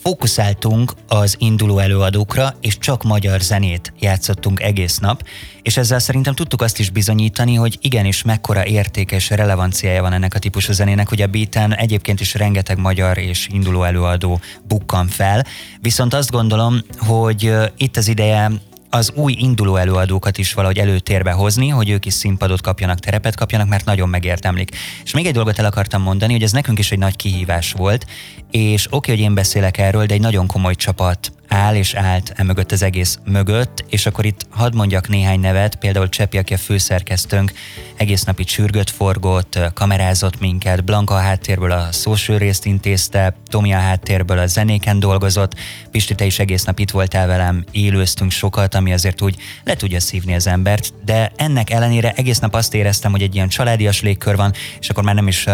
[0.06, 5.24] fókuszáltunk az induló előadókra, és csak magyar zenét játszottunk egész nap,
[5.62, 10.40] és ezzel szerintem tudtuk azt is bizonyítani, hogy igenis mekkora értékes relevanciája van ennek a
[10.40, 15.46] típusú zenének, hogy a beaten egyébként is rengeteg magyar és induló előadó bukkan fel,
[15.82, 18.52] viszont azt gondolom, hogy itt az ideje
[18.96, 23.68] az új induló előadókat is valahogy előtérbe hozni, hogy ők is színpadot kapjanak, terepet kapjanak,
[23.68, 24.76] mert nagyon megértemlik.
[25.04, 28.06] És még egy dolgot el akartam mondani, hogy ez nekünk is egy nagy kihívás volt,
[28.52, 32.34] és oké, okay, hogy én beszélek erről, de egy nagyon komoly csapat áll és állt
[32.36, 36.54] e mögött az egész mögött, és akkor itt hadd mondjak néhány nevet, például Csepi, aki
[36.54, 37.52] a főszerkesztőnk,
[37.96, 43.78] egész napi csürgött forgott, kamerázott minket, Blanka a háttérből a social részt intézte, Tomi a
[43.78, 45.54] háttérből a zenéken dolgozott,
[45.92, 50.00] Pisti, te is egész nap itt voltál velem, élőztünk sokat, ami azért úgy le tudja
[50.00, 54.36] szívni az embert, de ennek ellenére egész nap azt éreztem, hogy egy ilyen családias légkör
[54.36, 55.46] van, és akkor már nem is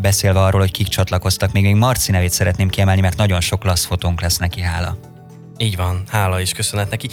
[0.00, 3.84] beszélve arról, hogy kik csatlakoztak, még, még Marci nevét szeretném kiemelni, mert nagyon sok lassz
[3.84, 5.09] fotónk lesz neki, hála.
[5.62, 7.08] Így van, hála és köszönet neki.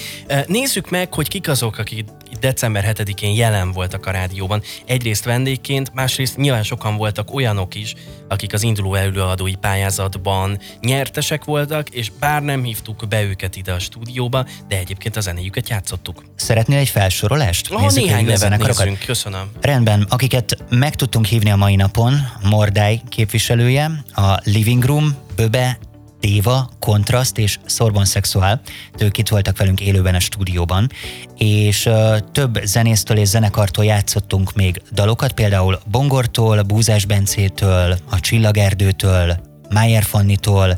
[0.46, 2.06] Nézzük meg, hogy kik azok, akik
[2.40, 4.62] december 7-én jelen voltak a rádióban.
[4.86, 7.94] Egyrészt vendégként, másrészt nyilván sokan voltak olyanok is,
[8.28, 13.80] akik az induló előadói pályázatban nyertesek voltak, és bár nem hívtuk be őket ide a
[13.80, 16.24] stúdióba, de egyébként a zenéjüket játszottuk.
[16.36, 17.72] Szeretnél egy felsorolást?
[17.72, 19.52] Oh, nézzük néhány nevet nézzünk, köszönöm.
[19.62, 22.14] Rendben, akiket meg tudtunk hívni a mai napon,
[22.44, 25.78] Mordály képviselője, a Living Room, Böbe,
[26.20, 28.62] Déva, Kontraszt és Sorbon Szexuál,
[28.98, 30.92] ők itt voltak velünk élőben a stúdióban,
[31.38, 39.40] és uh, több zenésztől és zenekartól játszottunk még dalokat, például Bongortól, Búzás Bencétől, a Csillagerdőtől,
[39.70, 40.76] Májer Fannitól,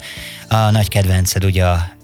[0.49, 1.97] a nagy kedvenced ugye a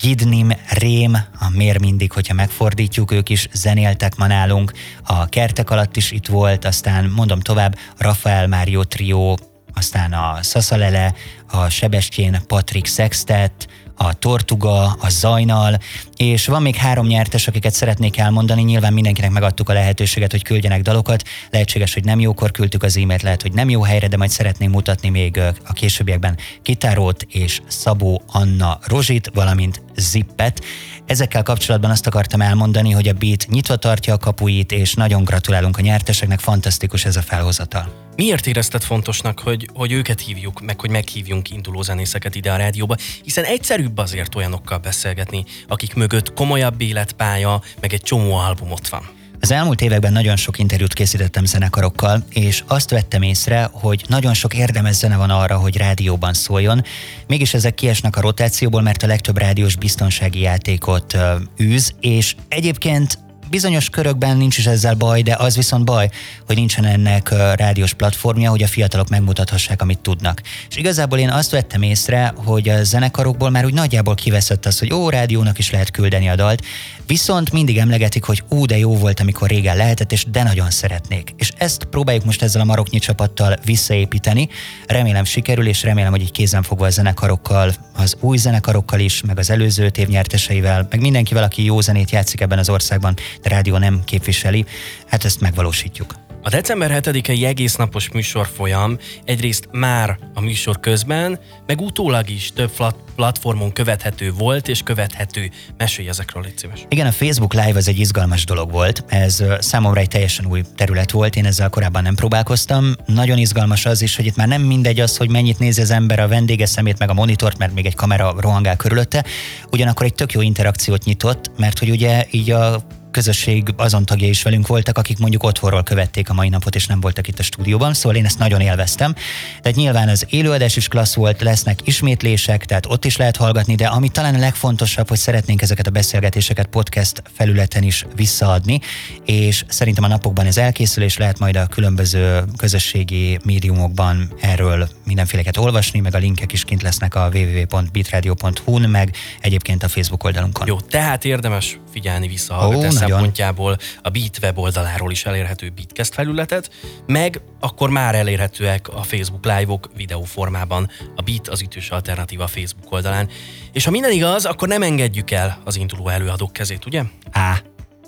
[0.00, 4.72] Gidnim, Rém, a Mér mindig, hogyha megfordítjuk, ők is zenéltek ma nálunk,
[5.04, 9.34] a Kertek alatt is itt volt, aztán mondom tovább, Rafael Mário Trio,
[9.80, 11.14] aztán a Szaszalele,
[11.50, 15.78] a Sebestyén Patrik Sextet, a Tortuga, a Zajnal,
[16.16, 18.62] és van még három nyertes, akiket szeretnék elmondani.
[18.62, 21.22] Nyilván mindenkinek megadtuk a lehetőséget, hogy küldjenek dalokat.
[21.50, 24.70] Lehetséges, hogy nem jókor küldtük az e-mailt, lehet, hogy nem jó helyre, de majd szeretném
[24.70, 30.64] mutatni még a későbbiekben Kitárót és Szabó Anna Rozsit, valamint Zippet.
[31.10, 35.78] Ezekkel kapcsolatban azt akartam elmondani, hogy a Beat nyitva tartja a kapuit, és nagyon gratulálunk
[35.78, 37.92] a nyerteseknek, fantasztikus ez a felhozatal.
[38.16, 42.96] Miért érezted fontosnak, hogy, hogy őket hívjuk, meg hogy meghívjunk induló zenészeket ide a rádióba,
[43.22, 49.19] hiszen egyszerűbb azért olyanokkal beszélgetni, akik mögött komolyabb életpálya, meg egy csomó album ott van.
[49.40, 54.54] Az elmúlt években nagyon sok interjút készítettem zenekarokkal, és azt vettem észre, hogy nagyon sok
[54.54, 56.84] érdemes zene van arra, hogy rádióban szóljon.
[57.26, 61.16] Mégis ezek kiesnek a rotációból, mert a legtöbb rádiós biztonsági játékot
[61.60, 63.18] űz, és egyébként
[63.50, 66.10] bizonyos körökben nincs is ezzel baj, de az viszont baj,
[66.46, 70.40] hogy nincsen ennek rádiós platformja, hogy a fiatalok megmutathassák, amit tudnak.
[70.70, 74.92] És igazából én azt vettem észre, hogy a zenekarokból már úgy nagyjából kiveszett az, hogy
[74.92, 76.64] ó, rádiónak is lehet küldeni a dalt,
[77.06, 81.34] viszont mindig emlegetik, hogy ó, de jó volt, amikor régen lehetett, és de nagyon szeretnék.
[81.36, 84.48] És ezt próbáljuk most ezzel a maroknyi csapattal visszaépíteni.
[84.86, 89.38] Remélem sikerül, és remélem, hogy így kézen fogva a zenekarokkal, az új zenekarokkal is, meg
[89.38, 93.76] az előző év nyerteseivel, meg mindenkivel, aki jó zenét játszik ebben az országban, de rádió
[93.76, 94.64] nem képviseli,
[95.06, 96.14] hát ezt megvalósítjuk.
[96.42, 102.52] A december 7-i egész napos műsor folyam egyrészt már a műsor közben, meg utólag is
[102.54, 102.72] több
[103.14, 105.50] platformon követhető volt és követhető.
[105.76, 106.84] Mesélj ezekről, légy szíves.
[106.88, 109.04] Igen, a Facebook Live az egy izgalmas dolog volt.
[109.08, 112.94] Ez számomra egy teljesen új terület volt, én ezzel korábban nem próbálkoztam.
[113.06, 116.20] Nagyon izgalmas az is, hogy itt már nem mindegy az, hogy mennyit néz az ember
[116.20, 119.24] a vendége szemét, meg a monitort, mert még egy kamera rohangál körülötte.
[119.70, 124.42] Ugyanakkor egy tök jó interakciót nyitott, mert hogy ugye így a közösség azon tagja is
[124.42, 127.94] velünk voltak, akik mondjuk otthonról követték a mai napot, és nem voltak itt a stúdióban,
[127.94, 129.14] szóval én ezt nagyon élveztem.
[129.62, 133.86] Tehát nyilván az élőadás is klassz volt, lesznek ismétlések, tehát ott is lehet hallgatni, de
[133.86, 138.80] ami talán a legfontosabb, hogy szeretnénk ezeket a beszélgetéseket podcast felületen is visszaadni,
[139.24, 145.56] és szerintem a napokban ez elkészül, és lehet majd a különböző közösségi médiumokban erről mindenféleket
[145.56, 150.66] olvasni, meg a linkek is kint lesznek a www.bitradio.hu-n, meg egyébként a Facebook oldalunkon.
[150.66, 152.74] Jó, tehát érdemes figyelni vissza oh,
[153.08, 156.70] szempontjából a Beat weboldaláról is elérhető Beatcast felületet,
[157.06, 163.28] meg akkor már elérhetőek a Facebook live-ok videóformában a Beat az ütős alternatíva Facebook oldalán.
[163.72, 167.02] És ha minden igaz, akkor nem engedjük el az induló előadók kezét, ugye?
[167.30, 167.60] Á,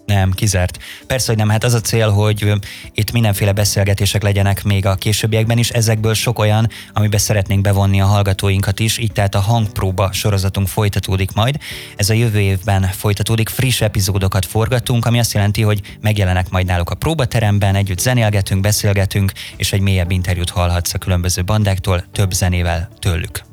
[0.07, 0.79] nem, kizárt.
[1.07, 2.53] Persze, hogy nem, hát az a cél, hogy
[2.95, 8.07] itt mindenféle beszélgetések legyenek még a későbbiekben is, ezekből sok olyan, amiben szeretnénk bevonni a
[8.07, 11.59] hallgatóinkat is, így tehát a hangpróba sorozatunk folytatódik majd.
[11.97, 16.91] Ez a jövő évben folytatódik, friss epizódokat forgatunk, ami azt jelenti, hogy megjelenek majd náluk
[16.91, 22.89] a próbateremben, együtt zenélgetünk, beszélgetünk, és egy mélyebb interjút hallhatsz a különböző bandáktól, több zenével
[22.99, 23.52] tőlük.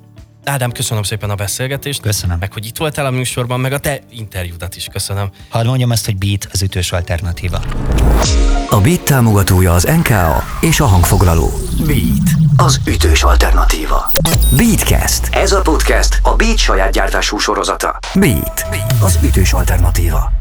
[0.49, 2.01] Ádám, köszönöm szépen a beszélgetést.
[2.01, 2.38] Köszönöm.
[2.39, 5.30] Meg, hogy itt voltál a műsorban, meg a te interjúdat is köszönöm.
[5.49, 7.61] Hadd mondjam azt, hogy Beat az ütős alternatíva.
[8.69, 11.51] A Beat támogatója az NKA és a hangfoglaló.
[11.85, 14.11] Beat, az ütős alternatíva.
[14.57, 15.27] Beatcast.
[15.31, 17.99] Ez a podcast a Beat saját gyártású sorozata.
[18.13, 18.65] Beat,
[19.01, 20.39] az ütős alternatíva.